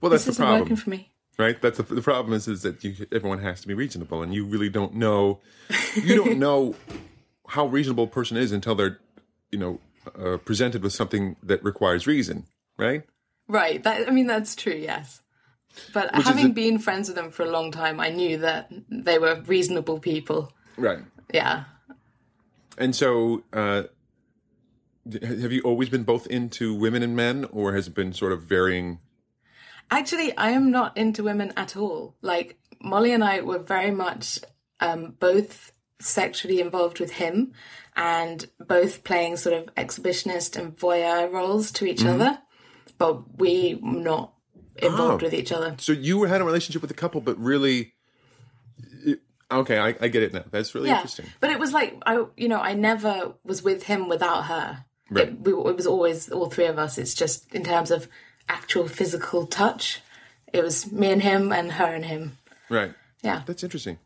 well, 0.00 0.10
that's 0.10 0.24
this 0.24 0.36
the 0.36 0.42
isn't 0.42 0.44
problem. 0.44 0.60
working 0.62 0.76
for 0.76 0.90
me. 0.90 1.12
right? 1.38 1.60
That's 1.60 1.76
the, 1.78 1.82
the 1.84 2.02
problem 2.02 2.32
is 2.34 2.48
is 2.48 2.62
that 2.62 2.82
you, 2.82 3.06
everyone 3.12 3.38
has 3.40 3.60
to 3.60 3.68
be 3.68 3.74
reasonable, 3.74 4.22
and 4.22 4.34
you 4.34 4.44
really 4.46 4.68
don't 4.68 4.94
know 4.94 5.40
you 6.02 6.16
don't 6.16 6.38
know 6.46 6.74
how 7.48 7.66
reasonable 7.66 8.04
a 8.04 8.08
person 8.08 8.36
is 8.36 8.50
until 8.52 8.74
they're 8.74 8.98
you 9.50 9.58
know 9.58 9.80
uh, 10.18 10.38
presented 10.38 10.82
with 10.82 10.92
something 10.92 11.36
that 11.42 11.62
requires 11.62 12.06
reason, 12.06 12.44
right? 12.78 13.04
Right. 13.48 13.82
That 13.82 14.08
I 14.08 14.10
mean 14.10 14.26
that's 14.26 14.56
true. 14.56 14.74
Yes. 14.74 15.22
But 15.92 16.14
Which 16.16 16.26
having 16.26 16.46
a- 16.46 16.54
been 16.54 16.78
friends 16.78 17.08
with 17.08 17.16
them 17.16 17.30
for 17.30 17.42
a 17.44 17.50
long 17.50 17.70
time, 17.70 18.00
I 18.00 18.08
knew 18.08 18.38
that 18.38 18.72
they 18.88 19.18
were 19.18 19.42
reasonable 19.46 20.00
people. 20.00 20.50
Right. 20.78 21.00
Yeah. 21.32 21.64
And 22.78 22.94
so, 22.94 23.42
uh, 23.52 23.84
have 25.22 25.52
you 25.52 25.62
always 25.62 25.88
been 25.88 26.02
both 26.04 26.26
into 26.26 26.74
women 26.74 27.02
and 27.02 27.14
men, 27.16 27.46
or 27.52 27.74
has 27.74 27.86
it 27.86 27.94
been 27.94 28.12
sort 28.12 28.32
of 28.32 28.42
varying? 28.42 28.98
Actually, 29.90 30.36
I 30.36 30.50
am 30.50 30.70
not 30.70 30.96
into 30.96 31.22
women 31.22 31.52
at 31.56 31.76
all. 31.76 32.16
Like 32.22 32.58
Molly 32.80 33.12
and 33.12 33.22
I 33.22 33.40
were 33.40 33.58
very 33.60 33.92
much 33.92 34.40
um, 34.80 35.14
both 35.18 35.72
sexually 36.00 36.60
involved 36.60 37.00
with 37.00 37.12
him, 37.12 37.52
and 37.94 38.46
both 38.58 39.04
playing 39.04 39.36
sort 39.38 39.56
of 39.56 39.74
exhibitionist 39.76 40.56
and 40.60 40.76
voyeur 40.76 41.32
roles 41.32 41.70
to 41.72 41.86
each 41.86 42.04
other, 42.04 42.38
but 42.98 43.38
we 43.38 43.78
were 43.80 43.92
not 44.00 44.34
involved 44.76 45.22
Oh. 45.22 45.26
with 45.26 45.32
each 45.34 45.52
other. 45.52 45.76
So 45.78 45.92
you 45.92 46.24
had 46.24 46.42
a 46.42 46.44
relationship 46.44 46.82
with 46.82 46.90
a 46.90 46.94
couple, 46.94 47.22
but 47.22 47.38
really, 47.38 47.94
okay, 49.50 49.78
I, 49.78 49.94
I 50.00 50.08
get 50.08 50.22
it 50.22 50.32
now. 50.32 50.44
That's 50.50 50.74
really 50.74 50.88
Yeah, 50.88 50.96
interesting. 50.96 51.26
but 51.40 51.50
it 51.50 51.58
was 51.58 51.72
like 51.72 51.96
I, 52.06 52.24
you 52.36 52.48
know, 52.48 52.60
I 52.60 52.74
never 52.74 53.34
was 53.44 53.62
with 53.62 53.84
him 53.84 54.08
without 54.08 54.42
her. 54.44 54.84
Right. 55.10 55.28
It, 55.28 55.40
we, 55.40 55.52
it 55.52 55.76
was 55.76 55.86
always 55.86 56.28
all 56.30 56.50
three 56.50 56.66
of 56.66 56.78
us. 56.78 56.98
It's 56.98 57.14
just 57.14 57.54
in 57.54 57.62
terms 57.64 57.90
of 57.90 58.08
actual 58.48 58.88
physical 58.88 59.46
touch, 59.46 60.00
it 60.52 60.62
was 60.62 60.90
me 60.90 61.10
and 61.12 61.22
him, 61.22 61.52
and 61.52 61.72
her 61.72 61.86
and 61.94 62.04
him. 62.04 62.38
Right. 62.68 62.92
Yeah, 63.22 63.42
That's 63.46 63.62
interesting. 63.64 63.98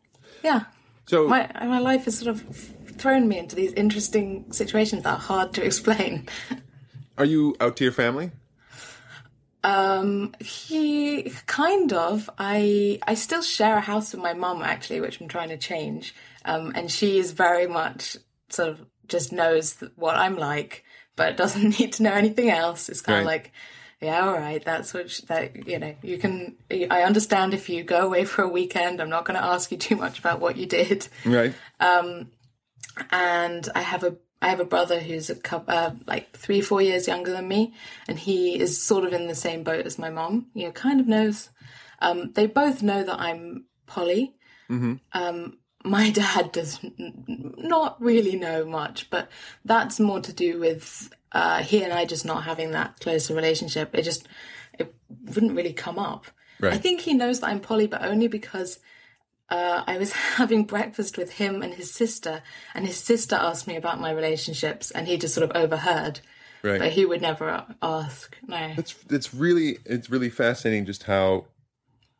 yeah. 0.43 0.61
So, 1.07 1.27
my 1.27 1.49
my 1.61 1.79
life 1.79 2.05
has 2.05 2.17
sort 2.19 2.29
of 2.35 2.41
thrown 2.97 3.27
me 3.27 3.37
into 3.39 3.55
these 3.55 3.73
interesting 3.73 4.51
situations 4.51 5.03
that 5.03 5.13
are 5.13 5.19
hard 5.19 5.53
to 5.53 5.63
explain. 5.69 6.27
are 7.17 7.25
you 7.25 7.55
out 7.59 7.75
to 7.77 7.83
your 7.83 7.93
family? 7.93 8.31
Um, 9.63 10.33
he 10.39 11.31
kind 11.45 11.93
of. 11.93 12.29
I 12.37 12.99
I 13.05 13.13
still 13.13 13.41
share 13.41 13.77
a 13.77 13.81
house 13.81 14.13
with 14.13 14.21
my 14.21 14.33
mum 14.33 14.61
actually, 14.61 15.01
which 15.01 15.21
I'm 15.21 15.27
trying 15.27 15.49
to 15.49 15.57
change. 15.57 16.15
Um, 16.45 16.71
and 16.75 16.89
she 16.89 17.19
is 17.19 17.31
very 17.31 17.67
much 17.67 18.17
sort 18.49 18.69
of 18.69 18.85
just 19.07 19.31
knows 19.31 19.83
what 19.95 20.15
I'm 20.17 20.37
like, 20.37 20.83
but 21.15 21.37
doesn't 21.43 21.79
need 21.79 21.93
to 21.93 22.03
know 22.03 22.13
anything 22.13 22.49
else. 22.49 22.89
It's 22.89 23.01
kind 23.01 23.19
of 23.19 23.25
like. 23.25 23.51
Yeah, 24.03 24.25
all 24.25 24.33
right. 24.33 24.65
That's 24.65 24.95
what 24.95 25.11
sh- 25.11 25.19
that 25.27 25.67
you 25.67 25.77
know. 25.77 25.93
You 26.01 26.17
can. 26.17 26.55
I 26.71 27.03
understand 27.03 27.53
if 27.53 27.69
you 27.69 27.83
go 27.83 28.03
away 28.03 28.25
for 28.25 28.41
a 28.41 28.47
weekend. 28.47 28.99
I'm 28.99 29.11
not 29.11 29.25
going 29.25 29.39
to 29.39 29.45
ask 29.45 29.71
you 29.71 29.77
too 29.77 29.95
much 29.95 30.17
about 30.17 30.39
what 30.39 30.57
you 30.57 30.65
did. 30.65 31.07
Right. 31.23 31.53
Um, 31.79 32.31
and 33.11 33.69
I 33.75 33.81
have 33.81 34.03
a 34.03 34.17
I 34.41 34.49
have 34.49 34.59
a 34.59 34.65
brother 34.65 34.99
who's 34.99 35.29
a 35.29 35.35
couple, 35.35 35.73
uh, 35.73 35.91
like 36.07 36.35
three 36.35 36.61
four 36.61 36.81
years 36.81 37.07
younger 37.07 37.31
than 37.31 37.47
me, 37.47 37.73
and 38.07 38.17
he 38.17 38.59
is 38.59 38.81
sort 38.81 39.05
of 39.05 39.13
in 39.13 39.27
the 39.27 39.35
same 39.35 39.63
boat 39.63 39.85
as 39.85 39.99
my 39.99 40.09
mom. 40.09 40.47
You 40.53 40.65
know, 40.65 40.71
kind 40.71 40.99
of 40.99 41.07
knows. 41.07 41.49
Um, 41.99 42.31
they 42.33 42.47
both 42.47 42.81
know 42.81 43.03
that 43.03 43.19
I'm 43.19 43.65
poly. 43.85 44.35
Um, 45.13 45.57
my 45.83 46.09
dad 46.21 46.51
does 46.51 46.79
n- 46.83 47.53
not 47.57 48.01
really 48.01 48.35
know 48.35 48.65
much, 48.65 49.09
but 49.09 49.29
that's 49.65 49.99
more 49.99 50.21
to 50.21 50.33
do 50.33 50.59
with 50.59 51.13
uh, 51.31 51.61
he 51.61 51.83
and 51.83 51.93
I 51.93 52.05
just 52.05 52.25
not 52.25 52.43
having 52.43 52.71
that 52.71 52.99
close 52.99 53.29
a 53.29 53.35
relationship. 53.35 53.93
It 53.93 54.03
just 54.03 54.27
it 54.77 54.93
wouldn't 55.09 55.55
really 55.55 55.73
come 55.73 55.99
up. 55.99 56.25
Right. 56.59 56.73
I 56.73 56.77
think 56.77 57.01
he 57.01 57.13
knows 57.13 57.39
that 57.39 57.47
I'm 57.47 57.59
poly, 57.59 57.87
but 57.87 58.03
only 58.03 58.27
because 58.27 58.79
uh, 59.51 59.83
I 59.85 59.97
was 59.97 60.11
having 60.37 60.63
breakfast 60.63 61.17
with 61.17 61.33
him 61.33 61.61
and 61.61 61.73
his 61.73 61.93
sister, 61.93 62.41
and 62.73 62.87
his 62.87 62.97
sister 62.97 63.35
asked 63.35 63.67
me 63.67 63.75
about 63.75 63.99
my 63.99 64.11
relationships, 64.11 64.89
and 64.89 65.07
he 65.07 65.17
just 65.17 65.35
sort 65.35 65.49
of 65.49 65.55
overheard. 65.55 66.21
Right. 66.63 66.79
But 66.79 66.91
he 66.91 67.05
would 67.05 67.21
never 67.21 67.65
ask. 67.81 68.37
No. 68.47 68.73
it's 68.77 68.95
it's 69.09 69.33
really 69.33 69.79
it's 69.85 70.09
really 70.09 70.29
fascinating 70.29 70.85
just 70.85 71.03
how 71.03 71.45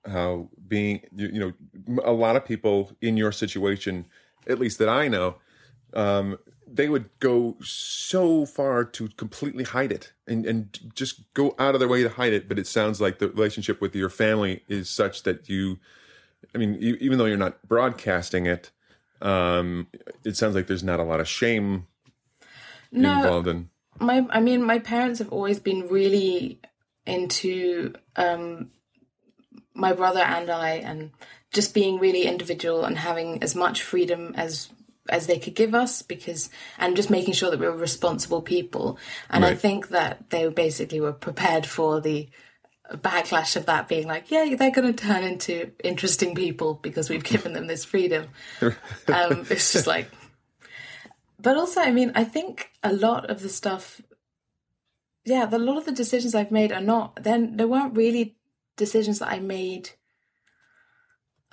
how 0.06 0.50
being 0.68 1.02
you, 1.16 1.28
you 1.28 1.40
know 1.40 2.02
a 2.04 2.12
lot 2.12 2.36
of 2.36 2.44
people 2.44 2.92
in 3.02 3.18
your 3.18 3.32
situation 3.32 4.08
at 4.48 4.58
least 4.58 4.80
that 4.80 4.90
i 4.90 5.08
know 5.08 5.36
um 5.94 6.40
they 6.66 6.90
would 6.90 7.08
go 7.20 7.56
so 7.62 8.46
far 8.46 8.84
to 8.84 9.10
completely 9.10 9.64
hide 9.64 9.92
it 9.92 10.12
and 10.28 10.46
and 10.48 10.80
just 10.96 11.32
go 11.36 11.54
out 11.60 11.76
of 11.76 11.80
their 11.80 11.90
way 11.90 12.02
to 12.02 12.10
hide 12.10 12.34
it 12.34 12.50
but 12.50 12.58
it 12.58 12.66
sounds 12.66 13.00
like 13.00 13.20
the 13.20 13.30
relationship 13.30 13.80
with 13.80 13.96
your 13.96 14.10
family 14.10 14.64
is 14.68 14.90
such 14.90 15.22
that 15.22 15.48
you 15.50 15.78
i 16.54 16.58
mean 16.58 16.76
even 16.80 17.18
though 17.18 17.26
you're 17.26 17.38
not 17.38 17.62
broadcasting 17.68 18.46
it 18.46 18.72
um 19.22 19.88
it 20.24 20.36
sounds 20.36 20.56
like 20.56 20.68
there's 20.68 20.84
not 20.84 21.00
a 21.00 21.04
lot 21.04 21.20
of 21.20 21.28
shame 21.28 21.88
No, 22.92 23.18
involved 23.18 23.48
in 23.48 23.70
my 24.02 24.26
I 24.30 24.40
mean, 24.40 24.64
my 24.64 24.80
parents 24.80 25.20
have 25.20 25.32
always 25.32 25.60
been 25.60 25.88
really 25.88 26.60
into 27.06 27.94
um, 28.16 28.72
my 29.74 29.94
brother 29.94 30.22
and 30.22 30.50
I, 30.50 30.72
and 30.72 31.12
just 31.52 31.74
being 31.74 32.00
really 32.00 32.24
individual 32.24 32.84
and 32.84 32.98
having 32.98 33.44
as 33.44 33.56
much 33.56 33.84
freedom 33.84 34.34
as 34.36 34.70
as 35.10 35.28
they 35.28 35.40
could 35.40 35.56
give 35.56 35.74
us 35.74 36.02
because 36.02 36.50
and 36.78 36.96
just 36.96 37.10
making 37.10 37.34
sure 37.34 37.50
that 37.50 37.60
we 37.60 37.66
were 37.66 37.76
responsible 37.76 38.42
people. 38.42 38.98
And 39.30 39.44
i 39.44 39.56
think 39.56 39.90
that 39.90 40.30
they 40.30 40.48
basically 40.48 41.02
were 41.02 41.14
prepared 41.14 41.66
for 41.66 42.00
the 42.00 42.30
backlash 42.98 43.56
of 43.56 43.66
that 43.66 43.88
being 43.88 44.08
like 44.08 44.32
yeah 44.32 44.56
they're 44.56 44.72
going 44.72 44.94
to 44.94 45.06
turn 45.06 45.24
into 45.24 45.72
interesting 45.84 46.36
people 46.36 46.76
because 46.76 47.10
we've 47.10 47.24
given 47.24 47.54
them 47.54 47.68
this 47.68 47.86
freedom. 47.86 48.28
Um, 49.08 49.46
it's 49.50 49.74
just 49.74 49.88
like 49.88 50.10
but 51.40 51.58
also 51.58 51.82
i 51.82 51.92
mean 51.92 52.12
i 52.16 52.24
think 52.24 52.70
a 52.84 52.94
lot 52.94 53.30
of 53.30 53.42
the 53.42 53.50
stuff 53.50 54.02
yeah 55.26 55.46
the, 55.46 55.58
a 55.58 55.60
lot 55.60 55.78
of 55.78 55.86
the 55.86 55.92
decisions 55.92 56.34
i've 56.34 56.52
made 56.52 56.72
are 56.72 56.82
not 56.82 57.22
then 57.24 57.58
they 57.58 57.66
weren't 57.66 57.98
really 57.98 58.36
decisions 58.78 59.20
that 59.20 59.30
i 59.30 59.40
made. 59.40 59.92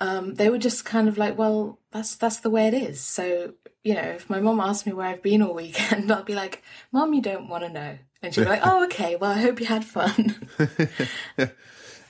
Um, 0.01 0.35
they 0.35 0.49
were 0.49 0.57
just 0.57 0.85
kind 0.85 1.09
of 1.09 1.17
like 1.17 1.37
well 1.37 1.79
that's 1.91 2.15
that's 2.15 2.39
the 2.39 2.49
way 2.49 2.67
it 2.67 2.73
is. 2.73 3.01
So 3.01 3.53
you 3.83 3.93
know 3.93 4.01
if 4.01 4.29
my 4.29 4.39
mom 4.39 4.59
asked 4.59 4.85
me 4.85 4.93
where 4.93 5.07
i've 5.07 5.23
been 5.23 5.41
all 5.41 5.53
weekend 5.53 6.11
i'll 6.11 6.23
be 6.23 6.35
like 6.35 6.63
mom 6.91 7.13
you 7.13 7.21
don't 7.21 7.49
want 7.49 7.63
to 7.63 7.69
know 7.69 7.97
and 8.21 8.33
she'd 8.33 8.43
be 8.43 8.49
like 8.49 8.61
oh 8.63 8.83
okay 8.85 9.15
well 9.15 9.31
i 9.31 9.39
hope 9.41 9.59
you 9.59 9.65
had 9.65 9.83
fun 9.85 10.35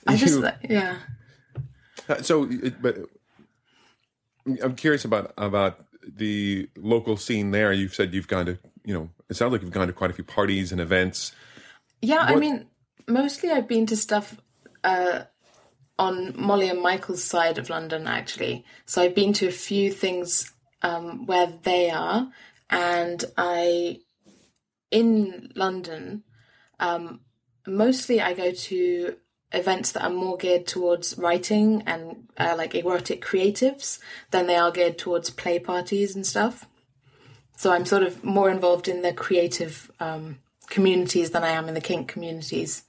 i 0.08 0.16
just 0.16 0.40
You- 0.40 0.52
yeah 0.70 0.98
Uh, 2.08 2.22
So, 2.24 2.50
but 2.82 2.98
I'm 4.64 4.76
curious 4.76 5.06
about 5.06 5.34
about 5.38 5.86
the 6.08 6.68
local 6.76 7.18
scene 7.18 7.52
there. 7.52 7.72
You've 7.72 7.94
said 7.94 8.14
you've 8.16 8.28
gone 8.28 8.48
to, 8.48 8.58
you 8.84 8.94
know, 8.96 9.10
it 9.30 9.36
sounds 9.36 9.52
like 9.52 9.62
you've 9.62 9.70
gone 9.72 9.86
to 9.88 9.94
quite 9.94 10.10
a 10.10 10.14
few 10.14 10.24
parties 10.24 10.72
and 10.72 10.82
events. 10.82 11.34
Yeah, 12.02 12.22
I 12.22 12.34
mean, 12.36 12.66
mostly 13.08 13.52
I've 13.52 13.68
been 13.68 13.86
to 13.88 13.96
stuff 13.98 14.38
uh, 14.84 15.24
on 16.00 16.34
Molly 16.36 16.70
and 16.70 16.82
Michael's 16.82 17.24
side 17.24 17.60
of 17.60 17.70
London, 17.70 18.08
actually. 18.08 18.66
So 18.88 19.04
I've 19.04 19.14
been 19.14 19.34
to 19.34 19.48
a 19.48 19.52
few 19.52 19.92
things 19.92 20.52
um, 20.82 21.28
where 21.28 21.54
they 21.62 21.92
are, 21.92 22.30
and 22.72 23.24
I, 23.38 24.00
in 24.92 25.52
London, 25.56 26.24
um, 26.80 27.22
mostly 27.68 28.22
I 28.22 28.34
go 28.34 28.52
to 28.52 29.16
events 29.52 29.92
that 29.94 30.04
are 30.04 30.10
more 30.10 30.38
geared 30.38 30.68
towards 30.68 31.18
writing 31.18 31.82
and 31.86 32.28
uh, 32.38 32.56
like 32.58 32.76
erotic 32.76 33.24
creatives 33.24 34.00
than 34.32 34.48
they 34.48 34.56
are 34.56 34.72
geared 34.72 34.98
towards 34.98 35.30
play 35.30 35.60
parties 35.60 36.16
and 36.16 36.26
stuff. 36.26 36.68
So 37.58 37.72
I'm 37.72 37.86
sort 37.86 38.04
of 38.04 38.24
more 38.24 38.50
involved 38.50 38.88
in 38.88 39.02
the 39.02 39.12
creative 39.12 39.92
um, 40.00 40.40
communities 40.70 41.32
than 41.32 41.44
I 41.44 41.50
am 41.50 41.68
in 41.68 41.74
the 41.74 41.82
kink 41.82 42.08
communities. 42.08 42.84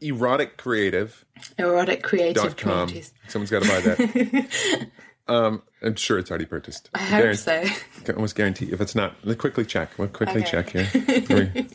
Erotic 0.00 0.56
Creative 0.56 1.24
Erotic 1.58 2.02
creative 2.02 2.56
communities. 2.56 3.12
Someone's 3.28 3.50
got 3.50 3.62
to 3.62 3.68
buy 3.68 3.80
that. 3.80 4.90
um, 5.28 5.62
I'm 5.82 5.96
sure 5.96 6.18
it's 6.18 6.30
already 6.30 6.46
purchased. 6.46 6.90
I 6.94 6.98
hope 6.98 7.24
Guaran- 7.24 7.36
so. 7.68 8.02
Can 8.04 8.14
almost 8.16 8.34
guarantee. 8.36 8.70
If 8.72 8.80
it's 8.80 8.94
not, 8.94 9.16
let's 9.24 9.40
quickly 9.40 9.64
check. 9.64 9.90
We'll 9.98 10.08
quickly 10.08 10.42
Okay. 10.42 10.50
check 10.50 10.70
here. 10.70 11.66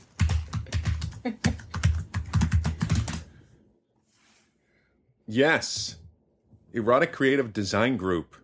Yes, 5.28 5.98
Erotic 6.74 7.12
Creative 7.12 7.52
Design 7.54 7.98
Group. 7.98 8.36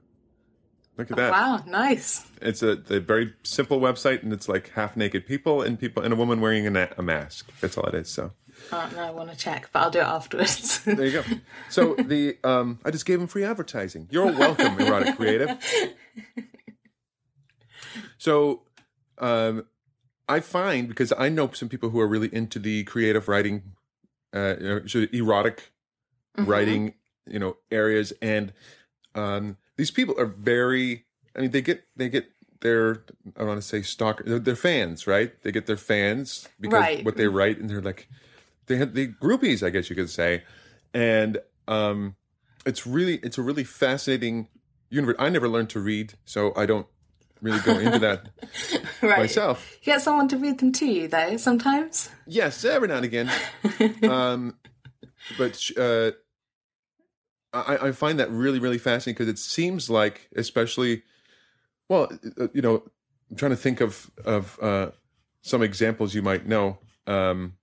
Look 0.98 1.12
at 1.12 1.18
that. 1.18 1.32
Wow, 1.32 1.64
nice. 1.68 2.26
It's 2.42 2.64
a, 2.64 2.82
a 2.90 3.00
very 3.00 3.34
simple 3.44 3.82
website, 3.82 4.24
and 4.24 4.32
it's 4.32 4.48
like 4.48 4.70
half 4.72 4.96
naked 4.96 5.26
people 5.26 5.62
and 5.62 5.78
people 5.80 6.04
and 6.04 6.14
a 6.14 6.16
woman 6.16 6.40
wearing 6.40 6.66
a, 6.68 6.70
na- 6.70 6.88
a 6.98 7.02
mask. 7.02 7.52
That's 7.60 7.78
all 7.78 7.86
it 7.86 7.96
is. 7.96 8.10
So 8.10 8.32
No, 8.72 8.80
I 8.98 9.12
want 9.12 9.30
to 9.32 9.38
check, 9.38 9.70
but 9.72 9.80
I'll 9.84 9.92
do 9.92 10.00
it 10.00 10.04
afterwards. 10.06 10.80
there 10.86 11.06
you 11.06 11.12
go. 11.12 11.24
So 11.70 11.96
the 11.96 12.38
um, 12.44 12.80
I 12.84 12.92
just 12.92 13.06
gave 13.06 13.22
him 13.22 13.28
free 13.28 13.44
advertising. 13.44 14.08
You're 14.12 14.32
welcome, 14.32 14.80
erotic 14.80 15.16
creative. 15.16 15.58
So 18.18 18.62
um, 19.18 19.66
I 20.28 20.40
find 20.40 20.88
because 20.88 21.14
I 21.18 21.30
know 21.30 21.52
some 21.52 21.70
people 21.70 21.90
who 21.90 22.00
are 22.00 22.08
really 22.08 22.34
into 22.34 22.60
the 22.60 22.84
creative 22.86 23.28
writing, 23.28 23.74
uh, 24.34 24.56
so 24.88 25.06
erotic 25.14 25.72
writing 26.38 26.96
you 27.28 27.40
know 27.40 27.56
areas 27.72 28.12
and 28.22 28.52
um 29.16 29.56
these 29.78 29.90
people 29.90 30.14
are 30.20 30.26
very 30.26 31.06
i 31.34 31.40
mean 31.40 31.52
they 31.52 31.62
get 31.62 31.86
they 31.96 32.10
get 32.10 32.30
their 32.60 33.06
i 33.38 33.44
want 33.44 33.58
to 33.58 33.66
say 33.66 33.82
stalker 33.82 34.22
they're, 34.26 34.38
they're 34.40 34.54
fans 34.58 35.08
right 35.08 35.42
they 35.44 35.52
get 35.54 35.66
their 35.66 35.78
fans 35.78 36.46
because 36.60 36.74
Right. 36.82 37.06
what 37.06 37.16
they 37.16 37.28
write 37.30 37.58
and 37.58 37.70
they're 37.70 37.82
like 37.82 38.10
they 38.68 38.78
had 38.78 38.94
the 38.96 39.08
groupies 39.08 39.66
i 39.66 39.70
guess 39.70 39.90
you 39.90 39.96
could 39.96 40.10
say 40.10 40.44
and 40.94 41.38
um 41.68 42.16
it's 42.66 42.86
really 42.88 43.16
it's 43.18 43.38
a 43.38 43.42
really 43.42 43.64
fascinating 43.64 44.48
universe 44.90 45.16
i 45.20 45.30
never 45.30 45.48
learned 45.48 45.70
to 45.70 45.80
read 45.80 46.14
so 46.26 46.54
i 46.56 46.66
don't 46.66 46.88
really 47.42 47.60
go 47.60 47.78
into 47.78 48.00
that 48.00 48.30
right. 49.02 49.20
myself 49.20 49.78
You 49.82 49.94
get 49.94 50.02
someone 50.02 50.28
to 50.30 50.38
read 50.38 50.60
them 50.60 50.72
to 50.74 50.86
you, 50.86 51.08
though, 51.08 51.38
sometimes. 51.38 52.10
Yes, 52.26 52.64
every 52.66 52.88
now 52.88 52.96
and 52.96 53.06
again. 53.06 53.32
um, 54.10 54.58
but 55.38 55.62
uh, 55.78 56.12
I, 57.54 57.88
I 57.88 57.92
find 57.92 58.20
that 58.20 58.32
really, 58.32 58.60
really 58.60 58.78
fascinating 58.78 59.14
because 59.16 59.28
it 59.28 59.40
seems 59.40 59.90
like, 59.90 60.30
especially, 60.36 61.04
well, 61.90 62.10
uh, 62.40 62.48
you 62.54 62.62
know, 62.62 62.84
I'm 63.30 63.38
trying 63.38 63.52
to 63.52 63.58
think 63.58 63.82
of 63.82 64.10
of 64.24 64.58
uh, 64.62 64.92
some 65.42 65.62
examples 65.62 66.14
you 66.16 66.22
might 66.22 66.48
know. 66.48 66.80
Um, 67.08 67.54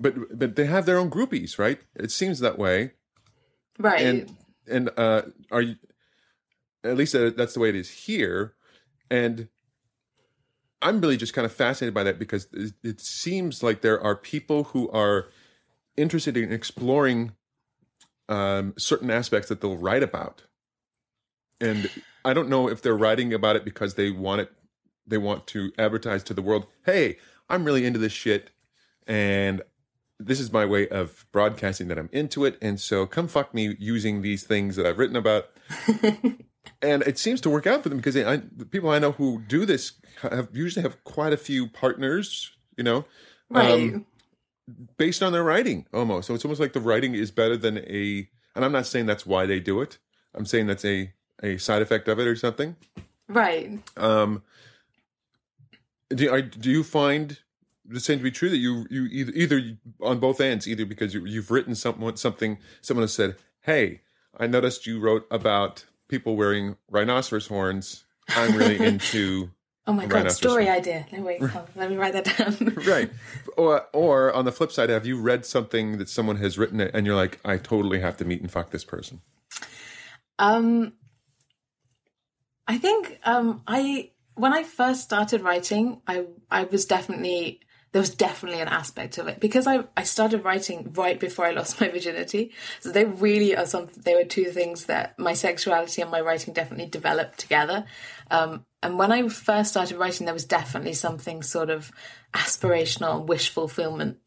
but 0.00 0.14
but 0.38 0.56
they 0.56 0.66
have 0.66 0.86
their 0.86 0.98
own 0.98 1.10
groupies, 1.10 1.58
right? 1.58 1.80
It 1.94 2.10
seems 2.10 2.40
that 2.40 2.58
way, 2.58 2.92
Right. 3.78 4.00
and 4.06 4.36
and 4.68 4.90
uh, 4.96 5.22
are 5.50 5.62
you? 5.62 5.76
At 6.84 6.96
least 6.96 7.14
uh, 7.14 7.30
that's 7.30 7.54
the 7.54 7.60
way 7.60 7.68
it 7.68 7.76
is 7.76 7.90
here, 7.90 8.54
and 9.10 9.48
I'm 10.80 11.00
really 11.00 11.16
just 11.16 11.32
kind 11.32 11.44
of 11.46 11.52
fascinated 11.52 11.94
by 11.94 12.02
that 12.04 12.18
because 12.18 12.48
it, 12.52 12.74
it 12.82 13.00
seems 13.00 13.62
like 13.62 13.82
there 13.82 14.00
are 14.02 14.16
people 14.16 14.64
who 14.64 14.90
are 14.90 15.28
interested 15.96 16.36
in 16.36 16.52
exploring 16.52 17.32
um, 18.28 18.74
certain 18.76 19.10
aspects 19.10 19.48
that 19.48 19.60
they'll 19.60 19.76
write 19.76 20.02
about, 20.02 20.42
and 21.60 21.88
I 22.24 22.32
don't 22.34 22.48
know 22.48 22.68
if 22.68 22.82
they're 22.82 22.96
writing 22.96 23.32
about 23.32 23.54
it 23.54 23.64
because 23.64 23.94
they 23.94 24.10
want 24.10 24.40
it, 24.40 24.52
they 25.06 25.18
want 25.18 25.46
to 25.48 25.72
advertise 25.78 26.24
to 26.24 26.34
the 26.34 26.42
world, 26.42 26.66
"Hey, 26.84 27.18
I'm 27.48 27.64
really 27.64 27.84
into 27.86 28.00
this 28.00 28.12
shit," 28.12 28.50
and 29.06 29.62
this 30.26 30.40
is 30.40 30.52
my 30.52 30.64
way 30.64 30.88
of 30.88 31.26
broadcasting 31.32 31.88
that 31.88 31.98
I'm 31.98 32.08
into 32.12 32.44
it, 32.44 32.58
and 32.60 32.80
so 32.80 33.06
come 33.06 33.28
fuck 33.28 33.54
me 33.54 33.76
using 33.78 34.22
these 34.22 34.44
things 34.44 34.76
that 34.76 34.86
I've 34.86 34.98
written 34.98 35.16
about. 35.16 35.48
and 36.82 37.02
it 37.02 37.18
seems 37.18 37.40
to 37.42 37.50
work 37.50 37.66
out 37.66 37.82
for 37.82 37.88
them 37.88 37.98
because 37.98 38.16
I, 38.16 38.36
the 38.56 38.66
people 38.66 38.90
I 38.90 38.98
know 38.98 39.12
who 39.12 39.42
do 39.46 39.64
this 39.64 39.92
have 40.22 40.48
usually 40.52 40.82
have 40.82 41.02
quite 41.04 41.32
a 41.32 41.36
few 41.36 41.68
partners, 41.68 42.52
you 42.76 42.84
know, 42.84 43.04
right. 43.50 43.94
um, 43.94 44.06
based 44.96 45.22
on 45.22 45.32
their 45.32 45.44
writing 45.44 45.86
almost. 45.92 46.26
So 46.26 46.34
it's 46.34 46.44
almost 46.44 46.60
like 46.60 46.72
the 46.72 46.80
writing 46.80 47.14
is 47.14 47.30
better 47.30 47.56
than 47.56 47.78
a. 47.78 48.28
And 48.54 48.64
I'm 48.64 48.72
not 48.72 48.86
saying 48.86 49.06
that's 49.06 49.24
why 49.24 49.46
they 49.46 49.60
do 49.60 49.80
it. 49.80 49.98
I'm 50.34 50.46
saying 50.46 50.66
that's 50.66 50.84
a 50.84 51.12
a 51.42 51.58
side 51.58 51.82
effect 51.82 52.08
of 52.08 52.18
it 52.18 52.26
or 52.26 52.36
something. 52.36 52.76
right. 53.28 53.80
Um, 53.96 54.42
do 56.14 56.32
I, 56.32 56.42
do 56.42 56.70
you 56.70 56.84
find 56.84 57.38
the 57.84 58.00
same 58.00 58.18
to 58.18 58.24
be 58.24 58.30
true 58.30 58.48
that 58.50 58.58
you 58.58 58.86
you 58.90 59.04
either 59.10 59.32
either 59.34 59.76
on 60.00 60.18
both 60.18 60.40
ends 60.40 60.68
either 60.68 60.84
because 60.86 61.14
you, 61.14 61.24
you've 61.26 61.50
written 61.50 61.74
someone 61.74 62.16
something 62.16 62.58
someone 62.80 63.02
has 63.02 63.12
said 63.12 63.36
hey 63.62 64.00
I 64.38 64.46
noticed 64.46 64.86
you 64.86 65.00
wrote 65.00 65.26
about 65.30 65.84
people 66.08 66.36
wearing 66.36 66.76
rhinoceros 66.90 67.48
horns 67.48 68.04
I'm 68.28 68.56
really 68.56 68.78
into 68.86 69.50
Oh 69.84 69.92
my 69.92 70.06
god, 70.06 70.30
story 70.30 70.66
some- 70.66 70.74
idea. 70.74 71.06
No, 71.10 71.22
wait, 71.22 71.42
on, 71.42 71.66
let 71.74 71.90
me 71.90 71.96
write 71.96 72.12
that 72.12 72.24
down. 72.38 72.74
right 72.86 73.10
or 73.56 73.84
or 73.92 74.32
on 74.32 74.44
the 74.44 74.52
flip 74.52 74.70
side 74.70 74.90
have 74.90 75.04
you 75.06 75.20
read 75.20 75.44
something 75.44 75.98
that 75.98 76.08
someone 76.08 76.36
has 76.36 76.56
written 76.56 76.80
it 76.80 76.92
and 76.94 77.04
you're 77.04 77.16
like 77.16 77.40
I 77.44 77.56
totally 77.56 77.98
have 77.98 78.16
to 78.18 78.24
meet 78.24 78.40
and 78.40 78.50
fuck 78.50 78.70
this 78.70 78.84
person 78.84 79.20
Um, 80.38 80.92
I 82.68 82.78
think 82.78 83.18
um, 83.24 83.62
I 83.66 84.10
when 84.34 84.52
I 84.54 84.62
first 84.62 85.02
started 85.02 85.40
writing, 85.42 86.00
I 86.06 86.26
I 86.50 86.64
was 86.64 86.86
definitely 86.86 87.60
there 87.92 88.00
was 88.00 88.14
definitely 88.14 88.60
an 88.60 88.68
aspect 88.68 89.18
of 89.18 89.28
it 89.28 89.38
because 89.38 89.66
I 89.66 89.84
I 89.96 90.02
started 90.04 90.44
writing 90.44 90.92
right 90.94 91.20
before 91.20 91.46
I 91.46 91.50
lost 91.52 91.80
my 91.80 91.88
virginity. 91.88 92.52
So 92.80 92.90
they 92.90 93.04
really 93.04 93.54
are 93.54 93.66
some. 93.66 93.88
They 93.96 94.14
were 94.14 94.24
two 94.24 94.46
things 94.46 94.86
that 94.86 95.18
my 95.18 95.34
sexuality 95.34 96.02
and 96.02 96.10
my 96.10 96.20
writing 96.20 96.54
definitely 96.54 96.86
developed 96.86 97.38
together. 97.38 97.84
Um, 98.30 98.64
and 98.82 98.98
when 98.98 99.12
I 99.12 99.28
first 99.28 99.70
started 99.70 99.98
writing, 99.98 100.24
there 100.24 100.34
was 100.34 100.46
definitely 100.46 100.94
something 100.94 101.42
sort 101.42 101.70
of 101.70 101.92
aspirational 102.34 103.20
and 103.20 103.28
wish 103.28 103.50
fulfillment 103.50 104.18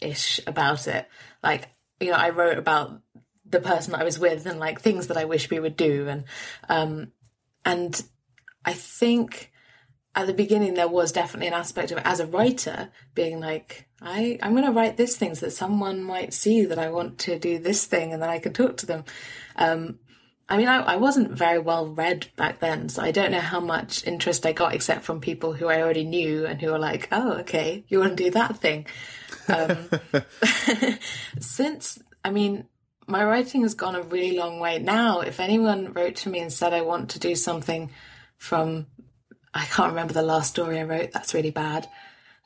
ish 0.00 0.40
about 0.46 0.86
it. 0.86 1.08
Like 1.42 1.70
you 2.00 2.10
know, 2.10 2.16
I 2.16 2.30
wrote 2.30 2.58
about 2.58 3.00
the 3.46 3.60
person 3.60 3.94
I 3.94 4.04
was 4.04 4.18
with 4.18 4.46
and 4.46 4.60
like 4.60 4.80
things 4.80 5.06
that 5.06 5.16
I 5.16 5.24
wish 5.24 5.50
we 5.50 5.60
would 5.60 5.76
do 5.76 6.08
and 6.08 6.24
um 6.68 7.12
and 7.64 8.02
I 8.64 8.72
think 8.72 9.52
at 10.14 10.26
the 10.26 10.34
beginning 10.34 10.74
there 10.74 10.88
was 10.88 11.12
definitely 11.12 11.48
an 11.48 11.54
aspect 11.54 11.90
of 11.90 11.98
as 11.98 12.20
a 12.20 12.26
writer 12.26 12.90
being 13.14 13.40
like 13.40 13.88
I 14.00 14.38
I'm 14.42 14.52
going 14.52 14.64
to 14.64 14.72
write 14.72 14.96
this 14.96 15.16
thing 15.16 15.34
so 15.34 15.46
that 15.46 15.52
someone 15.52 16.02
might 16.02 16.32
see 16.32 16.64
that 16.64 16.78
I 16.78 16.90
want 16.90 17.18
to 17.20 17.38
do 17.38 17.58
this 17.58 17.86
thing 17.86 18.12
and 18.12 18.22
then 18.22 18.30
I 18.30 18.38
can 18.38 18.52
talk 18.52 18.76
to 18.78 18.86
them 18.86 19.04
um 19.56 19.98
I 20.48 20.56
mean 20.56 20.68
I, 20.68 20.80
I 20.80 20.96
wasn't 20.96 21.32
very 21.32 21.58
well 21.58 21.88
read 21.88 22.28
back 22.36 22.60
then 22.60 22.88
so 22.88 23.02
I 23.02 23.10
don't 23.10 23.32
know 23.32 23.40
how 23.40 23.60
much 23.60 24.06
interest 24.06 24.46
I 24.46 24.52
got 24.52 24.74
except 24.74 25.04
from 25.04 25.20
people 25.20 25.52
who 25.52 25.68
I 25.68 25.82
already 25.82 26.04
knew 26.04 26.46
and 26.46 26.60
who 26.60 26.70
were 26.70 26.78
like 26.78 27.08
oh 27.10 27.38
okay 27.38 27.84
you 27.88 27.98
want 27.98 28.16
to 28.16 28.24
do 28.24 28.30
that 28.30 28.58
thing 28.58 28.86
um, 29.48 29.88
since 31.40 31.98
I 32.24 32.30
mean 32.30 32.66
my 33.06 33.24
writing 33.24 33.62
has 33.62 33.74
gone 33.74 33.94
a 33.94 34.02
really 34.02 34.36
long 34.36 34.60
way. 34.60 34.78
Now, 34.78 35.20
if 35.20 35.40
anyone 35.40 35.92
wrote 35.92 36.16
to 36.16 36.30
me 36.30 36.40
and 36.40 36.52
said 36.52 36.72
I 36.72 36.80
want 36.80 37.10
to 37.10 37.18
do 37.18 37.34
something 37.34 37.90
from 38.36 38.86
I 39.54 39.64
can't 39.66 39.90
remember 39.90 40.12
the 40.12 40.22
last 40.22 40.50
story 40.50 40.80
I 40.80 40.84
wrote, 40.84 41.12
that's 41.12 41.32
really 41.32 41.50
bad. 41.52 41.88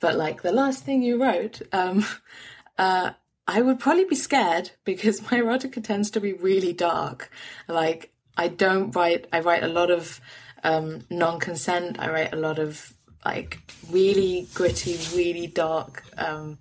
But 0.00 0.16
like 0.16 0.42
the 0.42 0.52
last 0.52 0.84
thing 0.84 1.02
you 1.02 1.20
wrote, 1.22 1.62
um 1.72 2.04
uh 2.78 3.12
I 3.46 3.62
would 3.62 3.80
probably 3.80 4.04
be 4.04 4.14
scared 4.14 4.70
because 4.84 5.22
my 5.30 5.38
erotica 5.38 5.82
tends 5.82 6.10
to 6.12 6.20
be 6.20 6.34
really 6.34 6.72
dark. 6.72 7.30
Like 7.66 8.12
I 8.36 8.48
don't 8.48 8.94
write 8.94 9.26
I 9.32 9.40
write 9.40 9.64
a 9.64 9.68
lot 9.68 9.90
of 9.90 10.20
um 10.62 11.00
non-consent, 11.10 11.98
I 11.98 12.10
write 12.10 12.32
a 12.32 12.36
lot 12.36 12.58
of 12.58 12.94
like 13.24 13.60
really 13.90 14.46
gritty, 14.54 14.98
really 15.16 15.46
dark 15.46 16.04
um 16.18 16.58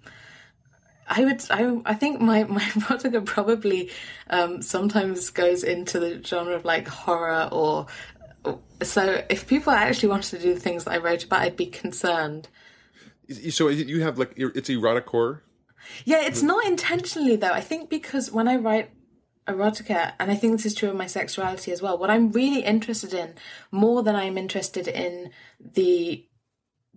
I 1.09 1.23
would. 1.23 1.43
I. 1.49 1.79
I 1.85 1.93
think 1.93 2.19
my 2.19 2.43
my 2.57 2.61
erotica 2.61 3.25
probably 3.25 3.89
um, 4.29 4.61
sometimes 4.61 5.29
goes 5.29 5.63
into 5.63 5.99
the 5.99 6.21
genre 6.23 6.55
of 6.55 6.65
like 6.65 6.87
horror 6.87 7.49
or. 7.51 7.87
So 8.83 9.23
if 9.29 9.47
people 9.47 9.73
actually 9.73 10.09
wanted 10.09 10.29
to 10.31 10.39
do 10.39 10.53
the 10.53 10.59
things 10.59 10.83
that 10.83 10.93
I 10.93 10.97
wrote 10.97 11.23
about, 11.23 11.41
I'd 11.41 11.57
be 11.57 11.65
concerned. 11.65 12.47
so 13.49 13.69
you 13.69 14.01
have 14.01 14.17
like 14.17 14.33
it's 14.37 14.69
erotic 14.69 15.07
horror 15.07 15.43
Yeah, 16.05 16.21
it's 16.21 16.43
not 16.43 16.65
intentionally 16.65 17.35
though. 17.35 17.51
I 17.51 17.61
think 17.61 17.89
because 17.89 18.31
when 18.31 18.47
I 18.47 18.55
write 18.57 18.91
erotica, 19.47 20.13
and 20.19 20.29
I 20.29 20.35
think 20.35 20.53
this 20.53 20.65
is 20.65 20.75
true 20.75 20.89
of 20.89 20.95
my 20.95 21.07
sexuality 21.07 21.71
as 21.71 21.81
well, 21.81 21.97
what 21.97 22.09
I'm 22.09 22.31
really 22.31 22.63
interested 22.63 23.13
in 23.13 23.35
more 23.71 24.03
than 24.03 24.15
I'm 24.15 24.37
interested 24.37 24.87
in 24.87 25.31
the 25.59 26.25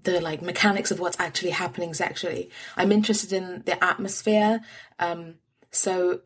the 0.02 0.20
like 0.20 0.42
mechanics 0.42 0.90
of 0.90 0.98
what's 0.98 1.20
actually 1.20 1.50
happening 1.50 1.94
sexually. 1.94 2.50
I'm 2.76 2.92
interested 2.92 3.32
in 3.32 3.62
the 3.66 3.82
atmosphere. 3.82 4.60
Um, 4.98 5.34
so, 5.70 6.20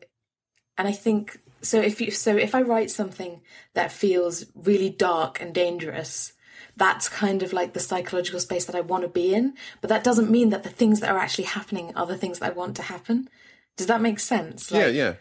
and 0.77 0.87
I 0.87 0.91
think 0.91 1.39
so. 1.65 1.81
If 1.81 2.01
you 2.01 2.11
so 2.11 2.35
if 2.35 2.55
I 2.55 2.61
write 2.61 2.91
something 2.91 3.41
that 3.73 3.91
feels 3.91 4.45
really 4.55 4.89
dark 4.89 5.41
and 5.41 5.53
dangerous, 5.53 6.33
that's 6.77 7.09
kind 7.09 7.43
of 7.43 7.53
like 7.53 7.73
the 7.73 7.79
psychological 7.79 8.39
space 8.39 8.65
that 8.65 8.75
I 8.75 8.81
want 8.81 9.03
to 9.03 9.09
be 9.09 9.33
in. 9.33 9.55
But 9.81 9.89
that 9.89 10.03
doesn't 10.03 10.31
mean 10.31 10.49
that 10.49 10.63
the 10.63 10.69
things 10.69 10.99
that 10.99 11.11
are 11.11 11.19
actually 11.19 11.45
happening 11.45 11.93
are 11.95 12.05
the 12.05 12.17
things 12.17 12.39
that 12.39 12.51
I 12.51 12.53
want 12.53 12.75
to 12.77 12.83
happen. 12.83 13.29
Does 13.77 13.87
that 13.87 14.01
make 14.01 14.19
sense? 14.19 14.71
yeah 14.71 14.87
yeah 14.87 15.15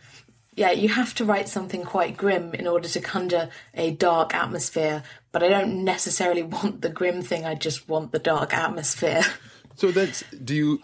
yeah, 0.57 0.71
you 0.71 0.89
have 0.89 1.15
to 1.15 1.25
write 1.25 1.49
something 1.49 1.83
quite 1.83 2.17
grim 2.17 2.55
in 2.55 2.67
order 2.67 2.89
to 2.89 3.01
conjure 3.01 3.51
a 3.75 3.91
dark 3.91 4.35
atmosphere, 4.35 5.03
but 5.33 5.43
I 5.43 5.49
don't 5.49 5.85
necessarily 5.85 6.43
want 6.57 6.81
the 6.81 6.89
grim 6.89 7.23
thing, 7.23 7.45
I 7.45 7.55
just 7.55 7.89
want 7.89 8.13
the 8.13 8.19
dark 8.19 8.55
atmosphere. 8.55 9.23
So 9.77 9.91
that's 9.91 10.23
do 10.31 10.55
you 10.55 10.83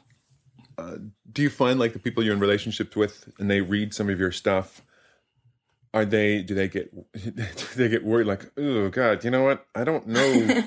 uh, 0.76 0.96
do 1.32 1.42
you 1.42 1.48
find 1.48 1.78
like 1.78 1.92
the 1.92 2.00
people 2.00 2.24
you're 2.24 2.34
in 2.34 2.40
relationships 2.40 2.96
with 2.96 3.32
and 3.38 3.48
they 3.48 3.60
read 3.60 3.94
some 3.94 4.10
of 4.10 4.18
your 4.18 4.32
stuff? 4.32 4.82
Are 5.92 6.04
they 6.04 6.42
do 6.42 6.54
they 6.54 6.68
get 6.68 6.94
do 6.94 7.32
they 7.76 7.88
get 7.88 8.04
worried 8.04 8.26
like 8.26 8.50
oh 8.56 8.88
god 8.90 9.24
you 9.24 9.30
know 9.30 9.42
what 9.42 9.66
I 9.74 9.84
don't 9.84 10.06
know 10.06 10.22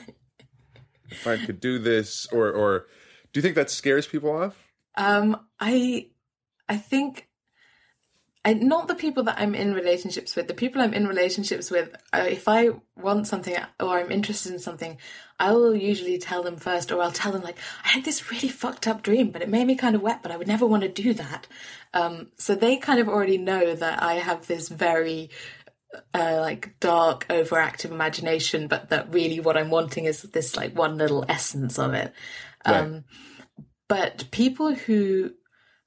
if 1.10 1.28
I 1.28 1.38
could 1.38 1.60
do 1.60 1.80
this 1.80 2.28
or 2.32 2.52
or 2.52 2.88
do 3.34 3.40
you 3.40 3.42
think 3.42 3.56
that 3.56 3.72
scares 3.72 4.06
people 4.06 4.30
off? 4.30 4.56
Um, 4.96 5.48
I, 5.60 6.10
I 6.70 6.78
think, 6.78 7.28
I, 8.46 8.54
not 8.54 8.88
the 8.88 8.96
people 8.96 9.24
that 9.24 9.40
I'm 9.40 9.56
in 9.56 9.74
relationships 9.74 10.36
with. 10.36 10.48
The 10.48 10.54
people 10.54 10.82
I'm 10.82 10.94
in 10.94 11.08
relationships 11.08 11.72
with, 11.72 11.96
uh, 12.12 12.26
if 12.28 12.48
I 12.48 12.72
want 12.98 13.28
something 13.28 13.56
or 13.80 13.98
I'm 13.98 14.12
interested 14.12 14.52
in 14.52 14.60
something, 14.60 14.98
I 15.40 15.52
will 15.54 15.76
usually 15.76 16.18
tell 16.18 16.44
them 16.44 16.58
first, 16.58 16.92
or 16.92 17.02
I'll 17.02 17.12
tell 17.12 17.32
them 17.32 17.42
like, 17.42 17.58
I 17.86 17.90
had 17.90 18.04
this 18.04 18.30
really 18.32 18.50
fucked 18.50 18.88
up 18.88 19.02
dream, 19.02 19.32
but 19.32 19.42
it 19.42 19.50
made 19.50 19.66
me 19.66 19.76
kind 19.76 19.96
of 19.96 20.02
wet, 20.02 20.22
but 20.22 20.32
I 20.32 20.38
would 20.38 20.48
never 20.48 20.66
want 20.66 20.84
to 20.84 20.90
do 20.90 21.14
that. 21.14 21.48
Um, 21.94 22.32
so 22.38 22.54
they 22.54 22.76
kind 22.78 23.00
of 23.00 23.08
already 23.08 23.38
know 23.38 23.76
that 23.76 24.04
I 24.04 24.16
have 24.16 24.46
this 24.46 24.68
very 24.68 25.30
uh, 26.14 26.38
like 26.42 26.78
dark, 26.80 27.26
overactive 27.30 27.92
imagination, 27.92 28.68
but 28.68 28.90
that 28.90 29.14
really 29.14 29.40
what 29.40 29.56
I'm 29.56 29.70
wanting 29.70 30.06
is 30.06 30.22
this 30.24 30.58
like 30.58 30.78
one 30.78 30.98
little 30.98 31.24
essence 31.30 31.80
of 31.80 31.94
it. 31.94 32.14
Um. 32.66 33.06
But 33.90 34.32
people 34.32 34.74
who 34.74 35.34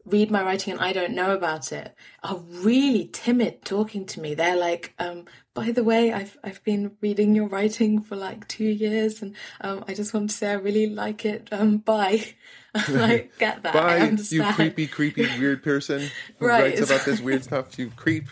read 0.07 0.31
my 0.31 0.43
writing 0.43 0.75
and 0.75 0.83
I 0.83 0.93
don't 0.93 1.15
know 1.15 1.33
about 1.33 1.73
it 1.73 1.95
are 2.23 2.39
really 2.39 3.09
timid 3.13 3.65
talking 3.65 4.07
to 4.07 4.21
me. 4.21 4.35
They're 4.35 4.57
like, 4.57 4.95
um, 4.99 5.25
by 5.55 5.73
the 5.73 5.85
way, 5.85 6.13
I've 6.13 6.39
I've 6.45 6.63
been 6.65 6.93
reading 7.01 7.35
your 7.35 7.49
writing 7.49 8.01
for 8.01 8.17
like 8.17 8.47
two 8.49 8.65
years 8.65 9.21
and 9.23 9.35
um, 9.61 9.85
I 9.89 9.95
just 9.95 10.15
want 10.15 10.31
to 10.31 10.37
say 10.37 10.51
I 10.51 10.55
really 10.55 10.87
like 10.89 11.25
it. 11.25 11.49
Um, 11.53 11.79
bye. 11.79 12.25
I 12.75 13.29
get 13.39 13.63
that. 13.63 13.73
bye, 13.73 14.17
you 14.31 14.45
creepy, 14.53 14.87
creepy, 14.87 15.27
weird 15.39 15.63
person 15.63 16.11
who 16.39 16.47
right. 16.47 16.63
writes 16.63 16.81
about 16.81 17.05
this 17.05 17.21
weird 17.21 17.45
stuff. 17.45 17.79
You 17.79 17.91
creep. 17.97 18.29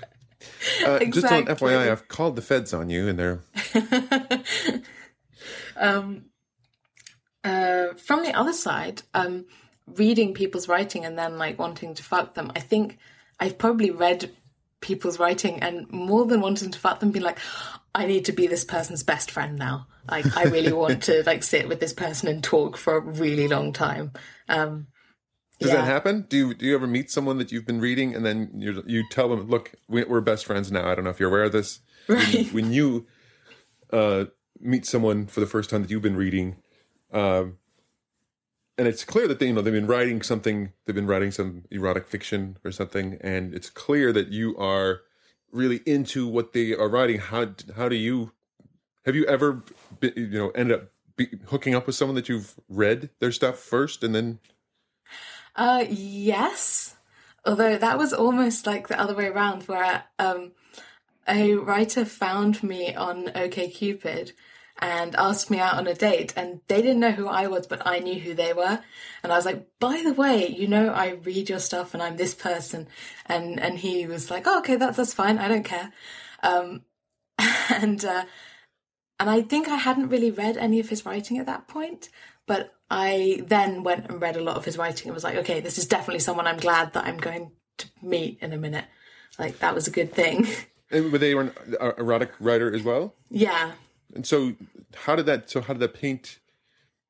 Uh, 0.87 0.99
exactly. 1.01 1.11
Just 1.11 1.33
on 1.33 1.45
FYI, 1.47 1.91
I've 1.91 2.09
called 2.09 2.37
the 2.37 2.43
feds 2.43 2.75
on 2.75 2.91
you, 2.91 3.09
and 3.09 3.19
they're. 3.19 3.41
um, 5.77 6.27
uh, 7.43 7.95
from 7.95 8.23
the 8.23 8.33
other 8.35 8.53
side, 8.53 9.03
um, 9.15 9.47
reading 9.87 10.35
people's 10.35 10.69
writing 10.69 11.05
and 11.05 11.19
then 11.19 11.39
like 11.39 11.59
wanting 11.59 11.95
to 11.95 12.03
fuck 12.03 12.35
them, 12.35 12.53
I 12.55 12.61
think 12.61 12.99
I've 13.41 13.59
probably 13.59 13.91
read 13.91 14.31
people's 14.81 15.19
writing 15.19 15.61
and 15.61 15.91
more 15.91 16.27
than 16.27 16.41
wanting 16.41 16.71
to 16.71 16.79
fuck 16.79 17.01
them, 17.01 17.11
be 17.11 17.21
like, 17.21 17.39
I 17.95 18.07
need 18.07 18.25
to 18.27 18.33
be 18.33 18.47
this 18.47 18.65
person's 18.65 19.03
best 19.03 19.31
friend 19.31 19.57
now. 19.57 19.87
Like, 20.11 20.37
I 20.37 20.45
really 20.45 20.73
want 20.85 21.05
to 21.05 21.23
like 21.25 21.43
sit 21.43 21.69
with 21.69 21.81
this 21.81 21.93
person 21.93 22.29
and 22.29 22.43
talk 22.43 22.77
for 22.77 22.97
a 22.97 23.01
really 23.01 23.49
long 23.49 23.73
time. 23.73 24.13
Um, 24.49 24.89
does 25.61 25.71
yeah. 25.71 25.77
that 25.77 25.85
happen? 25.85 26.27
Do 26.29 26.37
you 26.37 26.55
do 26.55 26.67
you 26.67 26.75
ever 26.75 26.87
meet 26.87 27.11
someone 27.11 27.39
that 27.39 27.53
you've 27.53 27.65
been 27.65 27.81
reading 27.81 28.15
and 28.15 28.27
then 28.27 28.51
you 28.57 28.83
you 28.87 29.05
tell 29.11 29.29
them, 29.29 29.49
look, 29.49 29.73
we're 29.89 30.21
best 30.21 30.45
friends 30.45 30.73
now. 30.73 30.91
I 30.91 30.95
don't 30.95 31.05
know 31.05 31.11
if 31.11 31.21
you're 31.21 31.29
aware 31.29 31.45
of 31.45 31.53
this. 31.53 31.81
Right. 32.09 32.35
When, 32.35 32.65
when 32.65 32.73
you 32.73 33.07
uh, 33.93 34.25
meet 34.61 34.85
someone 34.85 35.27
for 35.27 35.41
the 35.41 35.47
first 35.47 35.71
time 35.71 35.83
that 35.83 35.91
you've 35.91 36.03
been 36.03 36.17
reading, 36.17 36.57
um, 37.13 37.59
and 38.77 38.89
it's 38.89 39.05
clear 39.05 39.29
that 39.29 39.39
they, 39.39 39.47
you 39.47 39.53
know 39.53 39.63
they've 39.63 39.73
been 39.73 39.87
writing 39.87 40.23
something 40.23 40.73
they've 40.85 40.95
been 40.97 41.07
writing 41.07 41.31
some 41.31 41.65
erotic 41.71 42.07
fiction 42.07 42.59
or 42.65 42.73
something 42.73 43.19
and 43.21 43.55
it's 43.55 43.71
clear 43.71 44.13
that 44.13 44.29
you 44.29 44.57
are 44.57 45.03
really 45.55 45.81
into 45.87 46.27
what 46.27 46.53
they 46.53 46.75
are 46.75 46.89
writing. 46.89 47.19
How 47.19 47.55
how 47.77 47.89
do 47.89 47.97
you 47.97 48.33
have 49.07 49.15
you 49.15 49.25
ever 49.27 49.63
been, 50.01 50.13
you 50.17 50.27
know 50.29 50.51
ended 50.51 50.81
up 50.81 50.91
be, 51.17 51.29
hooking 51.47 51.75
up 51.75 51.87
with 51.87 51.95
someone 51.95 52.17
that 52.17 52.29
you've 52.29 52.55
read 52.69 53.11
their 53.21 53.33
stuff 53.33 53.59
first 53.59 54.03
and 54.03 54.15
then? 54.15 54.41
Uh 55.57 55.85
yes. 55.89 56.97
Although 57.47 57.79
that 57.79 57.99
was 57.99 58.13
almost 58.13 58.67
like 58.67 58.89
the 58.89 59.01
other 59.01 59.15
way 59.15 59.27
around 59.27 59.63
where 59.63 60.05
um 60.19 60.53
a 61.27 61.55
writer 61.55 62.05
found 62.05 62.63
me 62.63 62.95
on 62.95 63.27
OkCupid 63.29 64.33
and 64.85 65.17
asked 65.17 65.51
me 65.51 65.59
out 65.59 65.77
on 65.77 65.87
a 65.87 65.95
date 65.95 66.35
and 66.37 66.61
they 66.69 66.83
didn't 66.83 67.01
know 67.01 67.11
who 67.11 67.27
I 67.27 67.47
was 67.47 67.67
but 67.67 67.87
I 67.87 68.01
knew 68.01 68.21
who 68.21 68.35
they 68.35 68.53
were. 68.53 68.81
And 69.23 69.33
I 69.33 69.37
was 69.37 69.47
like 69.47 69.67
by 69.81 70.03
the 70.05 70.13
way 70.13 70.47
you 70.47 70.69
know 70.69 70.91
I 70.91 71.13
read 71.25 71.49
your 71.49 71.59
stuff 71.59 71.95
and 71.95 72.03
I'm 72.03 72.19
this 72.19 72.35
person. 72.35 72.87
And 73.25 73.59
and 73.59 73.79
he 73.79 74.07
was 74.07 74.31
like 74.31 74.47
oh, 74.47 74.59
okay 74.59 74.77
that's 74.77 74.99
that's 74.99 75.15
fine 75.15 75.39
I 75.39 75.49
don't 75.49 75.65
care. 75.65 75.91
Um, 76.43 76.83
and 77.71 78.05
uh, 78.05 78.27
and 79.19 79.31
I 79.31 79.41
think 79.41 79.69
I 79.69 79.77
hadn't 79.77 80.11
really 80.11 80.31
read 80.31 80.59
any 80.59 80.81
of 80.81 80.91
his 80.91 81.07
writing 81.07 81.39
at 81.39 81.47
that 81.47 81.67
point 81.67 82.11
but 82.47 82.75
I 82.91 83.43
then 83.47 83.85
went 83.85 84.11
and 84.11 84.21
read 84.21 84.37
a 84.37 84.43
lot 84.43 84.57
of 84.57 84.67
his 84.67 84.77
writing 84.77 85.09
and 85.09 85.15
was 85.15 85.25
like 85.25 85.37
okay 85.37 85.61
this 85.61 85.79
is 85.79 85.87
definitely 85.87 86.21
someone 86.21 86.47
I'm 86.47 86.59
glad 86.59 86.93
that 86.93 87.07
I'm 87.07 87.17
going 87.17 87.53
to 87.79 87.87
meet 88.03 88.39
in 88.43 88.53
a 88.53 88.59
minute. 88.59 88.85
Like 89.39 89.61
that 89.61 89.75
was 89.75 89.89
a 89.89 89.91
good 89.91 90.13
thing. 90.13 90.47
And 90.91 91.11
were 91.11 91.19
they 91.19 91.33
an 91.33 91.51
erotic 91.99 92.31
writer 92.39 92.73
as 92.73 92.83
well? 92.83 93.15
Yeah. 93.29 93.73
And 94.15 94.25
so, 94.25 94.55
how 94.95 95.17
did 95.17 95.27
that? 95.27 95.51
So, 95.51 95.61
how 95.61 95.75
did 95.75 95.81
that 95.81 95.95
paint? 95.95 96.39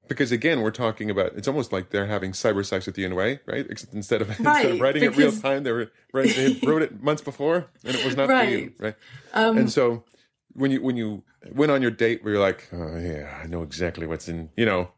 Because 0.06 0.32
again, 0.32 0.60
we're 0.60 0.70
talking 0.70 1.08
about 1.08 1.32
it's 1.34 1.48
almost 1.48 1.72
like 1.72 1.90
they're 1.90 2.06
having 2.06 2.32
cyber 2.32 2.64
sex 2.64 2.86
with 2.86 2.98
you 2.98 3.06
in 3.06 3.12
a 3.12 3.14
way, 3.14 3.40
right? 3.46 3.66
Except 3.68 3.92
instead 3.94 4.20
of 4.20 4.28
right, 4.28 4.38
instead 4.38 4.72
of 4.72 4.80
writing 4.80 5.00
because... 5.00 5.18
it 5.18 5.22
real 5.22 5.32
time, 5.32 5.62
they 5.62 5.72
were 5.72 5.90
right, 6.12 6.28
they 6.34 6.58
wrote 6.66 6.82
it 6.82 7.02
months 7.02 7.22
before, 7.22 7.66
and 7.84 7.96
it 7.96 8.04
was 8.04 8.16
not 8.16 8.28
right. 8.28 8.44
for 8.44 8.50
you, 8.50 8.72
right? 8.78 8.94
Um, 9.32 9.58
and 9.58 9.72
so, 9.72 10.04
when 10.52 10.70
you 10.70 10.82
when 10.82 10.96
you 10.96 11.22
went 11.52 11.72
on 11.72 11.82
your 11.82 11.90
date, 11.90 12.22
where 12.22 12.34
you're 12.34 12.42
like, 12.42 12.68
oh 12.72 12.98
yeah, 12.98 13.40
I 13.42 13.46
know 13.46 13.62
exactly 13.62 14.06
what's 14.06 14.28
in, 14.28 14.50
you 14.56 14.66
know, 14.66 14.90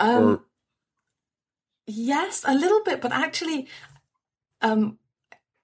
um, 0.00 0.24
or 0.24 0.44
yes, 1.86 2.44
a 2.46 2.54
little 2.54 2.82
bit, 2.84 3.00
but 3.00 3.12
actually, 3.12 3.68
um, 4.62 4.98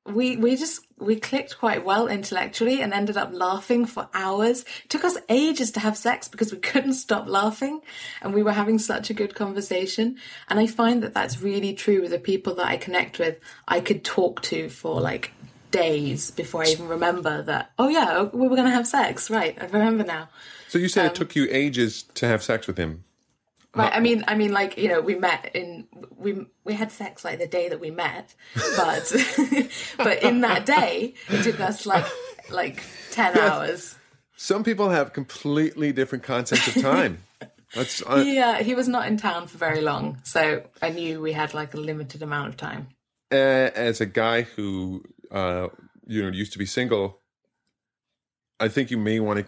we 0.07 0.37
we 0.37 0.57
just 0.57 0.87
we 0.99 1.17
clicked 1.17 1.59
quite 1.59 1.85
well 1.85 2.09
intellectually 2.09 2.83
and 2.83 2.93
ended 2.93 3.17
up 3.17 3.33
laughing 3.33 3.87
for 3.87 4.09
hours. 4.13 4.63
It 4.85 4.91
took 4.91 5.05
us 5.05 5.17
ages 5.29 5.71
to 5.73 5.81
have 5.81 5.97
sex 5.97 6.29
because 6.29 6.53
we 6.53 6.59
couldn't 6.71 6.95
stop 6.95 7.27
laughing 7.27 7.81
and 8.21 8.35
we 8.35 8.43
were 8.43 8.53
having 8.53 8.79
such 8.79 9.11
a 9.11 9.15
good 9.15 9.35
conversation. 9.35 10.17
And 10.49 10.59
I 10.59 10.67
find 10.67 11.03
that 11.03 11.15
that's 11.15 11.41
really 11.41 11.75
true 11.75 12.03
with 12.03 12.11
the 12.11 12.19
people 12.19 12.55
that 12.57 12.67
I 12.67 12.77
connect 12.77 13.19
with. 13.19 13.39
I 13.67 13.81
could 13.81 14.05
talk 14.05 14.43
to 14.43 14.69
for 14.69 15.01
like 15.01 15.33
days 15.71 16.31
before 16.31 16.63
I 16.63 16.69
even 16.69 16.89
remember 16.89 17.43
that. 17.43 17.73
Oh 17.79 17.89
yeah, 17.89 18.23
we 18.25 18.47
were 18.47 18.57
going 18.57 18.69
to 18.69 18.75
have 18.75 18.87
sex. 18.87 19.31
Right, 19.31 19.57
I 19.61 19.67
remember 19.67 20.05
now. 20.05 20.29
So 20.69 20.79
you 20.79 20.89
said 20.89 21.07
um, 21.07 21.11
it 21.11 21.15
took 21.15 21.35
you 21.35 21.49
ages 21.51 22.03
to 22.15 22.27
have 22.27 22.43
sex 22.43 22.67
with 22.67 22.77
him. 22.77 23.05
Right. 23.75 23.93
I 23.93 24.01
mean, 24.01 24.25
I 24.29 24.35
mean, 24.37 24.53
like 24.53 24.79
you 24.79 24.89
know, 24.89 25.01
we 25.01 25.17
met 25.17 25.51
in 25.55 25.87
we 26.17 26.47
we 26.65 26.75
had 26.75 26.93
sex 26.93 27.25
like 27.25 27.39
the 27.39 27.47
day 27.47 27.69
that 27.69 27.81
we 27.81 27.91
met, 27.91 28.35
but 28.77 29.13
but 29.97 30.23
in 30.23 30.41
that 30.43 30.65
day, 30.65 31.15
it 31.29 31.43
took 31.43 31.61
us 31.61 31.87
like 31.87 32.07
like 32.51 32.83
ten 33.11 33.33
yes. 33.35 33.51
hours. 33.51 33.97
Some 34.37 34.65
people 34.65 34.91
have 34.91 35.13
completely 35.13 35.93
different 35.93 36.25
concepts 36.25 36.69
of 36.69 36.83
time. 36.83 37.19
That's 37.75 38.03
uh, 38.03 38.23
yeah. 38.25 38.63
He 38.63 38.75
was 38.75 38.87
not 38.87 39.09
in 39.09 39.17
town 39.17 39.49
for 39.49 39.59
very 39.59 39.81
long, 39.81 40.21
so 40.23 40.63
I 40.81 40.91
knew 40.91 41.21
we 41.21 41.33
had 41.33 41.55
like 41.55 41.75
a 41.75 41.79
limited 41.79 42.23
amount 42.23 42.49
of 42.49 42.57
time. 42.57 42.89
Uh, 43.33 43.71
as 43.75 44.01
a 44.01 44.07
guy 44.07 44.43
who 44.43 45.03
uh, 45.33 45.69
you 46.07 46.23
know 46.23 46.29
used 46.29 46.53
to 46.53 46.59
be 46.59 46.67
single, 46.67 47.21
I 48.61 48.69
think 48.69 48.93
you 48.93 48.99
may 48.99 49.19
want 49.19 49.41
to 49.41 49.47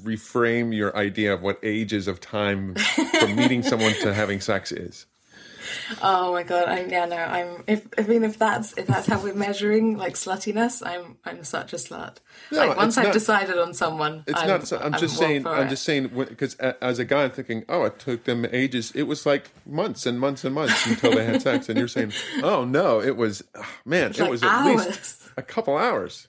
reframe 0.00 0.74
your 0.74 0.96
idea 0.96 1.32
of 1.32 1.42
what 1.42 1.58
ages 1.62 2.08
of 2.08 2.20
time 2.20 2.74
from 3.18 3.36
meeting 3.36 3.62
someone 3.62 3.94
to 4.00 4.14
having 4.14 4.40
sex 4.40 4.72
is. 4.72 5.06
Oh 6.02 6.32
my 6.32 6.42
god! 6.42 6.68
I'm 6.68 6.90
yeah 6.90 7.04
no. 7.06 7.16
I'm 7.16 7.64
if 7.66 7.86
I 7.96 8.02
mean 8.02 8.24
if 8.24 8.38
that's 8.38 8.76
if 8.76 8.86
that's 8.86 9.06
how 9.06 9.22
we're 9.22 9.34
measuring 9.34 9.96
like 9.96 10.14
sluttiness, 10.14 10.82
I'm 10.84 11.18
I'm 11.24 11.44
such 11.44 11.72
a 11.72 11.76
slut. 11.76 12.16
No, 12.50 12.66
like 12.66 12.76
once 12.76 12.98
I've 12.98 13.06
not, 13.06 13.12
decided 13.12 13.58
on 13.58 13.74
someone, 13.74 14.24
it's 14.26 14.40
I'm, 14.40 14.48
not. 14.48 14.72
I'm, 14.72 14.94
I'm 14.94 15.00
just 15.00 15.16
saying. 15.16 15.46
I'm 15.46 15.66
it. 15.66 15.70
just 15.70 15.84
saying 15.84 16.08
because 16.08 16.54
as 16.56 16.98
a 16.98 17.04
guy, 17.04 17.24
I'm 17.24 17.30
thinking, 17.30 17.64
oh, 17.68 17.84
it 17.84 17.98
took 17.98 18.24
them 18.24 18.46
ages. 18.52 18.92
It 18.94 19.04
was 19.04 19.26
like 19.26 19.50
months 19.66 20.06
and 20.06 20.18
months 20.18 20.44
and 20.44 20.54
months 20.54 20.86
until 20.86 21.12
they 21.12 21.24
had 21.24 21.42
sex, 21.42 21.68
and 21.68 21.78
you're 21.78 21.88
saying, 21.88 22.12
oh 22.42 22.64
no, 22.64 23.00
it 23.00 23.16
was 23.16 23.44
oh, 23.54 23.66
man, 23.84 24.10
it 24.10 24.18
like 24.18 24.30
was 24.30 24.42
at 24.42 24.50
hours. 24.50 24.86
least 24.86 25.22
a 25.36 25.42
couple 25.42 25.76
hours. 25.76 26.28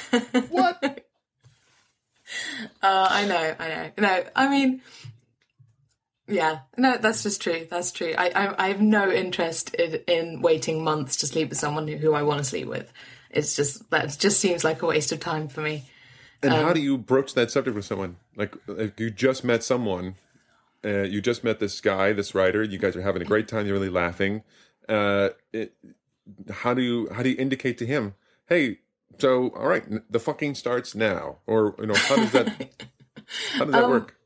what? 0.50 1.06
Uh, 2.82 3.08
I 3.10 3.24
know, 3.26 3.54
I 3.58 3.68
know. 3.68 3.90
No, 3.98 4.24
I 4.36 4.48
mean, 4.48 4.82
yeah, 6.28 6.60
no, 6.76 6.96
that's 6.98 7.22
just 7.22 7.40
true. 7.40 7.66
That's 7.70 7.92
true. 7.92 8.14
I, 8.16 8.30
I, 8.34 8.64
I 8.64 8.68
have 8.68 8.80
no 8.80 9.10
interest 9.10 9.74
in, 9.74 10.00
in, 10.06 10.42
waiting 10.42 10.84
months 10.84 11.16
to 11.16 11.26
sleep 11.26 11.48
with 11.48 11.58
someone 11.58 11.88
who, 11.88 11.96
who 11.96 12.14
I 12.14 12.22
want 12.22 12.38
to 12.38 12.44
sleep 12.44 12.68
with. 12.68 12.92
It's 13.30 13.56
just 13.56 13.88
that 13.90 14.16
just 14.18 14.38
seems 14.38 14.64
like 14.64 14.82
a 14.82 14.86
waste 14.86 15.12
of 15.12 15.20
time 15.20 15.48
for 15.48 15.60
me. 15.62 15.84
And 16.42 16.52
um, 16.52 16.64
how 16.64 16.72
do 16.72 16.80
you 16.80 16.98
broach 16.98 17.34
that 17.34 17.50
subject 17.50 17.74
with 17.74 17.84
someone? 17.84 18.16
Like, 18.36 18.54
like 18.66 19.00
you 19.00 19.10
just 19.10 19.44
met 19.44 19.64
someone, 19.64 20.16
uh, 20.84 21.02
you 21.02 21.20
just 21.20 21.42
met 21.42 21.58
this 21.58 21.80
guy, 21.80 22.12
this 22.12 22.34
writer. 22.34 22.62
You 22.62 22.78
guys 22.78 22.96
are 22.96 23.02
having 23.02 23.22
a 23.22 23.26
great 23.26 23.48
time. 23.48 23.66
You're 23.66 23.74
really 23.74 23.90
laughing. 23.90 24.42
Uh, 24.88 25.30
it, 25.52 25.74
how 26.50 26.74
do 26.74 26.82
you 26.82 27.08
how 27.12 27.22
do 27.22 27.30
you 27.30 27.36
indicate 27.38 27.78
to 27.78 27.86
him, 27.86 28.14
hey, 28.48 28.78
so, 29.18 29.48
all 29.50 29.68
right, 29.68 29.84
the 30.10 30.20
fucking 30.20 30.54
starts 30.54 30.94
now, 30.94 31.38
or 31.46 31.74
you 31.78 31.86
know, 31.86 31.94
how 31.94 32.16
does 32.16 32.32
that 32.32 32.48
how 33.52 33.64
does 33.64 33.74
that 33.74 33.84
um, 33.84 33.90
work? 33.90 34.16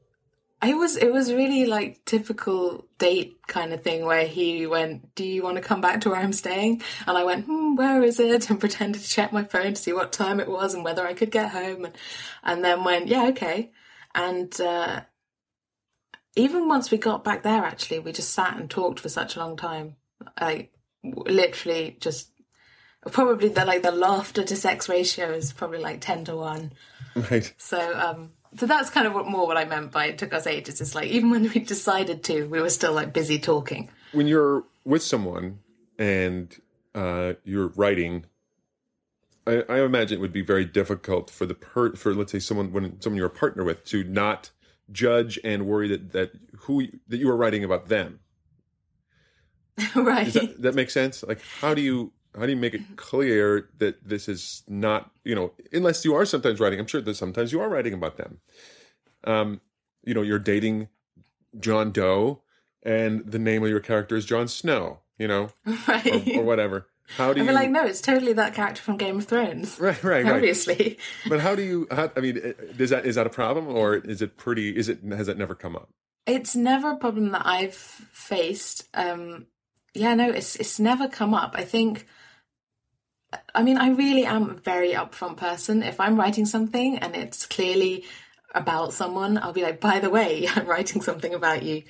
It 0.62 0.76
was 0.76 0.97
it 0.97 1.12
was 1.12 1.32
really 1.32 1.66
like 1.66 2.05
typical 2.05 2.86
date 2.99 3.39
kind 3.47 3.72
of 3.72 3.82
thing 3.82 4.05
where 4.05 4.26
he 4.26 4.66
went, 4.66 5.14
"Do 5.14 5.24
you 5.24 5.43
want 5.43 5.57
to 5.57 5.62
come 5.62 5.80
back 5.80 6.01
to 6.01 6.11
where 6.11 6.18
I'm 6.18 6.32
staying?" 6.32 6.82
And 7.07 7.16
I 7.16 7.24
went, 7.24 7.47
hmm, 7.47 7.76
"Where 7.76 8.03
is 8.03 8.18
it?" 8.18 8.51
and 8.51 8.59
pretended 8.59 9.03
to 9.03 9.09
check 9.09 9.32
my 9.32 9.45
phone 9.45 9.74
to 9.74 9.80
see 9.80 9.93
what 9.93 10.12
time 10.12 10.41
it 10.41 10.49
was 10.49 10.74
and 10.74 10.84
whether 10.84 11.07
I 11.07 11.14
could 11.14 11.30
get 11.30 11.51
home, 11.51 11.84
and 11.84 11.97
and 12.43 12.64
then 12.64 12.84
went, 12.84 13.09
"Yeah, 13.09 13.26
okay." 13.28 13.70
And 14.14 14.61
uh, 14.61 15.03
even 16.34 16.68
once 16.68 16.91
we 16.91 16.99
got 16.99 17.24
back 17.24 17.43
there, 17.43 17.64
actually, 17.64 18.01
we 18.01 18.12
just 18.12 18.32
sat 18.32 18.57
and 18.57 18.68
talked 18.68 19.01
for 19.01 19.09
such 19.09 19.36
a 19.36 19.41
long 19.41 19.57
time. 19.57 19.97
Like 20.41 20.72
literally 21.05 21.97
just 22.01 22.32
probably 23.12 23.48
the 23.48 23.64
like 23.64 23.82
the 23.82 23.92
laughter 23.92 24.42
to 24.44 24.56
sex 24.56 24.88
ratio 24.88 25.32
is 25.32 25.52
probably 25.52 25.78
like 25.78 26.00
ten 26.00 26.24
to 26.26 26.36
one. 26.36 26.72
Right. 27.14 27.52
So 27.59 27.98
um 27.98 28.30
so 28.56 28.66
that's 28.66 28.90
kind 28.90 29.06
of 29.06 29.14
what 29.14 29.26
more 29.26 29.46
what 29.46 29.56
I 29.56 29.64
meant 29.64 29.92
by 29.92 30.06
it 30.06 30.18
took 30.18 30.32
us 30.32 30.46
ages. 30.46 30.80
It's 30.80 30.94
like 30.94 31.09
even 31.09 31.30
when 31.30 31.42
we 31.42 31.61
decided 31.61 32.24
to, 32.24 32.44
we 32.44 32.61
were 32.61 32.70
still 32.70 32.92
like 32.92 33.12
busy 33.12 33.38
talking. 33.38 33.90
When 34.12 34.26
you're 34.26 34.64
with 34.84 35.02
someone 35.02 35.59
and 35.98 36.56
uh, 36.94 37.34
you're 37.44 37.68
writing, 37.68 38.24
I, 39.46 39.64
I 39.68 39.80
imagine 39.82 40.18
it 40.18 40.20
would 40.20 40.32
be 40.32 40.42
very 40.42 40.64
difficult 40.64 41.30
for 41.30 41.46
the 41.46 41.54
per 41.54 41.94
for 41.94 42.14
let's 42.14 42.32
say 42.32 42.38
someone 42.38 42.72
when 42.72 43.00
someone 43.00 43.18
you're 43.18 43.26
a 43.26 43.30
partner 43.30 43.64
with 43.64 43.84
to 43.86 44.04
not 44.04 44.50
judge 44.90 45.38
and 45.44 45.66
worry 45.66 45.88
that 45.88 46.12
that 46.12 46.32
who 46.61 46.86
that 47.09 47.18
you 47.18 47.28
are 47.30 47.36
writing 47.36 47.64
about 47.64 47.88
them. 47.88 48.20
right. 49.94 50.24
Does 50.24 50.34
that, 50.34 50.62
that 50.62 50.74
make 50.74 50.90
sense? 50.90 51.22
Like, 51.22 51.40
how 51.61 51.74
do 51.74 51.82
you 51.82 52.12
how 52.39 52.47
do 52.47 52.53
you 52.53 52.59
make 52.59 52.74
it 52.74 52.97
clear 52.97 53.68
that 53.78 54.07
this 54.07 54.28
is 54.28 54.62
not 54.68 55.11
you 55.24 55.34
know 55.34 55.53
unless 55.72 56.05
you 56.05 56.14
are 56.14 56.24
sometimes 56.24 56.61
writing? 56.61 56.78
I'm 56.78 56.86
sure 56.86 57.01
that 57.01 57.14
sometimes 57.14 57.53
you 57.53 57.61
are 57.61 57.68
writing 57.68 57.95
about 57.95 58.16
them. 58.16 58.39
Um, 59.24 59.61
you 60.05 60.14
know, 60.14 60.22
you're 60.22 60.39
dating 60.39 60.89
John 61.59 61.91
Doe, 61.93 62.43
and 62.82 63.24
the 63.26 63.39
name 63.39 63.62
of 63.62 63.70
your 63.70 63.80
character 63.80 64.16
is 64.16 64.24
Jon 64.24 64.49
Snow. 64.49 65.01
You 65.18 65.28
know, 65.28 65.51
right. 65.89 66.28
or, 66.36 66.41
or 66.41 66.45
whatever. 66.45 66.86
How 67.16 67.32
do 67.32 67.41
you? 67.41 67.47
be 67.47 67.53
like, 67.53 67.70
no, 67.70 67.84
it's 67.84 68.03
totally 68.03 68.34
that 68.34 68.55
character 68.55 68.82
from 68.82 68.99
Game 68.99 69.18
of 69.18 69.24
Thrones. 69.24 69.80
right, 69.80 70.03
right, 70.05 70.24
right. 70.24 70.34
Obviously. 70.34 70.99
But 71.28 71.41
how 71.41 71.55
do 71.55 71.62
you? 71.62 71.89
How, 71.91 72.11
I 72.16 72.20
mean, 72.20 72.36
is 72.78 72.91
that 72.91 73.07
is 73.07 73.14
that 73.14 73.26
a 73.26 73.30
problem, 73.30 73.66
or 73.66 73.95
is 73.95 74.20
it 74.22 74.36
pretty? 74.36 74.76
Is 74.76 74.89
it 74.89 75.03
has 75.05 75.26
that 75.26 75.39
never 75.39 75.55
come 75.55 75.74
up? 75.74 75.89
It's 76.26 76.55
never 76.55 76.93
a 76.93 76.97
problem 76.97 77.30
that 77.30 77.47
I've 77.47 77.74
faced. 77.74 78.86
Um 78.93 79.47
yeah, 79.95 80.14
no, 80.14 80.30
it's 80.30 80.57
it's 80.57 80.78
never 80.78 81.09
come 81.09 81.34
up. 81.34 81.55
I 81.57 81.64
think 81.64 82.07
I 83.55 83.62
mean, 83.62 83.76
I 83.76 83.91
really 83.91 84.24
am 84.24 84.51
a 84.51 84.55
very 84.55 84.93
upfront 84.93 85.37
person. 85.37 85.83
If 85.83 86.01
I'm 86.01 86.18
writing 86.18 86.47
something 86.47 86.99
and 86.99 87.14
it's 87.14 87.47
clearly 87.47 88.05
about 88.55 88.93
someone, 88.95 89.37
I'll 89.39 89.53
be 89.53 89.62
like, 89.62 89.81
by 89.81 89.99
the 89.99 90.11
way, 90.11 90.49
I'm 90.55 90.66
writing 90.66 91.03
something 91.03 91.35
about 91.35 91.62
you. 91.62 91.83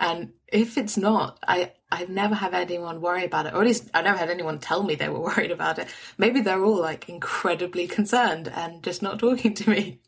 And 0.00 0.32
if 0.48 0.76
it's 0.76 0.96
not, 0.96 1.38
I 1.46 1.72
I've 1.90 2.08
never 2.08 2.34
had 2.34 2.54
anyone 2.54 3.00
worry 3.00 3.24
about 3.24 3.46
it, 3.46 3.54
or 3.54 3.60
at 3.60 3.66
least 3.66 3.90
I 3.92 4.02
never 4.02 4.18
had 4.18 4.30
anyone 4.30 4.58
tell 4.58 4.82
me 4.82 4.94
they 4.94 5.08
were 5.08 5.20
worried 5.30 5.50
about 5.50 5.78
it. 5.78 5.88
Maybe 6.18 6.40
they're 6.40 6.64
all 6.64 6.80
like 6.80 7.08
incredibly 7.08 7.86
concerned 7.86 8.48
and 8.48 8.82
just 8.82 9.02
not 9.02 9.18
talking 9.18 9.54
to 9.54 9.70
me. 9.70 10.00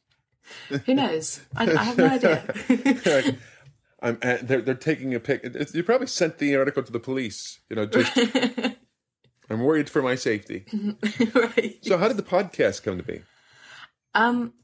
Who 0.87 0.95
knows? 0.95 1.41
I, 1.57 1.71
I 1.71 1.85
have 1.85 1.99
no 1.99 2.07
idea. 2.07 3.37
I'm, 4.03 4.19
uh, 4.21 4.37
they're 4.43 4.61
they're 4.61 4.75
taking 4.75 5.15
a 5.15 5.21
pic. 5.21 5.43
It's, 5.45 5.75
you 5.75 5.83
probably 5.83 6.09
sent 6.09 6.39
the 6.39 6.57
article 6.57 6.83
to 6.83 6.93
the 6.93 7.01
police. 7.01 7.61
You 7.71 7.77
know, 7.77 7.87
just 7.87 8.15
I'm 9.51 9.61
worried 9.61 9.91
for 9.91 10.03
my 10.03 10.15
safety. 10.15 10.65
right. 11.35 11.79
So, 11.83 11.99
how 11.99 12.09
did 12.09 12.17
the 12.17 12.23
podcast 12.23 12.83
come 12.83 12.99
to 12.99 13.05
be? 13.05 13.23
Um, 14.15 14.55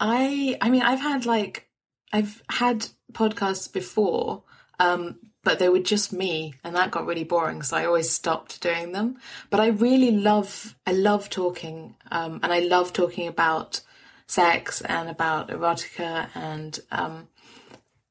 I 0.00 0.56
I 0.60 0.70
mean 0.70 0.82
I've 0.82 1.00
had 1.00 1.26
like 1.26 1.68
I've 2.12 2.42
had 2.50 2.88
podcasts 3.12 3.72
before, 3.72 4.44
um, 4.78 5.18
but 5.44 5.58
they 5.58 5.68
were 5.68 5.80
just 5.80 6.12
me, 6.12 6.54
and 6.64 6.74
that 6.76 6.90
got 6.90 7.06
really 7.06 7.24
boring, 7.24 7.62
so 7.62 7.76
I 7.76 7.86
always 7.86 8.10
stopped 8.10 8.60
doing 8.60 8.92
them. 8.92 9.18
But 9.50 9.60
I 9.60 9.68
really 9.68 10.10
love 10.10 10.76
I 10.86 10.92
love 10.92 11.30
talking, 11.30 11.94
um, 12.10 12.40
and 12.42 12.52
I 12.52 12.60
love 12.60 12.92
talking 12.92 13.28
about 13.28 13.80
sex 14.26 14.80
and 14.80 15.08
about 15.08 15.48
erotica 15.48 16.28
and 16.34 16.78
um, 16.90 17.28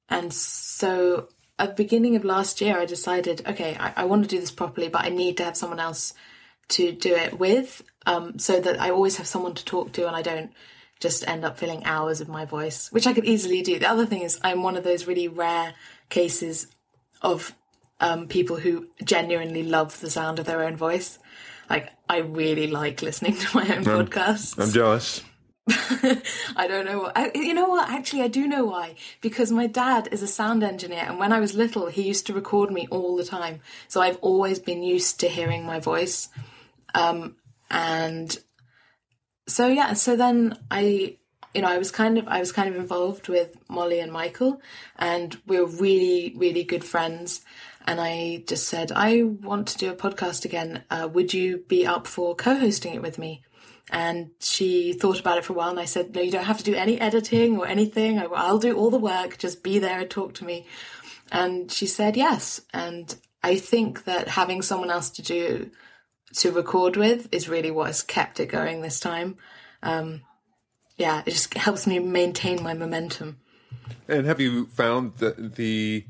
and 0.09 0.33
so 0.33 1.27
at 1.57 1.75
the 1.75 1.83
beginning 1.83 2.15
of 2.15 2.25
last 2.25 2.61
year, 2.61 2.77
I 2.77 2.85
decided, 2.85 3.41
okay, 3.47 3.77
I, 3.79 3.93
I 3.97 4.05
want 4.05 4.23
to 4.23 4.29
do 4.29 4.39
this 4.39 4.51
properly, 4.51 4.89
but 4.89 5.05
I 5.05 5.09
need 5.09 5.37
to 5.37 5.45
have 5.45 5.55
someone 5.55 5.79
else 5.79 6.13
to 6.69 6.91
do 6.91 7.13
it 7.15 7.39
with, 7.39 7.81
um, 8.05 8.37
so 8.39 8.59
that 8.59 8.79
I 8.79 8.89
always 8.89 9.17
have 9.17 9.27
someone 9.27 9.53
to 9.53 9.65
talk 9.65 9.93
to, 9.93 10.07
and 10.07 10.15
I 10.15 10.21
don't 10.21 10.51
just 10.99 11.27
end 11.27 11.45
up 11.45 11.57
filling 11.57 11.85
hours 11.85 12.21
of 12.21 12.27
my 12.27 12.45
voice, 12.45 12.91
which 12.91 13.07
I 13.07 13.13
could 13.13 13.25
easily 13.25 13.61
do. 13.61 13.79
The 13.79 13.89
other 13.89 14.05
thing 14.05 14.21
is, 14.21 14.39
I'm 14.43 14.63
one 14.63 14.75
of 14.75 14.83
those 14.83 15.07
really 15.07 15.27
rare 15.27 15.73
cases 16.09 16.67
of 17.21 17.55
um, 17.99 18.27
people 18.27 18.57
who 18.57 18.87
genuinely 19.03 19.63
love 19.63 19.99
the 19.99 20.09
sound 20.09 20.39
of 20.39 20.45
their 20.45 20.63
own 20.63 20.75
voice. 20.75 21.19
Like, 21.69 21.91
I 22.09 22.17
really 22.17 22.67
like 22.67 23.01
listening 23.01 23.35
to 23.37 23.55
my 23.55 23.75
own 23.75 23.83
podcasts. 23.83 24.59
I'm 24.59 24.71
jealous. 24.71 25.23
I 26.55 26.67
don't 26.67 26.85
know. 26.85 27.11
I, 27.15 27.31
you 27.33 27.53
know 27.53 27.67
what? 27.67 27.89
Actually, 27.89 28.21
I 28.21 28.27
do 28.27 28.47
know 28.47 28.65
why. 28.65 28.95
Because 29.21 29.51
my 29.51 29.65
dad 29.65 30.09
is 30.11 30.21
a 30.21 30.27
sound 30.27 30.63
engineer, 30.63 31.05
and 31.07 31.17
when 31.17 31.33
I 31.33 31.39
was 31.39 31.55
little, 31.55 31.87
he 31.87 32.03
used 32.03 32.27
to 32.27 32.33
record 32.33 32.71
me 32.71 32.87
all 32.91 33.15
the 33.15 33.25
time. 33.25 33.61
So 33.87 34.01
I've 34.01 34.17
always 34.17 34.59
been 34.59 34.83
used 34.83 35.19
to 35.21 35.27
hearing 35.27 35.65
my 35.65 35.79
voice. 35.79 36.29
Um, 36.93 37.35
and 37.71 38.37
so 39.47 39.67
yeah, 39.67 39.93
so 39.93 40.15
then 40.15 40.59
I, 40.69 41.17
you 41.53 41.61
know, 41.61 41.69
I 41.69 41.79
was 41.79 41.89
kind 41.89 42.19
of, 42.19 42.27
I 42.27 42.39
was 42.39 42.51
kind 42.51 42.69
of 42.69 42.75
involved 42.75 43.27
with 43.27 43.57
Molly 43.67 43.99
and 43.99 44.11
Michael, 44.11 44.61
and 44.97 45.35
we 45.47 45.59
were 45.59 45.65
really, 45.65 46.33
really 46.37 46.63
good 46.63 46.83
friends. 46.83 47.41
And 47.87 47.99
I 47.99 48.43
just 48.47 48.67
said, 48.67 48.91
I 48.91 49.23
want 49.23 49.67
to 49.69 49.77
do 49.77 49.91
a 49.91 49.95
podcast 49.95 50.45
again. 50.45 50.83
Uh, 50.89 51.07
would 51.11 51.33
you 51.33 51.59
be 51.67 51.85
up 51.85 52.07
for 52.07 52.35
co-hosting 52.35 52.93
it 52.95 53.01
with 53.01 53.17
me? 53.17 53.43
And 53.91 54.31
she 54.39 54.93
thought 54.93 55.19
about 55.19 55.37
it 55.37 55.45
for 55.45 55.53
a 55.53 55.55
while, 55.55 55.69
and 55.69 55.79
I 55.79 55.85
said, 55.85 56.15
"No, 56.15 56.21
you 56.21 56.31
don't 56.31 56.45
have 56.45 56.57
to 56.57 56.63
do 56.63 56.73
any 56.73 56.99
editing 56.99 57.57
or 57.57 57.67
anything. 57.67 58.19
I'll 58.19 58.57
do 58.57 58.75
all 58.75 58.89
the 58.89 58.97
work. 58.97 59.37
Just 59.37 59.63
be 59.63 59.77
there 59.79 59.99
and 59.99 60.09
talk 60.09 60.33
to 60.35 60.45
me." 60.45 60.65
And 61.31 61.71
she 61.71 61.85
said 61.85 62.17
yes. 62.17 62.61
And 62.73 63.15
I 63.43 63.57
think 63.57 64.05
that 64.05 64.27
having 64.27 64.61
someone 64.61 64.89
else 64.89 65.09
to 65.11 65.21
do 65.21 65.69
to 66.37 66.51
record 66.51 66.97
with 66.97 67.29
is 67.31 67.47
really 67.47 67.71
what 67.71 67.87
has 67.87 68.01
kept 68.01 68.39
it 68.39 68.47
going 68.47 68.81
this 68.81 68.99
time. 68.99 69.37
Um, 69.83 70.21
yeah, 70.97 71.21
it 71.25 71.31
just 71.31 71.53
helps 71.53 71.85
me 71.87 71.99
maintain 71.99 72.63
my 72.63 72.73
momentum. 72.73 73.37
And 74.07 74.25
have 74.25 74.39
you 74.39 74.65
found 74.67 75.17
that 75.17 75.55
the 75.55 76.05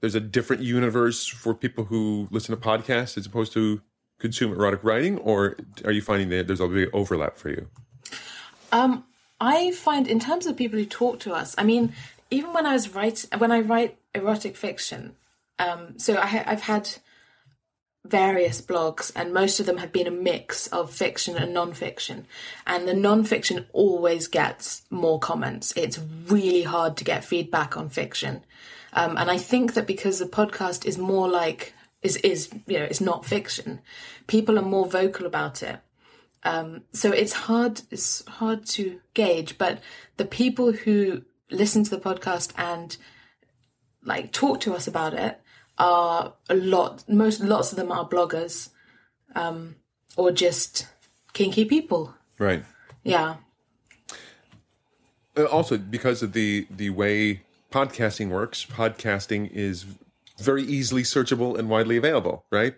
there's 0.00 0.14
a 0.14 0.20
different 0.20 0.62
universe 0.62 1.26
for 1.26 1.54
people 1.54 1.84
who 1.84 2.28
listen 2.30 2.54
to 2.54 2.60
podcasts 2.60 3.18
as 3.18 3.26
opposed 3.26 3.52
to 3.52 3.82
consume 4.18 4.52
erotic 4.52 4.82
writing, 4.82 5.18
or 5.18 5.56
are 5.84 5.92
you 5.92 6.02
finding 6.02 6.28
that 6.30 6.46
there's 6.46 6.60
a 6.60 6.68
big 6.68 6.90
overlap 6.92 7.36
for 7.36 7.50
you? 7.50 7.68
Um, 8.72 9.04
I 9.40 9.70
find 9.72 10.08
in 10.08 10.18
terms 10.20 10.46
of 10.46 10.56
people 10.56 10.78
who 10.78 10.84
talk 10.84 11.20
to 11.20 11.32
us, 11.32 11.54
I 11.56 11.64
mean, 11.64 11.92
even 12.30 12.52
when 12.52 12.66
I 12.66 12.72
was 12.72 12.94
write 12.94 13.26
when 13.38 13.52
I 13.52 13.60
write 13.60 13.98
erotic 14.14 14.56
fiction, 14.56 15.14
um, 15.58 15.98
so 15.98 16.16
I, 16.16 16.44
I've 16.46 16.62
had 16.62 16.90
various 18.04 18.60
blogs, 18.60 19.12
and 19.14 19.34
most 19.34 19.60
of 19.60 19.66
them 19.66 19.78
have 19.78 19.92
been 19.92 20.06
a 20.06 20.10
mix 20.10 20.66
of 20.68 20.90
fiction 20.90 21.36
and 21.36 21.52
non-fiction. 21.52 22.26
And 22.66 22.88
the 22.88 22.94
non-fiction 22.94 23.66
always 23.72 24.28
gets 24.28 24.82
more 24.88 25.18
comments. 25.18 25.74
It's 25.76 25.98
really 26.26 26.62
hard 26.62 26.96
to 26.96 27.04
get 27.04 27.24
feedback 27.24 27.76
on 27.76 27.88
fiction, 27.88 28.44
um, 28.92 29.16
and 29.16 29.30
I 29.30 29.38
think 29.38 29.74
that 29.74 29.86
because 29.86 30.18
the 30.18 30.26
podcast 30.26 30.84
is 30.84 30.98
more 30.98 31.28
like 31.28 31.74
is 32.02 32.16
is 32.16 32.50
you 32.66 32.78
know 32.78 32.84
it's 32.84 33.00
not 33.00 33.24
fiction, 33.26 33.80
people 34.26 34.58
are 34.58 34.62
more 34.62 34.86
vocal 34.86 35.26
about 35.26 35.62
it. 35.62 35.78
Um, 36.44 36.82
so 36.92 37.10
it's 37.10 37.32
hard 37.32 37.82
it's 37.90 38.24
hard 38.26 38.64
to 38.66 39.00
gauge, 39.14 39.58
but 39.58 39.80
the 40.16 40.24
people 40.24 40.72
who 40.72 41.22
listen 41.50 41.82
to 41.84 41.90
the 41.90 42.00
podcast 42.00 42.52
and 42.56 42.96
like 44.04 44.32
talk 44.32 44.60
to 44.60 44.74
us 44.74 44.86
about 44.86 45.14
it 45.14 45.40
are 45.78 46.34
a 46.48 46.54
lot 46.54 47.04
most 47.08 47.40
lots 47.40 47.72
of 47.72 47.76
them 47.76 47.90
are 47.90 48.08
bloggers 48.08 48.70
um, 49.34 49.76
or 50.16 50.30
just 50.30 50.86
kinky 51.32 51.64
people 51.64 52.14
Right. 52.38 52.64
yeah 53.02 53.36
Uh, 55.36 55.44
also, 55.44 55.78
because 55.78 56.22
of 56.22 56.32
the 56.32 56.66
the 56.70 56.90
way 56.90 57.42
podcasting 57.70 58.28
works, 58.28 58.66
podcasting 58.66 59.50
is 59.52 59.86
very 60.40 60.62
easily 60.62 61.02
searchable 61.02 61.58
and 61.58 61.68
widely 61.68 61.96
available. 61.96 62.44
Right. 62.50 62.74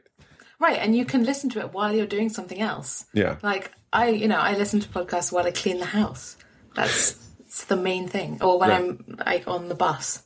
right 0.58 0.78
and 0.78 0.94
you 0.96 1.04
can 1.04 1.24
listen 1.24 1.48
to 1.50 1.58
it 1.60 1.72
while 1.72 1.92
you're 1.94 2.06
doing 2.16 2.28
something 2.28 2.60
else 2.60 3.06
Yeah. 3.14 3.36
like 3.42 3.72
i 3.92 4.08
you 4.08 4.28
know 4.28 4.38
i 4.38 4.52
listen 4.56 4.78
to 4.80 4.88
podcasts 4.88 5.32
while 5.32 5.46
i 5.46 5.50
clean 5.50 5.78
the 5.78 5.86
house 6.00 6.36
that's, 6.74 7.12
that's 7.38 7.64
the 7.64 7.76
main 7.76 8.08
thing 8.08 8.38
or 8.42 8.58
when 8.60 8.70
Right. 8.70 8.78
i'm 8.80 9.18
like 9.26 9.48
on 9.48 9.68
the 9.68 9.74
bus 9.74 10.22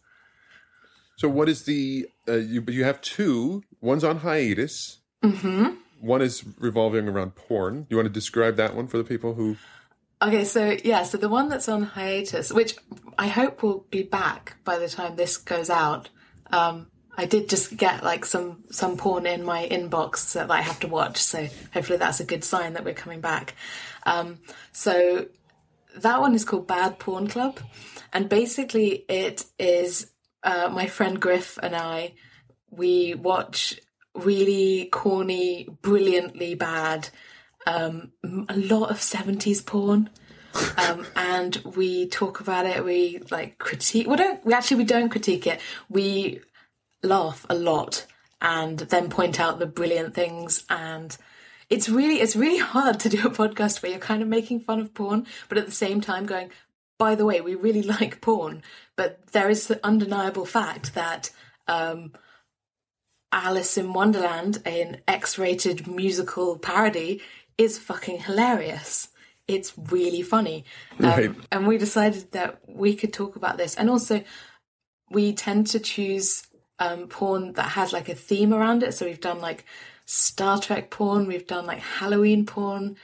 So, 1.16 1.28
what 1.28 1.48
is 1.48 1.62
the 1.70 2.06
uh, 2.28 2.32
you? 2.52 2.60
You 2.66 2.82
have 2.90 2.98
two. 3.00 3.62
One's 3.80 4.02
on 4.02 4.16
hiatus. 4.26 4.98
Mm-hmm. 5.22 5.66
One 6.00 6.22
is 6.22 6.42
revolving 6.58 7.06
around 7.08 7.36
porn. 7.36 7.82
Do 7.82 7.86
You 7.90 7.96
want 7.98 8.08
to 8.08 8.12
describe 8.12 8.56
that 8.56 8.74
one 8.74 8.88
for 8.88 8.98
the 8.98 9.04
people 9.04 9.34
who? 9.34 9.56
Okay, 10.20 10.44
so 10.44 10.76
yeah, 10.84 11.04
so 11.04 11.16
the 11.18 11.28
one 11.28 11.48
that's 11.48 11.68
on 11.68 11.82
hiatus, 11.94 12.50
which 12.52 12.74
I 13.16 13.28
hope 13.28 13.62
will 13.62 13.86
be 13.90 14.02
back 14.02 14.56
by 14.64 14.76
the 14.78 14.88
time 14.88 15.14
this 15.16 15.36
goes 15.36 15.70
out. 15.70 16.10
Um, 16.50 16.88
I 17.16 17.26
did 17.26 17.48
just 17.48 17.76
get 17.76 18.02
like 18.02 18.24
some 18.24 18.64
some 18.70 18.96
porn 18.96 19.26
in 19.26 19.44
my 19.44 19.68
inbox 19.68 20.32
that 20.32 20.50
I 20.50 20.60
have 20.60 20.80
to 20.80 20.88
watch, 20.88 21.18
so 21.18 21.48
hopefully 21.72 21.98
that's 21.98 22.20
a 22.20 22.24
good 22.24 22.44
sign 22.44 22.74
that 22.74 22.84
we're 22.84 22.94
coming 22.94 23.20
back. 23.20 23.54
Um, 24.04 24.38
so 24.72 25.26
that 25.96 26.20
one 26.20 26.34
is 26.34 26.44
called 26.44 26.66
Bad 26.66 26.98
Porn 26.98 27.28
Club, 27.28 27.60
and 28.12 28.28
basically 28.28 29.04
it 29.08 29.44
is 29.58 30.10
uh, 30.42 30.68
my 30.72 30.86
friend 30.86 31.20
Griff 31.20 31.58
and 31.62 31.74
I. 31.74 32.14
We 32.70 33.14
watch 33.14 33.78
really 34.14 34.88
corny, 34.90 35.68
brilliantly 35.82 36.54
bad, 36.54 37.08
um, 37.66 38.12
a 38.48 38.56
lot 38.56 38.90
of 38.90 38.98
70s 38.98 39.64
porn. 39.64 40.10
Um, 40.76 41.06
and 41.16 41.56
we 41.76 42.08
talk 42.08 42.40
about 42.40 42.66
it. 42.66 42.84
We 42.84 43.20
like 43.30 43.58
critique. 43.58 44.06
We 44.06 44.16
don't. 44.16 44.44
We 44.44 44.52
actually 44.52 44.78
we 44.78 44.84
don't 44.84 45.08
critique 45.08 45.48
it. 45.48 45.60
We 45.88 46.40
laugh 47.04 47.46
a 47.48 47.54
lot 47.54 48.06
and 48.40 48.78
then 48.80 49.08
point 49.08 49.38
out 49.40 49.58
the 49.58 49.66
brilliant 49.66 50.14
things. 50.14 50.64
And 50.68 51.16
it's 51.70 51.88
really 51.88 52.16
it's 52.20 52.36
really 52.36 52.58
hard 52.74 53.00
to 53.00 53.08
do 53.08 53.26
a 53.26 53.30
podcast 53.30 53.82
where 53.82 53.90
you're 53.92 54.00
kind 54.00 54.22
of 54.22 54.28
making 54.28 54.60
fun 54.60 54.80
of 54.80 54.94
porn, 54.94 55.26
but 55.48 55.58
at 55.58 55.66
the 55.66 55.72
same 55.72 56.00
time 56.00 56.26
going, 56.26 56.50
by 56.98 57.14
the 57.14 57.24
way, 57.24 57.40
we 57.40 57.54
really 57.54 57.82
like 57.96 58.20
porn. 58.20 58.62
But 58.96 59.26
there 59.32 59.50
is 59.50 59.66
the 59.66 59.84
undeniable 59.84 60.46
fact 60.46 60.94
that 60.94 61.30
um, 61.66 62.12
Alice 63.32 63.76
in 63.76 63.92
Wonderland, 63.92 64.62
an 64.64 65.00
X-rated 65.08 65.86
musical 65.86 66.58
parody, 66.58 67.20
is 67.58 67.78
fucking 67.78 68.18
hilarious. 68.20 69.08
It's 69.48 69.72
really 69.76 70.22
funny. 70.22 70.64
Um, 71.00 71.04
Right. 71.06 71.34
and 71.50 71.66
we 71.66 71.76
decided 71.78 72.30
that 72.32 72.60
we 72.68 72.94
could 72.94 73.12
talk 73.12 73.36
about 73.36 73.56
this. 73.56 73.74
And 73.74 73.90
also, 73.90 74.22
we 75.10 75.32
tend 75.32 75.66
to 75.68 75.80
choose 75.80 76.46
um, 76.78 77.08
porn 77.08 77.52
that 77.54 77.70
has 77.70 77.92
like 77.92 78.08
a 78.08 78.14
theme 78.14 78.52
around 78.52 78.82
it. 78.82 78.94
So 78.94 79.06
we've 79.06 79.20
done 79.20 79.40
like 79.40 79.64
Star 80.06 80.60
Trek 80.60 80.90
porn, 80.90 81.26
we've 81.26 81.46
done 81.46 81.66
like 81.66 81.80
Halloween 81.80 82.46
porn, 82.46 82.96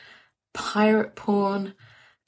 pirate 0.53 1.15
porn. 1.15 1.75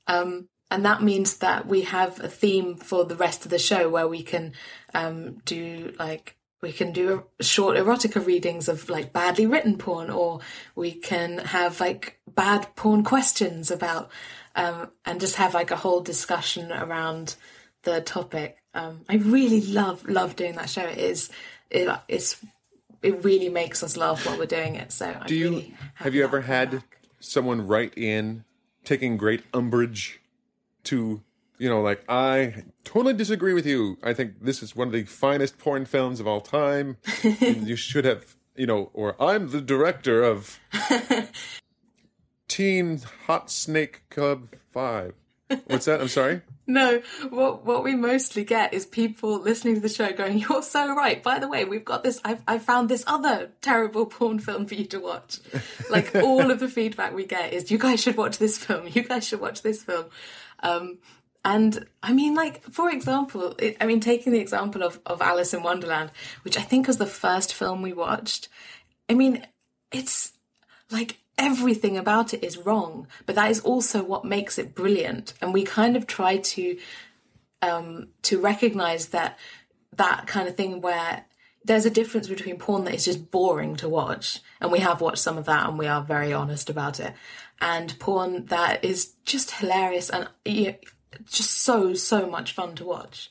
Um, 0.06 0.48
and 0.70 0.86
that 0.86 1.02
means 1.02 1.36
that 1.38 1.66
we 1.66 1.82
have 1.82 2.18
a 2.20 2.28
theme 2.28 2.76
for 2.76 3.04
the 3.04 3.16
rest 3.16 3.44
of 3.44 3.50
the 3.50 3.58
show 3.58 3.90
where 3.90 4.08
we 4.08 4.22
can 4.22 4.54
um, 4.94 5.38
do 5.44 5.92
like 5.98 6.36
we 6.62 6.72
can 6.72 6.92
do 6.92 7.24
short 7.40 7.76
erotica 7.76 8.24
readings 8.24 8.68
of 8.68 8.88
like 8.88 9.12
badly 9.12 9.46
written 9.46 9.76
porn 9.76 10.08
or 10.08 10.40
we 10.74 10.92
can 10.92 11.38
have 11.38 11.80
like 11.80 12.20
bad 12.26 12.74
porn 12.76 13.02
questions 13.04 13.70
about 13.70 14.10
um, 14.54 14.90
and 15.04 15.20
just 15.20 15.36
have 15.36 15.54
like 15.54 15.70
a 15.70 15.76
whole 15.76 16.00
discussion 16.00 16.72
around 16.72 17.34
the 17.82 18.00
topic 18.00 18.58
um, 18.74 19.00
i 19.08 19.16
really 19.16 19.60
love 19.62 20.06
love 20.08 20.36
doing 20.36 20.54
that 20.54 20.68
show 20.70 20.82
it 20.84 20.98
is 20.98 21.30
it, 21.70 21.88
it's 22.08 22.44
it 23.02 23.24
really 23.24 23.48
makes 23.48 23.82
us 23.82 23.96
laugh 23.96 24.24
while 24.24 24.38
we're 24.38 24.46
doing 24.46 24.76
it 24.76 24.92
so 24.92 25.06
I'm 25.06 25.26
Do 25.26 25.34
you 25.34 25.50
really 25.50 25.74
have 25.94 26.14
you 26.14 26.22
ever 26.24 26.42
had 26.42 26.70
back. 26.70 26.98
someone 27.20 27.66
write 27.66 27.96
in 27.96 28.44
taking 28.84 29.16
great 29.16 29.42
umbrage 29.52 30.20
to 30.84 31.22
you 31.58 31.68
know 31.68 31.80
like 31.80 32.04
I 32.08 32.64
totally 32.84 33.14
disagree 33.14 33.52
with 33.54 33.66
you. 33.66 33.98
I 34.02 34.14
think 34.14 34.42
this 34.42 34.62
is 34.62 34.74
one 34.74 34.88
of 34.88 34.92
the 34.92 35.04
finest 35.04 35.58
porn 35.58 35.84
films 35.84 36.18
of 36.20 36.26
all 36.26 36.40
time. 36.40 36.96
and 37.22 37.66
you 37.68 37.76
should 37.76 38.04
have 38.04 38.36
you 38.56 38.66
know 38.66 38.90
or 38.92 39.20
I'm 39.22 39.50
the 39.50 39.60
director 39.60 40.22
of 40.22 40.58
Teen 42.48 43.00
Hot 43.26 43.50
Snake 43.50 44.02
Club 44.10 44.48
5. 44.72 45.14
What's 45.66 45.86
that? 45.86 46.00
I'm 46.00 46.08
sorry. 46.08 46.42
No, 46.64 47.02
what 47.30 47.66
what 47.66 47.82
we 47.82 47.96
mostly 47.96 48.44
get 48.44 48.72
is 48.72 48.86
people 48.86 49.40
listening 49.40 49.74
to 49.74 49.80
the 49.80 49.88
show 49.88 50.12
going, 50.12 50.38
"You're 50.38 50.62
so 50.62 50.94
right." 50.94 51.20
By 51.20 51.40
the 51.40 51.48
way, 51.48 51.64
we've 51.64 51.84
got 51.84 52.04
this. 52.04 52.20
I've 52.24 52.40
I 52.46 52.60
found 52.60 52.88
this 52.88 53.02
other 53.08 53.50
terrible 53.62 54.06
porn 54.06 54.38
film 54.38 54.66
for 54.66 54.74
you 54.74 54.84
to 54.86 55.00
watch. 55.00 55.40
Like 55.90 56.14
all 56.14 56.52
of 56.52 56.60
the 56.60 56.68
feedback 56.68 57.14
we 57.14 57.26
get 57.26 57.52
is, 57.52 57.72
"You 57.72 57.78
guys 57.78 58.00
should 58.00 58.16
watch 58.16 58.38
this 58.38 58.58
film. 58.58 58.86
You 58.86 59.02
guys 59.02 59.26
should 59.26 59.40
watch 59.40 59.62
this 59.62 59.82
film." 59.82 60.04
Um, 60.62 60.98
and 61.44 61.84
I 62.00 62.12
mean, 62.12 62.36
like 62.36 62.62
for 62.70 62.88
example, 62.90 63.56
it, 63.58 63.76
I 63.80 63.86
mean, 63.86 63.98
taking 63.98 64.32
the 64.32 64.40
example 64.40 64.84
of 64.84 65.00
of 65.04 65.20
Alice 65.20 65.52
in 65.52 65.64
Wonderland, 65.64 66.12
which 66.42 66.56
I 66.56 66.62
think 66.62 66.86
was 66.86 66.98
the 66.98 67.06
first 67.06 67.52
film 67.54 67.82
we 67.82 67.92
watched. 67.92 68.48
I 69.08 69.14
mean, 69.14 69.44
it's 69.90 70.32
like 70.92 71.18
everything 71.38 71.96
about 71.96 72.34
it 72.34 72.44
is 72.44 72.58
wrong 72.58 73.06
but 73.26 73.34
that 73.34 73.50
is 73.50 73.60
also 73.60 74.02
what 74.02 74.24
makes 74.24 74.58
it 74.58 74.74
brilliant. 74.74 75.34
And 75.40 75.52
we 75.52 75.64
kind 75.64 75.96
of 75.96 76.06
try 76.06 76.38
to 76.38 76.78
um 77.60 78.08
to 78.22 78.40
recognize 78.40 79.08
that 79.08 79.38
that 79.96 80.26
kind 80.26 80.48
of 80.48 80.56
thing 80.56 80.80
where 80.80 81.24
there's 81.64 81.86
a 81.86 81.90
difference 81.90 82.28
between 82.28 82.58
porn 82.58 82.84
that 82.84 82.94
is 82.94 83.04
just 83.04 83.30
boring 83.30 83.76
to 83.76 83.88
watch 83.88 84.40
and 84.60 84.72
we 84.72 84.80
have 84.80 85.00
watched 85.00 85.18
some 85.18 85.38
of 85.38 85.44
that 85.44 85.68
and 85.68 85.78
we 85.78 85.86
are 85.86 86.02
very 86.02 86.32
honest 86.32 86.68
about 86.68 86.98
it 86.98 87.14
and 87.62 87.98
porn 88.00 88.46
that 88.46 88.84
is 88.84 89.14
just 89.24 89.52
hilarious 89.52 90.10
and 90.10 90.28
yeah, 90.44 90.72
just 91.24 91.62
so 91.62 91.94
so 91.94 92.26
much 92.26 92.52
fun 92.52 92.74
to 92.74 92.84
watch. 92.84 93.30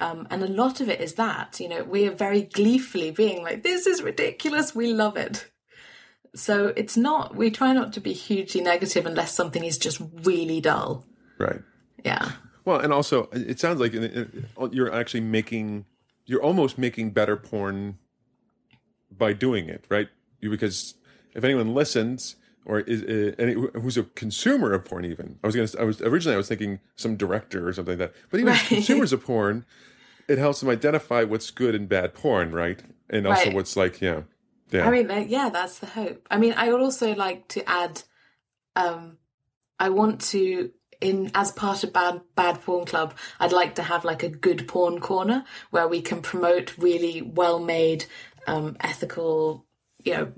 Um, 0.00 0.28
and 0.30 0.42
a 0.42 0.48
lot 0.48 0.80
of 0.80 0.88
it 0.88 1.00
is 1.00 1.14
that 1.14 1.58
you 1.60 1.68
know 1.68 1.84
we 1.84 2.06
are 2.06 2.14
very 2.14 2.42
gleefully 2.42 3.10
being 3.10 3.42
like 3.42 3.62
this 3.62 3.86
is 3.86 4.02
ridiculous. 4.02 4.74
We 4.74 4.92
love 4.92 5.16
it 5.16 5.48
so 6.34 6.72
it's 6.76 6.96
not, 6.96 7.34
we 7.34 7.50
try 7.50 7.72
not 7.72 7.92
to 7.94 8.00
be 8.00 8.12
hugely 8.12 8.60
negative 8.60 9.06
unless 9.06 9.32
something 9.34 9.64
is 9.64 9.78
just 9.78 10.00
really 10.22 10.60
dull. 10.60 11.06
Right. 11.38 11.60
Yeah. 12.04 12.32
Well, 12.64 12.80
and 12.80 12.92
also 12.92 13.28
it 13.32 13.58
sounds 13.58 13.80
like 13.80 13.92
you're 14.72 14.92
actually 14.92 15.20
making 15.22 15.86
you're 16.26 16.42
almost 16.42 16.76
making 16.76 17.10
better 17.10 17.36
porn 17.36 17.98
by 19.10 19.32
doing 19.32 19.68
it, 19.68 19.84
right? 19.88 20.08
You 20.40 20.50
because 20.50 20.94
if 21.34 21.44
anyone 21.44 21.74
listens 21.74 22.36
or 22.66 22.80
is 22.80 23.02
uh, 23.02 23.34
any, 23.38 23.54
who's 23.54 23.96
a 23.96 24.02
consumer 24.04 24.74
of 24.74 24.84
porn, 24.84 25.06
even 25.06 25.38
I 25.42 25.46
was 25.46 25.56
gonna 25.56 25.68
I 25.80 25.84
was 25.84 26.02
originally 26.02 26.34
I 26.34 26.36
was 26.36 26.48
thinking 26.48 26.80
some 26.96 27.16
director 27.16 27.66
or 27.66 27.72
something 27.72 27.98
like 27.98 28.12
that, 28.12 28.20
but 28.30 28.40
even 28.40 28.52
Right. 28.52 28.66
consumers 28.66 29.12
of 29.12 29.24
porn, 29.24 29.64
it 30.28 30.36
helps 30.36 30.60
them 30.60 30.68
identify 30.68 31.24
what's 31.24 31.50
good 31.50 31.74
and 31.74 31.88
bad 31.88 32.12
porn, 32.12 32.52
right? 32.52 32.80
And 33.08 33.26
also 33.26 33.46
Right. 33.46 33.54
what's 33.54 33.76
like 33.76 34.02
yeah, 34.02 34.22
yeah, 34.70 34.86
I 34.86 34.90
mean, 34.90 35.28
yeah, 35.28 35.50
that's 35.50 35.78
the 35.78 35.86
hope. 35.86 36.26
I 36.30 36.38
mean, 36.38 36.54
I 36.56 36.70
would 36.70 36.80
also 36.80 37.14
like 37.14 37.48
to 37.48 37.68
add, 37.68 38.02
um, 38.76 39.18
I 39.78 39.88
want 39.90 40.20
to, 40.32 40.70
in 41.00 41.30
as 41.34 41.52
part 41.52 41.84
of 41.84 41.92
Bad 41.92 42.20
Bad 42.34 42.60
Porn 42.62 42.84
Club, 42.84 43.14
I'd 43.38 43.52
like 43.52 43.76
to 43.76 43.82
have 43.82 44.04
like 44.04 44.22
a 44.22 44.28
good 44.28 44.66
porn 44.68 45.00
corner 45.00 45.44
where 45.70 45.88
we 45.88 46.02
can 46.02 46.22
promote 46.22 46.76
really 46.76 47.22
well 47.22 47.60
made, 47.60 48.04
um, 48.46 48.76
ethical, 48.80 49.64
you 50.04 50.14
know, 50.14 50.32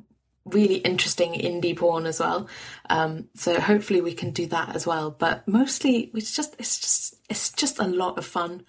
really 0.45 0.77
interesting 0.77 1.33
indie 1.35 1.77
porn 1.77 2.07
as 2.07 2.21
well. 2.21 2.49
Um, 2.89 3.29
so 3.35 3.61
hopefully 3.61 4.01
we 4.01 4.15
can 4.15 4.31
do 4.31 4.47
that 4.47 4.75
as 4.75 4.87
well. 4.87 5.11
But 5.11 5.47
mostly, 5.49 6.11
it's 6.15 6.35
just 6.35 6.55
it's 6.59 6.79
just 6.79 7.15
it's 7.29 7.53
just 7.53 7.79
a 7.79 7.87
lot 7.87 8.19
of 8.19 8.25
fun. 8.25 8.65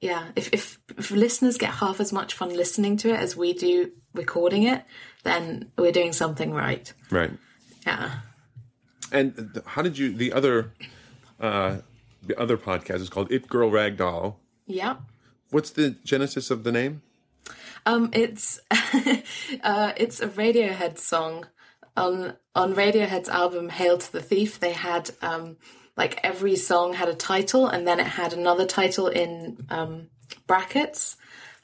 Yeah, 0.00 0.26
if, 0.36 0.50
if 0.52 0.78
if 0.98 1.10
listeners 1.10 1.56
get 1.56 1.70
half 1.70 2.00
as 2.00 2.12
much 2.12 2.34
fun 2.34 2.54
listening 2.54 2.96
to 2.98 3.10
it 3.10 3.18
as 3.18 3.36
we 3.36 3.52
do 3.52 3.92
recording 4.16 4.64
it, 4.64 4.84
then 5.24 5.70
we're 5.76 5.92
doing 5.92 6.12
something 6.12 6.52
right. 6.52 6.92
right. 7.10 7.32
Yeah. 7.86 8.10
And 9.12 9.62
how 9.66 9.82
did 9.82 9.96
you 9.98 10.12
the 10.12 10.32
other 10.32 10.72
uh 11.40 11.78
the 12.26 12.38
other 12.40 12.56
podcast 12.56 12.96
is 12.96 13.08
called 13.08 13.30
It 13.30 13.48
Girl 13.48 13.70
Ragdoll. 13.70 14.34
Yeah. 14.66 14.96
What's 15.50 15.70
the 15.70 15.90
genesis 16.04 16.50
of 16.50 16.64
the 16.64 16.72
name? 16.72 17.02
Um, 17.84 18.10
it's 18.12 18.60
uh, 18.70 19.92
it's 19.96 20.20
a 20.20 20.28
Radiohead 20.28 20.98
song. 20.98 21.46
On 21.96 22.34
on 22.54 22.74
Radiohead's 22.74 23.28
album 23.28 23.70
"Hail 23.70 23.96
to 23.96 24.12
the 24.12 24.20
Thief," 24.20 24.60
they 24.60 24.72
had 24.72 25.10
um, 25.22 25.56
like 25.96 26.20
every 26.22 26.56
song 26.56 26.92
had 26.92 27.08
a 27.08 27.14
title, 27.14 27.68
and 27.68 27.86
then 27.86 28.00
it 28.00 28.06
had 28.06 28.32
another 28.32 28.66
title 28.66 29.06
in 29.06 29.64
um, 29.70 30.08
brackets. 30.46 31.16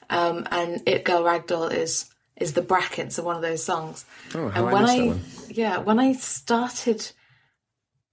Um, 0.09 0.47
and 0.49 0.81
"It 0.87 1.03
Girl 1.03 1.21
Ragdoll" 1.21 1.71
is 1.71 2.09
is 2.43 2.53
the 2.53 2.61
brackets 2.61 3.17
of 3.17 3.25
one 3.25 3.37
of 3.37 3.41
those 3.41 3.63
songs. 3.63 4.05
Oh, 4.35 4.49
how 4.49 4.67
and 4.67 4.69
I 4.69 4.73
when 4.73 4.85
I 4.85 4.97
that 4.97 5.07
one. 5.07 5.21
yeah, 5.49 5.77
when 5.77 5.99
I 5.99 6.13
started 6.13 7.11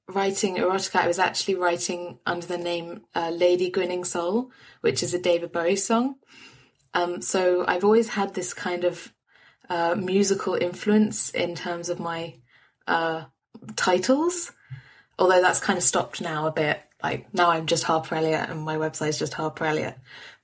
writing 0.08 0.56
erotica, 0.56 1.00
I 1.00 1.06
was 1.08 1.18
actually 1.18 1.56
writing 1.56 2.18
under 2.24 2.46
the 2.46 2.58
name 2.58 3.02
uh, 3.14 3.30
Lady 3.30 3.70
Grinning 3.70 4.04
Soul, 4.04 4.50
which 4.80 5.02
is 5.02 5.14
a 5.14 5.18
David 5.18 5.52
Bowie 5.52 5.76
song. 5.76 6.14
Um, 6.94 7.20
so 7.22 7.64
I've 7.66 7.84
always 7.84 8.08
had 8.08 8.34
this 8.34 8.54
kind 8.54 8.84
of 8.84 9.12
uh, 9.68 9.94
musical 9.96 10.54
influence 10.54 11.30
in 11.30 11.54
terms 11.54 11.88
of 11.88 12.00
my 12.00 12.34
uh, 12.86 13.24
titles, 13.76 14.52
although 15.18 15.40
that's 15.40 15.60
kind 15.60 15.76
of 15.76 15.82
stopped 15.82 16.20
now 16.20 16.46
a 16.46 16.52
bit. 16.52 16.80
Like 17.02 17.32
now 17.34 17.50
I'm 17.50 17.66
just 17.66 17.84
Harper 17.84 18.14
Eliot 18.14 18.50
and 18.50 18.60
my 18.60 18.76
website's 18.76 19.18
just 19.18 19.34
Harper 19.34 19.64
Eliot. 19.64 19.96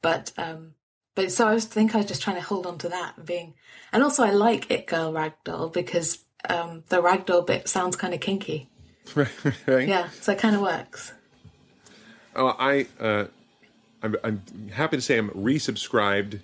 But 0.03 0.33
um, 0.39 0.76
but 1.17 1.33
so 1.33 1.49
I 1.49 1.55
was 1.55 1.65
think 1.65 1.95
I 1.95 1.99
was 1.99 2.07
just 2.07 2.23
trying 2.23 2.37
to 2.37 2.43
hold 2.43 2.65
on 2.67 2.79
to 2.79 2.89
that 2.91 3.25
being, 3.27 3.55
and 3.93 4.05
also 4.05 4.23
I 4.23 4.31
like 4.31 4.71
It 4.71 4.87
Girl 4.87 5.13
Ragdoll 5.13 5.73
because 5.73 6.19
um, 6.49 6.85
the 6.91 7.03
ragdoll 7.03 7.45
bit 7.45 7.69
sounds 7.69 7.97
kind 7.97 8.15
of 8.15 8.21
kinky. 8.21 8.69
right? 9.15 9.89
Yeah, 9.89 10.09
so 10.21 10.33
it 10.33 10.39
kind 10.39 10.55
of 10.55 10.63
works. 10.63 11.13
Oh, 12.37 12.55
I 12.59 12.87
uh, 13.01 13.25
I'm, 14.03 14.17
I'm 14.23 14.43
happy 14.73 14.97
to 14.97 15.03
say 15.03 15.17
I'm 15.19 15.31
resubscribed 15.31 16.41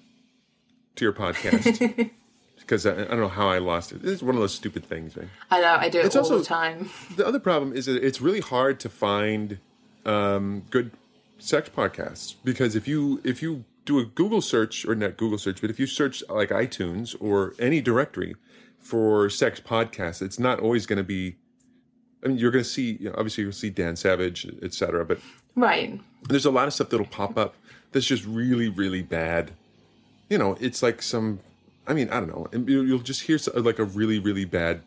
to 0.97 1.05
your 1.05 1.12
podcast 1.12 2.11
because 2.59 2.87
I, 2.87 2.93
I 2.93 3.05
don't 3.05 3.20
know 3.20 3.29
how 3.29 3.49
I 3.49 3.59
lost 3.59 3.93
it. 3.93 4.05
It's 4.05 4.23
one 4.23 4.35
of 4.35 4.41
those 4.41 4.55
stupid 4.55 4.85
things, 4.85 5.16
right? 5.16 5.29
I 5.51 5.61
know 5.61 5.75
I 5.79 5.89
do 5.89 5.99
it 6.01 6.07
It's 6.07 6.16
all 6.16 6.23
also- 6.23 6.39
the 6.39 6.45
time. 6.45 6.91
The 7.16 7.27
other 7.27 7.41
problem 7.41 7.73
is 7.75 7.87
that 7.87 8.03
it's 8.03 8.20
really 8.20 8.41
hard 8.41 8.81
to 8.81 8.89
find 8.89 9.59
um, 10.07 10.64
good 10.70 10.93
sex 11.39 11.68
podcasts 11.68 12.35
because 12.45 12.75
if 12.77 12.87
you 12.89 13.20
if 13.25 13.43
you 13.43 13.64
do 13.85 13.99
a 13.99 14.05
Google 14.05 14.41
search, 14.41 14.85
or 14.87 14.95
not 14.95 15.16
Google 15.16 15.39
search, 15.39 15.61
but 15.61 15.70
if 15.70 15.80
you 15.80 15.87
search 15.87 16.22
like 16.28 16.51
iTunes 16.51 17.16
or 17.20 17.55
any 17.59 17.80
directory 17.80 18.37
for 18.78 19.28
sex 19.28 19.61
podcasts, 19.61 20.22
it's 20.22 20.39
not 20.39 20.61
always 20.61 20.87
going 20.87 20.99
to 20.99 21.03
be. 21.05 21.37
I 22.24 22.28
mean, 22.28 22.39
you're 22.39 22.53
going 22.53 22.62
to 22.62 22.70
see, 22.70 22.93
you 23.01 23.09
know, 23.09 23.14
obviously, 23.18 23.43
you'll 23.45 23.53
see 23.53 23.70
Dan 23.70 23.97
Savage, 23.97 24.47
etc. 24.62 25.05
But 25.05 25.18
Right. 25.57 26.01
there's 26.28 26.47
a 26.47 26.51
lot 26.53 26.68
of 26.68 26.74
stuff 26.74 26.91
that'll 26.91 27.07
pop 27.07 27.37
up 27.37 27.57
that's 27.91 28.07
just 28.07 28.24
really, 28.24 28.68
really 28.68 29.03
bad. 29.03 29.51
You 30.30 30.39
know, 30.39 30.57
it's 30.61 30.83
like 30.83 31.03
some. 31.03 31.41
I 31.87 31.95
mean, 31.95 32.09
I 32.11 32.20
don't 32.20 32.28
know. 32.28 32.47
You- 32.66 32.83
You'll 32.83 33.01
just 33.01 33.22
hear 33.22 33.39
like 33.57 33.80
a 33.80 33.85
really, 33.85 34.20
really 34.20 34.45
bad, 34.45 34.83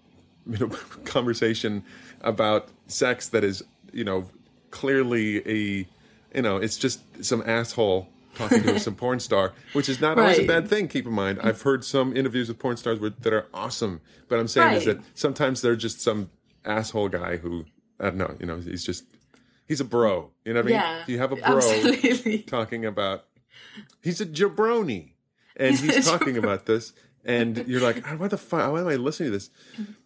you 0.50 0.58
know, 0.66 0.68
conversation 1.04 1.82
about 2.22 2.68
sex 2.86 3.28
that 3.28 3.44
is, 3.44 3.62
you 3.92 4.04
know, 4.04 4.24
clearly 4.70 5.42
a, 5.46 5.86
you 6.34 6.42
know, 6.42 6.56
it's 6.56 6.78
just 6.78 7.00
some 7.22 7.42
asshole 7.46 8.08
talking 8.38 8.62
to 8.62 8.78
some 8.80 8.94
porn 8.94 9.20
star, 9.20 9.52
which 9.72 9.88
is 9.88 10.00
not 10.00 10.18
always 10.18 10.38
a 10.38 10.46
bad 10.46 10.68
thing. 10.68 10.88
Keep 10.88 11.06
in 11.06 11.12
mind, 11.12 11.38
I've 11.42 11.60
heard 11.62 11.84
some 11.84 12.16
interviews 12.16 12.48
with 12.48 12.58
porn 12.58 12.76
stars 12.76 12.98
where, 13.00 13.10
that 13.10 13.32
are 13.32 13.46
awesome, 13.52 14.00
but 14.28 14.38
I'm 14.38 14.48
saying 14.48 14.76
is 14.76 14.84
that 14.86 14.98
sometimes 15.14 15.60
they're 15.60 15.76
just 15.76 16.00
some 16.00 16.30
asshole 16.64 17.08
guy 17.10 17.36
who 17.36 17.64
I 18.00 18.04
don't 18.04 18.16
know. 18.16 18.34
You 18.40 18.46
know, 18.46 18.56
he's 18.58 18.84
just 18.84 19.04
he's 19.66 19.80
a 19.80 19.84
bro. 19.84 20.30
You 20.44 20.54
know 20.54 20.60
what 20.60 20.66
I 20.66 20.68
mean? 20.68 20.74
Yeah. 20.76 21.04
You 21.06 21.18
have 21.18 21.32
a 21.32 21.36
bro 21.36 21.56
Absolutely. 21.58 22.38
talking 22.46 22.84
about 22.86 23.24
he's 24.02 24.20
a 24.20 24.26
jabroni 24.26 25.12
and 25.56 25.76
he's 25.76 26.06
talking 26.08 26.36
about 26.38 26.66
this 26.66 26.92
and 27.24 27.64
you're 27.66 27.80
like 27.80 28.02
"Ah, 28.08 28.14
what 28.16 28.30
the 28.30 28.38
fuck 28.38 28.72
why 28.72 28.80
am 28.80 28.86
i 28.88 28.94
listening 28.94 29.28
to 29.28 29.32
this 29.32 29.50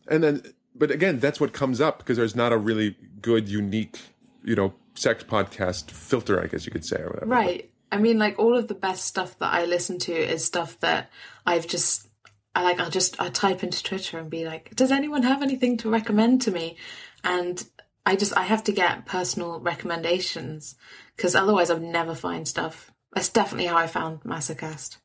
and 0.09 0.23
then 0.25 0.43
but 0.75 0.91
again 0.91 1.19
that's 1.21 1.39
what 1.41 1.53
comes 1.53 1.81
up 1.81 1.99
because 1.99 2.17
there's 2.17 2.35
not 2.35 2.53
a 2.53 2.57
really 2.57 2.97
good 3.21 3.49
unique 3.49 3.99
you 4.43 4.55
know 4.57 4.73
sex 4.95 5.23
podcast 5.23 5.91
filter 5.91 6.43
i 6.43 6.47
guess 6.47 6.65
you 6.65 6.73
could 6.73 6.85
say 6.85 6.97
or 6.97 7.09
whatever 7.11 7.27
Right. 7.27 7.71
I 7.93 7.99
mean, 7.99 8.19
like 8.19 8.39
all 8.39 8.57
of 8.57 8.69
the 8.69 8.75
best 8.75 9.05
stuff 9.05 9.39
that 9.39 9.53
I 9.53 9.67
listen 9.67 9.99
to 10.01 10.13
is 10.13 10.45
stuff 10.45 10.81
that 10.81 11.11
I've 11.47 11.67
just, 11.67 12.09
I 12.55 12.63
like, 12.63 12.81
I'll 12.81 12.91
just, 12.91 13.21
I 13.21 13.29
type 13.29 13.63
into 13.63 13.83
Twitter 13.83 14.19
and 14.19 14.31
be 14.31 14.47
like, 14.47 14.75
does 14.75 14.91
anyone 14.91 15.23
have 15.23 15.43
anything 15.43 15.77
to 15.79 15.91
recommend 15.91 16.43
to 16.43 16.51
me? 16.51 16.77
And 17.23 17.63
I 18.07 18.17
just, 18.17 18.37
I 18.37 18.43
have 18.43 18.65
to 18.65 18.73
get 18.73 19.07
personal 19.07 19.61
recommendations 19.61 20.75
because 21.17 21.35
otherwise 21.35 21.71
I'd 21.71 21.83
never 21.83 22.15
find 22.15 22.49
stuff. 22.49 22.91
That's 23.13 23.29
definitely 23.29 23.67
how 23.67 23.77
I 23.77 23.87
found 23.87 24.23
Masocast. 24.23 24.97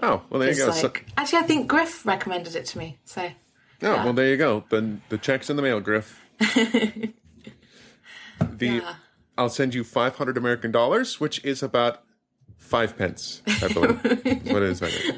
oh 0.00 0.22
well 0.30 0.40
there 0.40 0.52
you 0.52 0.56
go 0.56 0.68
like, 0.68 0.76
so, 0.80 0.92
actually, 1.16 1.40
I 1.40 1.42
think 1.42 1.68
Griff 1.68 2.06
recommended 2.06 2.54
it 2.54 2.66
to 2.66 2.78
me. 2.78 2.98
So, 3.04 3.30
oh 3.82 4.04
well 4.04 4.12
there 4.12 4.28
you 4.28 4.36
go 4.36 4.64
then 4.70 5.02
the 5.08 5.18
check's 5.18 5.50
in 5.50 5.56
the 5.56 5.62
mail 5.62 5.80
griff 5.80 6.20
the 6.38 7.12
yeah. 8.60 8.94
i'll 9.36 9.48
send 9.48 9.74
you 9.74 9.84
500 9.84 10.36
american 10.36 10.72
dollars 10.72 11.20
which 11.20 11.44
is 11.44 11.62
about 11.62 12.02
five 12.58 12.96
pence 12.98 13.40
i 13.62 13.68
believe 13.72 14.04
is 14.04 14.52
what 14.52 14.62
it 14.62 14.70
is 14.70 14.82
right 14.82 14.92
now. 15.08 15.14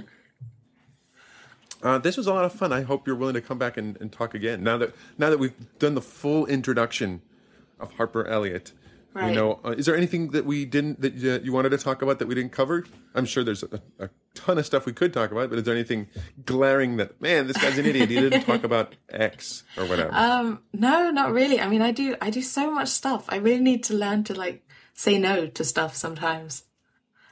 Uh, 1.82 1.98
this 1.98 2.16
was 2.18 2.26
a 2.26 2.32
lot 2.34 2.44
of 2.44 2.52
fun. 2.52 2.72
I 2.74 2.82
hope 2.82 3.06
you're 3.06 3.16
willing 3.16 3.34
to 3.34 3.40
come 3.40 3.56
back 3.58 3.78
and, 3.78 3.96
and 4.02 4.12
talk 4.12 4.34
again. 4.34 4.62
Now 4.62 4.76
that 4.78 4.94
now 5.16 5.30
that 5.30 5.38
we've 5.38 5.54
done 5.78 5.94
the 5.94 6.02
full 6.02 6.44
introduction 6.44 7.22
of 7.78 7.90
Harper 7.92 8.26
Eliot, 8.26 8.72
we 9.14 9.22
Right. 9.22 9.34
know. 9.34 9.60
Uh, 9.64 9.70
is 9.70 9.86
there 9.86 9.96
anything 9.96 10.32
that 10.32 10.44
we 10.44 10.66
didn't 10.66 11.00
that 11.00 11.14
uh, 11.14 11.42
you 11.42 11.52
wanted 11.54 11.70
to 11.70 11.78
talk 11.78 12.02
about 12.02 12.18
that 12.18 12.28
we 12.28 12.34
didn't 12.34 12.52
cover? 12.52 12.84
I'm 13.14 13.24
sure 13.24 13.42
there's 13.42 13.62
a, 13.62 13.80
a 13.98 14.10
ton 14.34 14.58
of 14.58 14.66
stuff 14.66 14.84
we 14.84 14.92
could 14.92 15.14
talk 15.14 15.32
about, 15.32 15.48
but 15.48 15.58
is 15.58 15.64
there 15.64 15.74
anything 15.74 16.08
glaring 16.44 16.98
that 16.98 17.18
man, 17.18 17.46
this 17.46 17.56
guy's 17.56 17.78
an 17.78 17.86
idiot? 17.86 18.10
He 18.10 18.16
didn't 18.16 18.42
talk 18.42 18.62
about 18.62 18.94
X 19.08 19.64
or 19.78 19.86
whatever. 19.86 20.10
Um, 20.14 20.60
no, 20.74 21.10
not 21.10 21.32
really. 21.32 21.62
I 21.62 21.68
mean, 21.68 21.80
I 21.80 21.92
do, 21.92 22.14
I 22.20 22.28
do 22.28 22.42
so 22.42 22.70
much 22.70 22.88
stuff. 22.88 23.24
I 23.30 23.36
really 23.36 23.62
need 23.62 23.84
to 23.84 23.94
learn 23.94 24.22
to 24.24 24.34
like 24.34 24.68
say 24.92 25.16
no 25.18 25.46
to 25.46 25.64
stuff 25.64 25.96
sometimes. 25.96 26.64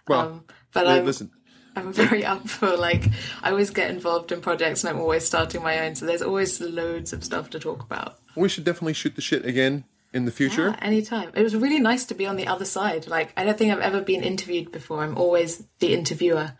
Well, 0.08 0.20
Um, 0.20 0.44
but 0.72 0.86
I'm, 0.86 1.04
listen, 1.04 1.30
I'm 1.76 1.92
very 1.92 2.24
up 2.32 2.48
for 2.48 2.76
like, 2.76 3.04
I 3.42 3.50
always 3.50 3.70
get 3.70 3.90
involved 3.90 4.32
in 4.32 4.40
projects 4.40 4.84
and 4.84 4.90
I'm 4.94 5.00
always 5.00 5.24
starting 5.24 5.62
my 5.62 5.78
own. 5.86 5.94
So 5.94 6.06
there's 6.06 6.22
always 6.22 6.60
loads 6.60 7.12
of 7.12 7.24
stuff 7.24 7.50
to 7.50 7.58
talk 7.60 7.82
about. 7.82 8.18
we 8.36 8.48
should 8.48 8.64
definitely 8.64 8.94
shoot 8.94 9.14
the 9.16 9.22
shit 9.22 9.44
again 9.44 9.84
in 10.12 10.24
the 10.24 10.30
future. 10.32 10.68
Yeah, 10.70 10.76
anytime. 10.80 11.30
It 11.34 11.42
was 11.42 11.54
really 11.54 11.80
nice 11.80 12.04
to 12.06 12.14
be 12.14 12.26
on 12.26 12.36
the 12.36 12.46
other 12.46 12.64
side. 12.64 13.06
Like, 13.06 13.32
I 13.36 13.44
don't 13.44 13.58
think 13.58 13.72
I've 13.72 13.80
ever 13.80 14.00
been 14.00 14.22
interviewed 14.22 14.72
before. 14.72 15.02
I'm 15.02 15.16
always 15.18 15.64
the 15.80 15.92
interviewer. 15.92 16.52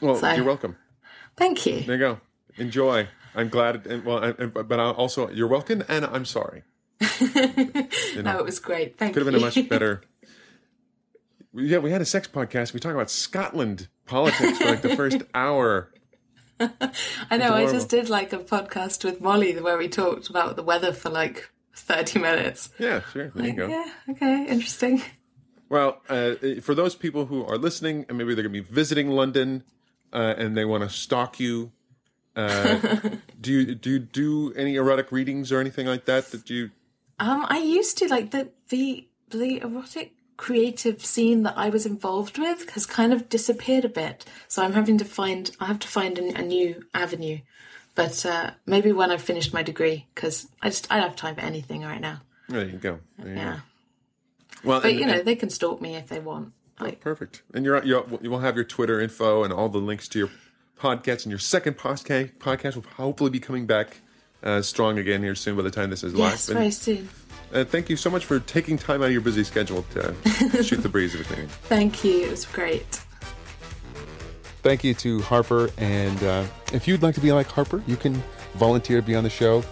Well, 0.00 0.16
So- 0.16 0.32
you're 0.32 0.44
welcome. 0.44 0.76
Thank 1.36 1.66
you. 1.66 1.80
There 1.80 1.96
you 1.96 2.00
go. 2.00 2.20
Enjoy. 2.56 3.08
I'm 3.34 3.48
glad. 3.48 3.86
And, 3.86 4.04
well, 4.04 4.22
I, 4.22 4.32
but 4.46 4.78
I 4.78 4.90
also 4.90 5.30
you're 5.30 5.48
welcome, 5.48 5.82
and 5.88 6.04
I'm 6.04 6.24
sorry. 6.26 6.62
you 7.20 8.22
No, 8.22 8.38
it 8.38 8.44
was 8.44 8.58
great. 8.58 8.98
Thank 8.98 9.10
you. 9.16 9.22
Could 9.22 9.26
have 9.26 9.32
been 9.32 9.42
a 9.42 9.44
much 9.44 9.68
better. 9.68 10.02
Yeah, 11.54 11.78
we 11.78 11.90
had 11.90 12.00
a 12.00 12.06
sex 12.06 12.26
podcast. 12.28 12.72
We 12.72 12.80
talk 12.80 12.94
about 12.94 13.10
Scotland 13.10 13.88
politics 14.06 14.58
for 14.58 14.64
like 14.64 14.82
the 14.82 14.96
first 14.96 15.22
hour. 15.34 15.92
I 17.30 17.36
know. 17.36 17.52
I 17.52 17.66
just 17.70 17.88
did 17.88 18.08
like 18.08 18.32
a 18.32 18.38
podcast 18.38 19.04
with 19.04 19.20
Molly 19.20 19.58
where 19.60 19.76
we 19.76 19.88
talked 19.88 20.30
about 20.30 20.56
the 20.56 20.62
weather 20.62 20.92
for 20.92 21.10
like 21.10 21.50
30 21.74 22.20
minutes. 22.20 22.70
Yeah, 22.78 23.02
sure. 23.12 23.32
There 23.34 23.46
you 23.46 23.52
go. 23.54 23.66
Yeah. 23.66 23.86
Okay. 24.10 24.46
Interesting. 24.48 25.02
Well, 25.68 26.02
uh, 26.08 26.34
for 26.60 26.74
those 26.74 26.94
people 26.94 27.26
who 27.26 27.44
are 27.44 27.58
listening 27.58 28.06
and 28.08 28.18
maybe 28.18 28.34
they're 28.34 28.44
going 28.44 28.54
to 28.54 28.62
be 28.62 28.74
visiting 28.74 29.10
London 29.10 29.64
uh, 30.12 30.34
and 30.36 30.56
they 30.56 30.64
want 30.64 30.84
to 30.84 30.90
stalk 30.90 31.40
you, 31.40 31.72
uh, 32.36 32.78
do 33.40 33.52
you 33.52 33.74
do 33.74 33.90
you 33.90 33.98
do 33.98 34.52
any 34.54 34.76
erotic 34.76 35.10
readings 35.12 35.50
or 35.50 35.60
anything 35.60 35.86
like 35.86 36.04
that? 36.06 36.30
That 36.30 36.48
you 36.48 36.70
Um, 37.18 37.46
I 37.48 37.58
used 37.58 37.98
to 37.98 38.08
like 38.08 38.30
the 38.30 38.50
the 38.68 39.06
the 39.30 39.60
erotic 39.62 40.12
creative 40.46 41.04
scene 41.04 41.44
that 41.44 41.56
I 41.56 41.68
was 41.68 41.86
involved 41.86 42.36
with 42.36 42.70
has 42.70 42.84
kind 42.84 43.12
of 43.12 43.28
disappeared 43.28 43.84
a 43.84 43.88
bit. 43.88 44.24
So 44.48 44.62
I'm 44.62 44.72
having 44.72 44.98
to 44.98 45.04
find 45.04 45.50
I 45.60 45.66
have 45.66 45.78
to 45.78 45.88
find 45.88 46.18
a, 46.18 46.24
a 46.40 46.42
new 46.42 46.84
avenue. 46.94 47.38
But 47.94 48.26
uh, 48.26 48.50
maybe 48.66 48.90
when 48.90 49.10
I've 49.12 49.22
finished 49.22 49.52
my 49.54 49.62
degree, 49.62 50.06
because 50.14 50.48
I 50.60 50.68
just 50.70 50.90
I 50.90 50.96
don't 50.96 51.08
have 51.10 51.16
time 51.16 51.36
for 51.36 51.42
anything 51.42 51.82
right 51.82 52.00
now. 52.00 52.22
there 52.48 52.64
you 52.66 52.78
go. 52.78 52.98
There 53.18 53.28
you 53.28 53.34
Yeah, 53.36 53.54
go. 53.54 53.60
Well, 54.68 54.80
but 54.80 54.90
and- 54.90 55.00
you 55.00 55.06
know 55.06 55.18
and- 55.18 55.26
they 55.28 55.36
can 55.36 55.50
stalk 55.50 55.80
me 55.80 55.94
if 55.96 56.08
they 56.08 56.18
want. 56.20 56.52
Like 56.80 56.98
Perfect. 57.00 57.42
And 57.54 57.64
you're, 57.64 57.84
you're 57.84 58.04
you 58.22 58.30
will 58.30 58.40
have 58.40 58.56
your 58.56 58.64
Twitter 58.64 59.00
info 59.00 59.44
and 59.44 59.52
all 59.52 59.68
the 59.68 59.78
links 59.90 60.08
to 60.08 60.18
your 60.18 60.30
podcast. 60.80 61.22
And 61.24 61.30
your 61.30 61.38
second 61.38 61.78
podcast 61.78 62.32
podcast 62.38 62.74
will 62.74 62.86
hopefully 62.96 63.30
be 63.30 63.38
coming 63.38 63.66
back 63.66 63.98
uh, 64.42 64.60
strong 64.62 64.98
again 64.98 65.22
here 65.22 65.36
soon. 65.36 65.54
By 65.56 65.62
the 65.62 65.70
time 65.70 65.90
this 65.90 66.02
is 66.02 66.14
yes, 66.14 66.48
live. 66.48 66.58
very 66.58 66.70
soon. 66.72 67.08
Uh, 67.52 67.64
thank 67.64 67.90
you 67.90 67.96
so 67.96 68.08
much 68.08 68.24
for 68.24 68.40
taking 68.40 68.78
time 68.78 69.02
out 69.02 69.06
of 69.06 69.12
your 69.12 69.20
busy 69.20 69.44
schedule 69.44 69.84
to 69.90 70.14
shoot 70.62 70.82
the 70.82 70.88
breeze 70.88 71.16
with 71.16 71.30
me. 71.36 71.44
Thank 71.64 72.02
you. 72.04 72.26
It 72.26 72.30
was 72.30 72.46
great. 72.46 73.00
Thank 74.62 74.84
you 74.84 74.94
to 74.94 75.20
Harper. 75.22 75.70
And 75.76 76.22
uh, 76.22 76.44
if 76.72 76.86
you'd 76.88 77.02
like 77.02 77.14
to 77.16 77.20
be 77.20 77.32
like 77.32 77.48
Harper, 77.48 77.82
you 77.86 77.96
can 77.96 78.22
volunteer 78.54 79.00
to 79.00 79.06
be 79.06 79.14
on 79.14 79.24
the 79.24 79.30
show. 79.30 79.62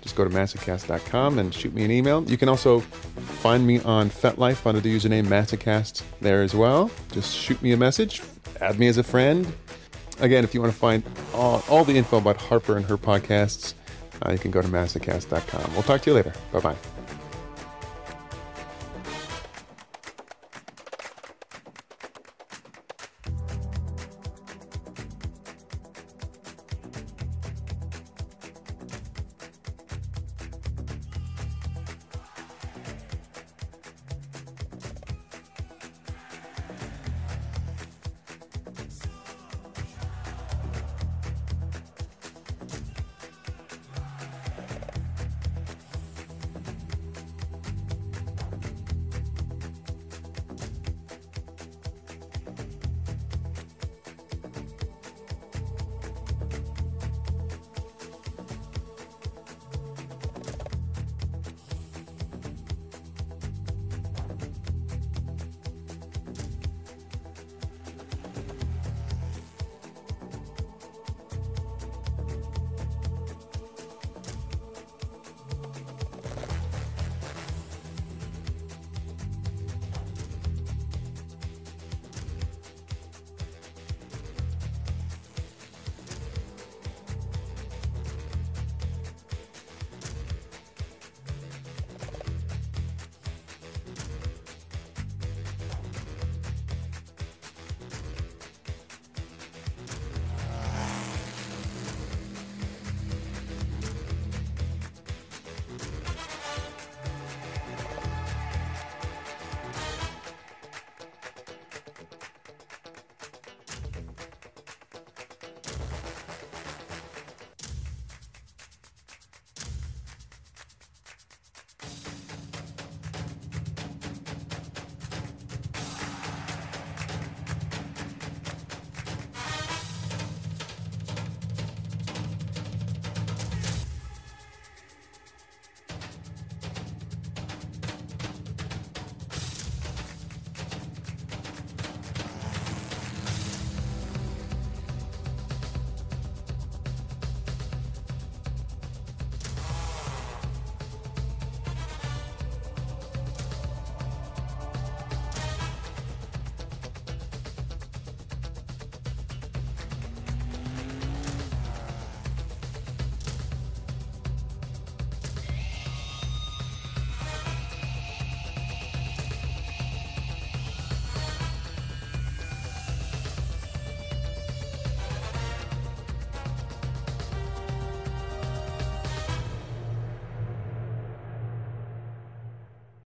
Just 0.00 0.16
go 0.16 0.24
to 0.24 0.30
masocast.com 0.30 1.38
and 1.38 1.52
shoot 1.52 1.74
me 1.74 1.84
an 1.84 1.90
email. 1.90 2.24
You 2.24 2.38
can 2.38 2.48
also 2.48 2.80
find 2.80 3.66
me 3.66 3.80
on 3.80 4.08
FetLife 4.08 4.66
under 4.66 4.80
the 4.80 4.94
username 4.94 5.26
Masocast 5.26 6.02
there 6.20 6.42
as 6.42 6.54
well. 6.54 6.90
Just 7.12 7.36
shoot 7.36 7.60
me 7.62 7.72
a 7.72 7.76
message, 7.76 8.22
add 8.60 8.78
me 8.78 8.88
as 8.88 8.96
a 8.96 9.02
friend. 9.02 9.52
Again, 10.20 10.44
if 10.44 10.54
you 10.54 10.60
want 10.60 10.72
to 10.72 10.78
find 10.78 11.02
all, 11.34 11.62
all 11.68 11.84
the 11.84 11.96
info 11.96 12.18
about 12.18 12.40
Harper 12.40 12.76
and 12.76 12.86
her 12.86 12.96
podcasts, 12.96 13.74
you 14.30 14.38
can 14.38 14.50
go 14.50 14.62
to 14.62 14.68
masocast.com. 14.68 15.72
We'll 15.72 15.82
talk 15.82 16.02
to 16.02 16.10
you 16.10 16.16
later. 16.16 16.32
Bye 16.52 16.60
bye. 16.60 16.97